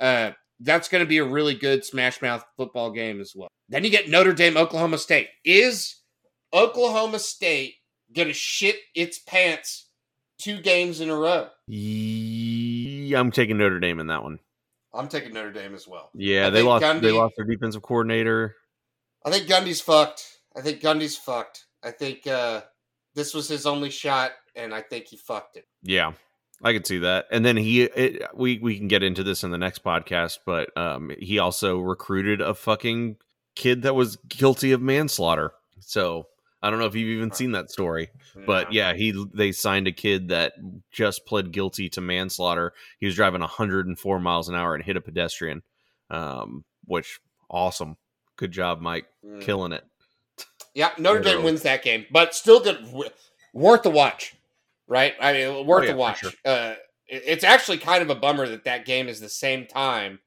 Uh, 0.00 0.30
that's 0.60 0.88
going 0.88 1.04
to 1.04 1.08
be 1.08 1.18
a 1.18 1.24
really 1.24 1.54
good 1.54 1.84
smash 1.84 2.22
mouth 2.22 2.44
football 2.56 2.90
game 2.90 3.20
as 3.20 3.32
well. 3.34 3.48
Then 3.68 3.84
you 3.84 3.90
get 3.90 4.08
Notre 4.08 4.32
Dame, 4.32 4.56
Oklahoma 4.56 4.96
State. 4.96 5.28
Is 5.44 5.96
Oklahoma 6.54 7.18
State 7.18 7.74
to 8.14 8.32
shit 8.32 8.76
its 8.94 9.18
pants 9.18 9.86
two 10.38 10.60
games 10.60 11.00
in 11.00 11.10
a 11.10 11.16
row? 11.16 11.48
Yeah, 11.66 13.18
I'm 13.18 13.30
taking 13.30 13.58
Notre 13.58 13.80
Dame 13.80 14.00
in 14.00 14.08
that 14.08 14.22
one. 14.22 14.38
I'm 14.94 15.08
taking 15.08 15.32
Notre 15.32 15.52
Dame 15.52 15.74
as 15.74 15.88
well. 15.88 16.10
Yeah, 16.14 16.48
I 16.48 16.50
they 16.50 16.62
lost. 16.62 16.84
Gundy, 16.84 17.00
they 17.00 17.12
lost 17.12 17.34
their 17.36 17.46
defensive 17.46 17.82
coordinator. 17.82 18.56
I 19.24 19.30
think 19.30 19.48
Gundy's 19.48 19.80
fucked. 19.80 20.38
I 20.54 20.60
think 20.60 20.80
Gundy's 20.80 21.16
fucked. 21.16 21.64
I 21.82 21.90
think 21.90 22.26
uh, 22.26 22.62
this 23.14 23.34
was 23.34 23.48
his 23.48 23.66
only 23.66 23.90
shot, 23.90 24.32
and 24.54 24.74
I 24.74 24.82
think 24.82 25.06
he 25.06 25.16
fucked 25.16 25.56
it. 25.56 25.66
Yeah, 25.82 26.12
I 26.62 26.72
could 26.72 26.86
see 26.86 26.98
that. 26.98 27.26
And 27.30 27.44
then 27.44 27.56
he, 27.56 27.82
it, 27.84 28.22
we 28.34 28.58
we 28.58 28.76
can 28.76 28.88
get 28.88 29.02
into 29.02 29.22
this 29.22 29.44
in 29.44 29.50
the 29.50 29.58
next 29.58 29.82
podcast, 29.82 30.40
but 30.44 30.76
um, 30.76 31.10
he 31.18 31.38
also 31.38 31.78
recruited 31.78 32.40
a 32.40 32.54
fucking 32.54 33.16
kid 33.54 33.82
that 33.82 33.94
was 33.94 34.16
guilty 34.28 34.72
of 34.72 34.82
manslaughter. 34.82 35.52
So 35.80 36.26
I 36.62 36.70
don't 36.70 36.78
know 36.78 36.86
if 36.86 36.94
you've 36.94 37.08
even 37.08 37.32
seen 37.32 37.52
that 37.52 37.70
story, 37.70 38.10
but 38.46 38.72
yeah, 38.72 38.94
he 38.94 39.12
they 39.34 39.50
signed 39.50 39.88
a 39.88 39.92
kid 39.92 40.28
that 40.28 40.52
just 40.92 41.26
pled 41.26 41.50
guilty 41.50 41.88
to 41.90 42.00
manslaughter. 42.00 42.72
He 42.98 43.06
was 43.06 43.16
driving 43.16 43.40
104 43.40 44.20
miles 44.20 44.48
an 44.48 44.54
hour 44.54 44.74
and 44.74 44.84
hit 44.84 44.96
a 44.96 45.00
pedestrian, 45.00 45.62
um, 46.10 46.64
which 46.84 47.20
awesome. 47.50 47.96
Good 48.36 48.52
job, 48.52 48.80
Mike, 48.80 49.06
mm. 49.26 49.40
killing 49.40 49.72
it. 49.72 49.84
Yeah, 50.74 50.90
Notre 50.98 51.20
Dame 51.20 51.42
wins 51.42 51.62
that 51.62 51.82
game, 51.82 52.06
but 52.10 52.34
still 52.34 52.60
good, 52.60 52.78
worth 53.52 53.82
the 53.82 53.90
watch, 53.90 54.34
right? 54.86 55.14
I 55.20 55.32
mean, 55.32 55.66
worth 55.66 55.82
oh, 55.82 55.86
yeah, 55.86 55.92
the 55.92 55.98
watch. 55.98 56.18
Sure. 56.20 56.30
Uh, 56.44 56.74
it's 57.08 57.44
actually 57.44 57.78
kind 57.78 58.02
of 58.02 58.08
a 58.08 58.14
bummer 58.14 58.48
that 58.48 58.64
that 58.64 58.86
game 58.86 59.08
is 59.08 59.20
the 59.20 59.28
same 59.28 59.66
time 59.66 60.20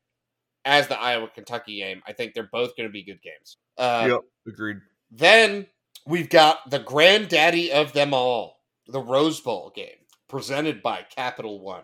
as 0.65 0.87
the 0.87 0.99
Iowa 0.99 1.29
Kentucky 1.33 1.77
game. 1.77 2.03
I 2.05 2.13
think 2.13 2.33
they're 2.33 2.49
both 2.51 2.75
going 2.75 2.87
to 2.87 2.93
be 2.93 3.03
good 3.03 3.21
games. 3.23 3.57
Uh, 3.77 4.07
yep, 4.09 4.21
agreed. 4.47 4.77
Then 5.09 5.65
we've 6.05 6.29
got 6.29 6.69
the 6.69 6.79
granddaddy 6.79 7.71
of 7.71 7.93
them 7.93 8.13
all, 8.13 8.61
the 8.87 9.01
Rose 9.01 9.39
Bowl 9.39 9.71
game, 9.75 9.97
presented 10.27 10.81
by 10.81 11.05
Capital 11.15 11.59
One. 11.59 11.83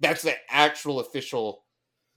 That's 0.00 0.22
the 0.22 0.34
actual 0.48 1.00
official 1.00 1.64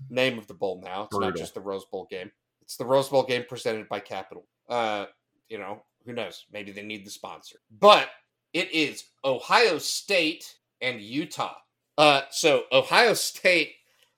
name 0.10 0.38
of 0.38 0.48
the 0.48 0.54
bowl 0.54 0.82
now. 0.84 1.04
It's 1.04 1.12
Brutal. 1.12 1.30
not 1.30 1.38
just 1.38 1.54
the 1.54 1.62
Rose 1.62 1.86
Bowl 1.86 2.08
game. 2.10 2.32
It's 2.62 2.78
the 2.78 2.86
Rose 2.86 3.10
Bowl 3.10 3.24
game 3.24 3.44
presented 3.48 3.90
by 3.90 4.00
Capital. 4.00 4.46
Uh, 4.70 5.06
you 5.50 5.58
know, 5.58 5.84
who 6.06 6.14
knows? 6.14 6.46
Maybe 6.52 6.72
they 6.72 6.84
need 6.84 7.06
the 7.06 7.12
sponsor. 7.12 7.58
But 7.80 8.10
it 8.54 8.72
is 8.72 9.06
Ohio 9.26 9.78
State 9.78 10.56
and 10.82 11.02
Utah. 11.02 11.56
Uh, 11.98 12.22
so 12.32 12.64
Ohio 12.72 13.14
State 13.14 13.74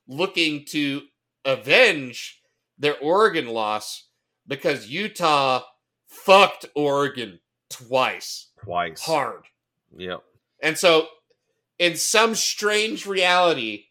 looking 0.08 0.66
to 0.66 1.02
avenge 1.46 2.42
their 2.78 2.98
Oregon 3.00 3.48
loss 3.48 4.08
because 4.48 4.88
Utah 4.88 5.64
fucked 6.14 6.66
Oregon 6.76 7.39
twice. 7.70 8.49
Twice. 8.64 9.01
Hard. 9.01 9.43
Yep. 9.97 10.24
And 10.61 10.78
so 10.78 11.07
in 11.80 11.95
some 11.95 12.36
strange 12.36 13.05
reality, 13.05 13.86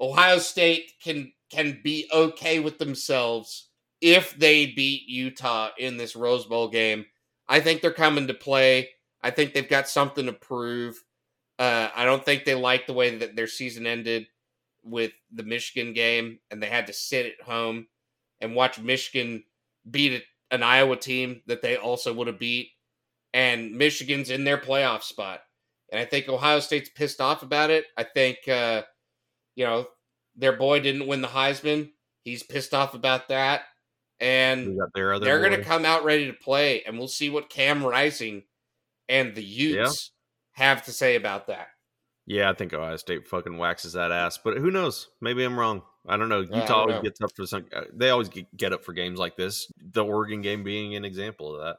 Ohio 0.00 0.38
State 0.38 0.92
can 1.02 1.32
can 1.50 1.80
be 1.84 2.08
okay 2.12 2.58
with 2.58 2.78
themselves 2.78 3.68
if 4.00 4.36
they 4.36 4.66
beat 4.66 5.08
Utah 5.08 5.70
in 5.78 5.96
this 5.96 6.16
Rose 6.16 6.46
Bowl 6.46 6.68
game. 6.68 7.06
I 7.48 7.60
think 7.60 7.80
they're 7.80 7.92
coming 7.92 8.26
to 8.28 8.34
play. 8.34 8.90
I 9.22 9.30
think 9.30 9.52
they've 9.52 9.68
got 9.68 9.88
something 9.88 10.26
to 10.26 10.32
prove. 10.32 11.02
Uh, 11.58 11.88
I 11.94 12.04
don't 12.04 12.24
think 12.24 12.44
they 12.44 12.54
like 12.54 12.86
the 12.86 12.92
way 12.92 13.16
that 13.18 13.36
their 13.36 13.46
season 13.46 13.86
ended 13.86 14.26
with 14.82 15.12
the 15.32 15.44
Michigan 15.44 15.92
game, 15.92 16.40
and 16.50 16.62
they 16.62 16.66
had 16.66 16.86
to 16.88 16.92
sit 16.92 17.26
at 17.26 17.46
home 17.46 17.86
and 18.40 18.54
watch 18.54 18.80
Michigan 18.80 19.44
beat 19.88 20.24
an 20.50 20.62
Iowa 20.62 20.96
team 20.96 21.42
that 21.46 21.62
they 21.62 21.76
also 21.76 22.12
would 22.12 22.26
have 22.26 22.38
beat, 22.38 22.70
and 23.32 23.72
Michigan's 23.72 24.30
in 24.30 24.44
their 24.44 24.58
playoff 24.58 25.02
spot. 25.02 25.40
And 25.92 26.00
I 26.00 26.04
think 26.04 26.28
Ohio 26.28 26.60
State's 26.60 26.88
pissed 26.88 27.20
off 27.20 27.42
about 27.42 27.70
it. 27.70 27.86
I 27.96 28.04
think, 28.04 28.38
uh, 28.48 28.82
you 29.54 29.64
know, 29.64 29.86
their 30.36 30.56
boy 30.56 30.80
didn't 30.80 31.06
win 31.06 31.20
the 31.20 31.28
Heisman. 31.28 31.90
He's 32.22 32.42
pissed 32.42 32.74
off 32.74 32.94
about 32.94 33.28
that 33.28 33.62
and 34.20 34.78
they're 34.94 35.18
going 35.18 35.52
to 35.52 35.64
come 35.64 35.84
out 35.84 36.04
ready 36.04 36.26
to 36.26 36.32
play, 36.32 36.82
and 36.84 36.98
we'll 36.98 37.08
see 37.08 37.30
what 37.30 37.50
Cam 37.50 37.84
Rising 37.84 38.44
and 39.08 39.34
the 39.34 39.44
Utes 39.44 40.12
yeah. 40.56 40.64
have 40.64 40.84
to 40.84 40.92
say 40.92 41.16
about 41.16 41.48
that. 41.48 41.68
Yeah, 42.26 42.50
I 42.50 42.54
think 42.54 42.72
Ohio 42.72 42.96
State 42.96 43.26
fucking 43.26 43.58
waxes 43.58 43.92
that 43.94 44.12
ass, 44.12 44.38
but 44.42 44.56
who 44.56 44.70
knows? 44.70 45.08
Maybe 45.20 45.44
I'm 45.44 45.58
wrong. 45.58 45.82
I 46.06 46.16
don't 46.16 46.28
know. 46.28 46.40
Utah 46.40 46.80
always 46.80 46.96
know. 46.96 47.02
gets 47.02 47.20
up 47.20 47.30
for 47.34 47.46
some. 47.46 47.64
Uh, 47.74 47.82
they 47.92 48.10
always 48.10 48.28
get 48.56 48.72
up 48.72 48.84
for 48.84 48.92
games 48.92 49.18
like 49.18 49.36
this. 49.36 49.70
The 49.78 50.04
Oregon 50.04 50.42
game 50.42 50.62
being 50.62 50.94
an 50.94 51.04
example 51.04 51.54
of 51.54 51.62
that. 51.62 51.76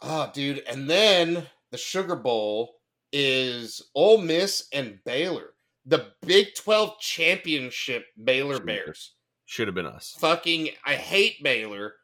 Oh, 0.00 0.30
dude! 0.32 0.62
And 0.68 0.88
then 0.88 1.46
the 1.70 1.78
Sugar 1.78 2.16
Bowl 2.16 2.76
is 3.12 3.82
Ole 3.94 4.18
Miss 4.18 4.68
and 4.72 4.98
Baylor, 5.04 5.50
the 5.84 6.12
Big 6.26 6.54
Twelve 6.54 6.98
championship. 7.00 8.06
Baylor 8.22 8.60
Bears. 8.60 9.12
Should 9.44 9.68
have 9.68 9.74
been 9.74 9.86
us. 9.86 10.16
Fucking, 10.18 10.70
I 10.84 10.94
hate 10.94 11.42
Baylor, 11.42 11.94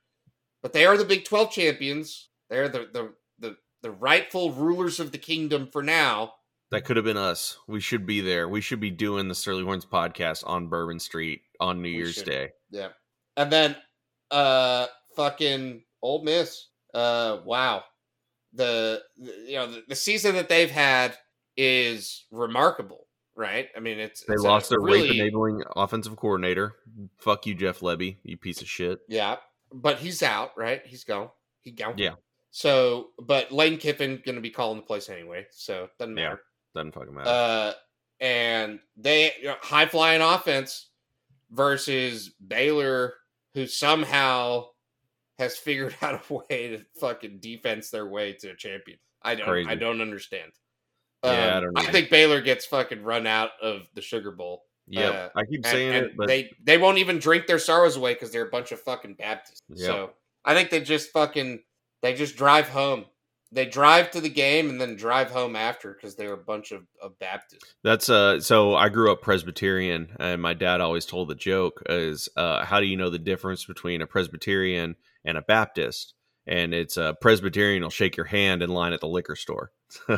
but 0.63 0.73
they 0.73 0.87
are 0.87 0.97
the 0.97 1.05
Big 1.05 1.25
Twelve 1.25 1.51
champions. 1.51 2.29
They're 2.51 2.69
the 2.69 2.89
the 2.93 3.15
the, 3.39 3.57
the 3.83 3.91
rightful 3.91 4.53
rulers 4.53 5.01
of 5.01 5.11
the 5.11 5.19
kingdom 5.19 5.69
for 5.73 5.83
now. 5.83 6.35
That 6.73 6.87
could 6.87 6.97
have 6.97 7.05
been 7.05 7.19
us. 7.19 7.59
We 7.69 7.81
should 7.81 8.07
be 8.07 8.23
there. 8.23 8.49
We 8.49 8.63
should 8.63 8.81
be 8.81 8.91
doing 8.91 9.29
the 9.29 9.35
Surly 9.35 9.63
Horns 9.63 9.85
podcast 9.85 10.43
on 10.47 10.69
Bourbon 10.69 10.99
Street 10.99 11.43
on 11.61 11.83
New 11.83 11.91
we 11.91 11.97
Year's 11.97 12.15
should. 12.15 12.25
Day. 12.25 12.53
Yeah. 12.71 12.89
And 13.37 13.53
then 13.53 13.77
uh 14.31 14.87
fucking 15.15 15.83
Ole 16.01 16.25
Miss. 16.25 16.69
Uh 16.95 17.41
wow. 17.45 17.85
The, 18.55 19.03
the 19.19 19.33
you 19.47 19.57
know 19.57 19.71
the, 19.71 19.83
the, 19.87 19.95
season 19.95 20.35
that 20.37 20.49
they've 20.49 20.71
had 20.71 21.15
is 21.59 22.25
remarkable 22.31 23.07
right? 23.35 23.69
I 23.77 23.81
mean, 23.81 23.99
it's 23.99 24.25
they 24.25 24.35
it's 24.35 24.43
lost 24.43 24.71
their 24.71 24.81
really... 24.81 25.11
rape 25.11 25.21
enabling 25.21 25.63
offensive 25.77 26.17
coordinator. 26.17 26.75
Fuck 27.19 27.47
you, 27.47 27.55
Jeff 27.55 27.81
Lebby, 27.81 28.17
you 28.23 28.37
piece 28.37 28.61
of 28.61 28.69
shit. 28.69 29.01
Yeah, 29.09 29.37
but 29.73 29.99
he's 29.99 30.23
out, 30.23 30.51
right? 30.57 30.83
He's 30.85 31.05
gone. 31.05 31.31
He 31.61 31.71
gone. 31.71 31.95
Yeah. 31.97 32.15
So, 32.51 33.09
but 33.19 33.51
Lane 33.51 33.79
Kiffin 33.79 34.21
going 34.25 34.35
to 34.35 34.43
be 34.43 34.51
calling 34.51 34.77
the 34.77 34.85
place 34.85 35.09
anyway, 35.09 35.47
so 35.51 35.89
doesn't 35.99 36.15
matter. 36.15 36.43
Doesn't 36.75 36.93
fucking 36.93 37.15
matter. 37.15 37.29
Uh, 37.29 37.73
and 38.21 38.79
they 38.97 39.33
you 39.41 39.49
know, 39.49 39.57
high 39.61 39.87
flying 39.87 40.23
offense 40.23 40.89
versus 41.51 42.31
Baylor, 42.47 43.15
who 43.55 43.67
somehow 43.67 44.67
has 45.39 45.57
figured 45.57 45.95
out 46.03 46.23
a 46.31 46.35
way 46.35 46.69
to 46.69 46.85
fucking 46.99 47.39
defense 47.41 47.91
their 47.91 48.07
way 48.07 48.33
to 48.35 48.51
a 48.51 48.57
champion. 48.57 48.99
I 49.23 49.35
don't. 49.35 49.47
Crazy. 49.47 49.69
I 49.69 49.75
don't 49.75 50.01
understand. 50.01 50.53
Yeah, 51.25 51.59
um, 51.59 51.73
I, 51.77 51.83
I, 51.83 51.93
think 51.93 52.11
Baylor 52.11 52.41
gets 52.41 52.67
fucking 52.67 53.05
run 53.05 53.29
out 53.29 53.51
of 53.63 53.83
the 53.95 54.01
Sugar 54.01 54.33
Bowl. 54.33 54.65
Yeah, 54.89 55.09
uh, 55.09 55.29
I 55.37 55.45
keep 55.45 55.65
saying 55.65 55.95
and, 55.95 56.07
it, 56.07 56.17
but 56.17 56.27
they 56.27 56.51
they 56.65 56.79
won't 56.79 56.99
even 56.99 57.19
drink 57.19 57.47
their 57.47 57.61
sorrows 57.61 57.97
away 57.97 58.15
because 58.15 58.33
they're 58.33 58.47
a 58.47 58.51
bunch 58.51 58.73
of 58.73 58.81
fucking 58.81 59.15
Baptists. 59.15 59.63
Yep. 59.69 59.87
So 59.87 60.11
I 60.45 60.55
think 60.55 60.71
they 60.71 60.81
just 60.81 61.11
fucking 61.11 61.61
they 62.03 62.15
just 62.15 62.37
drive 62.37 62.69
home 62.69 63.05
they 63.53 63.67
drive 63.67 64.11
to 64.13 64.21
the 64.21 64.31
game 64.31 64.71
and 64.71 64.81
then 64.81 64.97
drive 64.97 65.31
home 65.31 65.55
after 65.55 65.93
because 65.93 66.17
they're 66.17 66.33
a 66.33 66.39
bunch 66.39 66.73
of, 66.73 66.87
of 67.01 67.19
Baptists. 67.19 67.75
That's 67.85 68.09
uh 68.09 68.41
so 68.41 68.75
I 68.75 68.89
grew 68.89 69.13
up 69.13 69.21
Presbyterian 69.23 70.17
and 70.19 70.41
my 70.41 70.55
dad 70.55 70.81
always 70.81 71.05
told 71.07 71.29
the 71.29 71.35
joke 71.35 71.83
is 71.89 72.29
uh 72.37 72.65
how 72.65 72.81
do 72.81 72.87
you 72.87 72.97
know 72.97 73.11
the 73.11 73.19
difference 73.19 73.65
between 73.65 74.01
a 74.03 74.07
Presbyterian 74.07 74.97
and 75.25 75.37
a 75.37 75.43
Baptist? 75.43 76.15
And 76.47 76.75
it's 76.75 76.97
a 76.97 77.17
Presbyterian 77.21 77.83
will 77.83 77.91
shake 77.91 78.17
your 78.17 78.27
hand 78.27 78.63
in 78.63 78.71
line 78.71 78.93
at 78.93 79.01
the 79.01 79.07
liquor 79.07 79.37
store. 79.37 79.71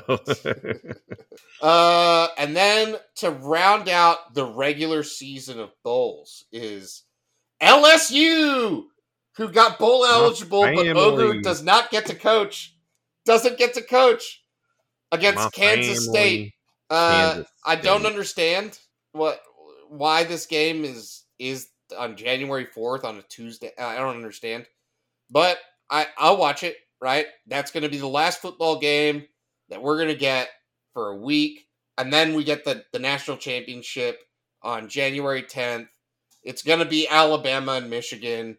uh 1.61 2.28
and 2.39 2.55
then 2.56 2.97
to 3.16 3.31
round 3.31 3.89
out 3.89 4.32
the 4.35 4.44
regular 4.44 5.02
season 5.02 5.59
of 5.59 5.70
bowls 5.82 6.44
is 6.52 7.02
LSU 7.61 8.85
who 9.36 9.48
got 9.48 9.78
bowl 9.78 10.05
eligible, 10.05 10.62
but 10.62 10.86
Ogre 10.97 11.40
does 11.40 11.62
not 11.62 11.90
get 11.90 12.06
to 12.06 12.15
coach. 12.15 12.73
Doesn't 13.24 13.59
get 13.59 13.74
to 13.74 13.82
coach 13.82 14.42
against 15.12 15.44
My 15.44 15.51
Kansas. 15.51 16.06
State. 16.06 16.52
Uh, 16.90 17.32
Kansas 17.34 17.52
I 17.64 17.76
don't 17.76 18.06
understand 18.06 18.78
what 19.12 19.40
why 19.88 20.24
this 20.24 20.46
game 20.46 20.84
is 20.84 21.24
is 21.38 21.68
on 21.96 22.16
January 22.16 22.66
fourth 22.66 23.05
on 23.05 23.16
a 23.16 23.22
Tuesday. 23.22 23.70
I 23.78 23.96
don't 23.96 24.16
understand, 24.16 24.66
but 25.30 25.59
I 25.90 26.06
I'll 26.18 26.36
watch 26.36 26.62
it. 26.62 26.76
Right, 27.01 27.26
that's 27.46 27.70
going 27.70 27.82
to 27.82 27.90
be 27.90 27.98
the 27.98 28.06
last 28.06 28.40
football 28.40 28.78
game 28.78 29.26
that 29.68 29.82
we're 29.82 29.96
going 29.96 30.09
to 30.09 30.14
get 30.14 30.48
for 30.94 31.10
a 31.10 31.16
week, 31.16 31.66
and 31.98 32.12
then 32.12 32.34
we 32.34 32.44
get 32.44 32.64
the 32.64 32.84
the 32.92 32.98
national 32.98 33.36
championship 33.36 34.20
on 34.62 34.88
January 34.88 35.42
tenth. 35.42 35.88
It's 36.42 36.62
going 36.62 36.78
to 36.78 36.84
be 36.84 37.09
Alabama 37.09 37.72
and 37.72 37.90
Michigan 37.90 38.56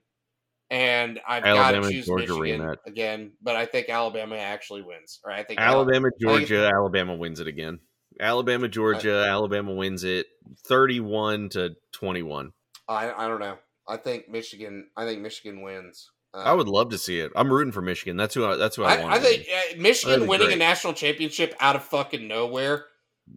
and 0.70 1.20
I've 1.28 1.44
got 1.44 1.72
to 1.72 1.82
choose 1.90 2.06
Georgia 2.06 2.40
Michigan 2.40 2.76
again, 2.86 3.32
but 3.42 3.56
I 3.56 3.66
think 3.66 3.90
Alabama 3.90 4.36
actually 4.38 4.82
wins. 4.82 5.20
Or 5.24 5.32
I 5.32 5.44
think 5.44 5.60
Alabama, 5.60 6.10
Georgia, 6.20 6.72
Alabama 6.74 7.16
wins 7.16 7.40
it 7.40 7.48
again. 7.48 7.80
Alabama, 8.20 8.68
Georgia, 8.68 9.26
I, 9.28 9.30
Alabama 9.30 9.74
wins 9.74 10.04
it, 10.04 10.28
thirty-one 10.68 11.50
to 11.50 11.76
twenty-one. 11.92 12.52
I 12.88 13.12
I 13.12 13.28
don't 13.28 13.40
know. 13.40 13.58
I 13.88 13.98
think 13.98 14.30
Michigan. 14.30 14.88
I 14.96 15.06
think 15.06 15.22
Michigan 15.22 15.62
wins. 15.62 16.10
Um, 16.34 16.42
I 16.46 16.54
would 16.54 16.68
love 16.68 16.90
to 16.90 16.98
see 16.98 17.20
it. 17.20 17.32
I'm 17.36 17.52
rooting 17.52 17.72
for 17.72 17.82
Michigan. 17.82 18.18
That's 18.18 18.34
who. 18.34 18.46
I, 18.46 18.56
that's 18.56 18.76
who 18.76 18.84
I, 18.84 18.96
I 18.96 19.02
want. 19.02 19.14
I 19.14 19.20
think 19.20 19.46
uh, 19.48 19.82
Michigan 19.82 20.28
winning 20.28 20.48
great. 20.48 20.56
a 20.56 20.60
national 20.60 20.94
championship 20.94 21.56
out 21.60 21.76
of 21.76 21.84
fucking 21.84 22.28
nowhere 22.28 22.86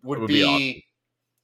would, 0.02 0.20
would 0.20 0.28
be, 0.28 0.34
be 0.34 0.44
awesome. 0.44 0.82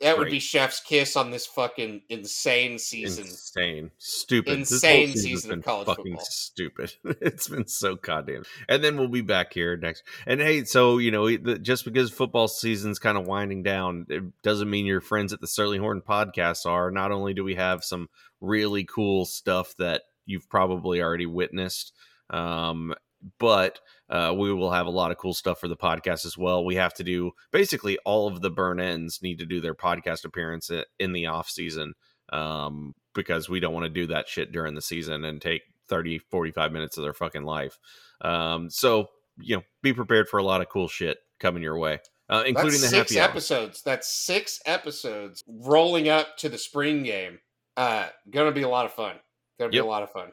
That 0.04 0.18
would 0.18 0.30
be 0.30 0.38
Chef's 0.38 0.80
kiss 0.80 1.16
on 1.16 1.30
this 1.30 1.46
fucking 1.46 2.02
insane 2.10 2.78
season. 2.78 3.24
Insane, 3.24 3.90
stupid, 3.96 4.58
insane 4.58 5.16
season 5.16 5.52
of 5.52 5.64
college 5.64 5.86
fucking 5.86 6.04
football. 6.04 6.24
Stupid. 6.26 6.94
It's 7.24 7.48
been 7.48 7.66
so 7.66 7.96
goddamn. 7.96 8.44
And 8.68 8.84
then 8.84 8.98
we'll 8.98 9.08
be 9.08 9.22
back 9.22 9.54
here 9.54 9.76
next. 9.78 10.02
And 10.26 10.40
hey, 10.40 10.64
so 10.64 10.98
you 10.98 11.10
know, 11.10 11.34
just 11.56 11.86
because 11.86 12.10
football 12.10 12.48
season's 12.48 12.98
kind 12.98 13.16
of 13.16 13.26
winding 13.26 13.62
down, 13.62 14.06
it 14.10 14.22
doesn't 14.42 14.68
mean 14.68 14.84
your 14.84 15.00
friends 15.00 15.32
at 15.32 15.40
the 15.40 15.46
Sterling 15.46 15.80
Horn 15.80 16.02
podcast 16.06 16.66
are. 16.66 16.90
Not 16.90 17.10
only 17.10 17.32
do 17.32 17.42
we 17.42 17.54
have 17.54 17.82
some 17.82 18.08
really 18.42 18.84
cool 18.84 19.24
stuff 19.24 19.74
that 19.78 20.02
you've 20.26 20.50
probably 20.50 21.00
already 21.00 21.26
witnessed, 21.26 21.94
um, 22.28 22.94
but 23.38 23.80
uh, 24.10 24.34
we 24.36 24.52
will 24.52 24.70
have 24.70 24.86
a 24.86 24.90
lot 24.90 25.10
of 25.10 25.18
cool 25.18 25.34
stuff 25.34 25.60
for 25.60 25.68
the 25.68 25.76
podcast 25.76 26.26
as 26.26 26.36
well. 26.36 26.64
We 26.64 26.74
have 26.76 26.94
to 26.94 27.04
do 27.04 27.32
basically 27.52 27.98
all 28.04 28.28
of 28.28 28.40
the 28.40 28.50
burn 28.50 28.80
ends 28.80 29.20
need 29.22 29.38
to 29.38 29.46
do 29.46 29.60
their 29.60 29.74
podcast 29.74 30.24
appearance 30.24 30.70
in 30.98 31.12
the 31.12 31.26
off 31.26 31.48
season 31.48 31.94
um, 32.32 32.94
because 33.14 33.48
we 33.48 33.60
don't 33.60 33.74
want 33.74 33.84
to 33.84 33.90
do 33.90 34.06
that 34.08 34.28
shit 34.28 34.52
during 34.52 34.74
the 34.74 34.82
season 34.82 35.24
and 35.24 35.40
take 35.40 35.62
30, 35.88 36.18
45 36.18 36.72
minutes 36.72 36.96
of 36.96 37.04
their 37.04 37.14
fucking 37.14 37.44
life. 37.44 37.78
Um, 38.20 38.70
so, 38.70 39.08
you 39.38 39.56
know, 39.56 39.62
be 39.82 39.92
prepared 39.92 40.28
for 40.28 40.38
a 40.38 40.44
lot 40.44 40.60
of 40.60 40.68
cool 40.68 40.88
shit 40.88 41.18
coming 41.40 41.62
your 41.62 41.78
way. 41.78 42.00
Uh, 42.28 42.42
including 42.46 42.80
That's 42.80 42.92
the 42.92 42.98
six 42.98 43.16
episodes. 43.16 43.82
That's 43.82 44.08
six 44.08 44.60
episodes 44.64 45.44
rolling 45.46 46.08
up 46.08 46.38
to 46.38 46.48
the 46.48 46.56
spring 46.56 47.02
game. 47.02 47.38
Uh, 47.76 48.06
gonna 48.30 48.52
be 48.52 48.62
a 48.62 48.68
lot 48.68 48.86
of 48.86 48.92
fun. 48.92 49.16
Gonna 49.58 49.70
be 49.70 49.78
a 49.78 49.84
lot 49.84 50.02
of 50.02 50.10
fun. 50.10 50.32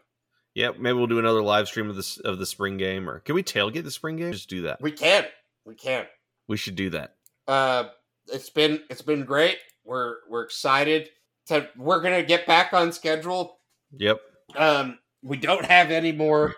Yeah, 0.53 0.71
maybe 0.77 0.97
we'll 0.97 1.07
do 1.07 1.19
another 1.19 1.41
live 1.41 1.67
stream 1.67 1.89
of 1.89 1.95
this 1.95 2.17
of 2.17 2.37
the 2.39 2.45
spring 2.45 2.77
game, 2.77 3.09
or 3.09 3.19
can 3.19 3.35
we 3.35 3.43
tailgate 3.43 3.83
the 3.83 3.91
spring 3.91 4.17
game? 4.17 4.31
Just 4.33 4.49
do 4.49 4.63
that. 4.63 4.81
We 4.81 4.91
can. 4.91 5.25
We 5.65 5.75
can. 5.75 6.05
We 6.47 6.57
should 6.57 6.75
do 6.75 6.89
that. 6.91 7.15
Uh, 7.47 7.85
it's 8.27 8.49
been 8.49 8.81
it's 8.89 9.01
been 9.01 9.23
great. 9.23 9.57
We're 9.85 10.17
we're 10.29 10.43
excited 10.43 11.09
to 11.47 11.69
we're 11.77 12.01
gonna 12.01 12.23
get 12.23 12.45
back 12.45 12.73
on 12.73 12.91
schedule. 12.91 13.59
Yep. 13.97 14.19
Um, 14.57 14.99
we 15.23 15.37
don't 15.37 15.65
have 15.65 15.91
any 15.91 16.11
more 16.11 16.55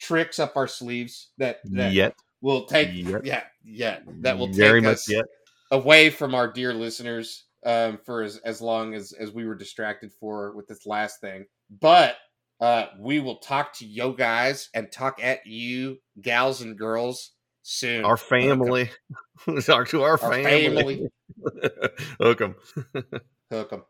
tricks 0.00 0.38
up 0.38 0.56
our 0.56 0.68
sleeves 0.68 1.30
that 1.38 1.60
that 1.64 1.92
yet 1.92 2.14
will 2.42 2.66
take 2.66 2.90
yet. 2.92 3.24
yeah 3.24 3.42
yeah 3.64 3.98
that 4.20 4.36
will 4.36 4.48
Very 4.52 4.82
take 4.82 4.90
us 4.90 5.08
yet. 5.10 5.24
away 5.70 6.10
from 6.10 6.34
our 6.34 6.52
dear 6.52 6.74
listeners 6.74 7.44
um 7.64 7.98
for 8.04 8.22
as, 8.22 8.36
as 8.38 8.60
long 8.60 8.92
as 8.94 9.12
as 9.12 9.32
we 9.32 9.46
were 9.46 9.54
distracted 9.54 10.12
for 10.20 10.54
with 10.54 10.66
this 10.68 10.84
last 10.84 11.20
thing 11.22 11.46
but 11.80 12.16
uh, 12.60 12.86
we 12.98 13.20
will 13.20 13.36
talk 13.36 13.74
to 13.74 13.86
yo 13.86 14.12
guys 14.12 14.68
and 14.74 14.90
talk 14.90 15.22
at 15.22 15.46
you, 15.46 15.98
gals 16.20 16.62
and 16.62 16.78
girls, 16.78 17.32
soon. 17.62 18.04
Our 18.04 18.16
family. 18.16 18.90
talk 19.64 19.88
to 19.88 20.02
our, 20.02 20.12
our 20.12 20.18
family. 20.18 20.66
family. 20.66 21.08
Hook 22.20 22.40
'em. 22.40 22.54
Hook 23.50 23.72
'em. 23.72 23.82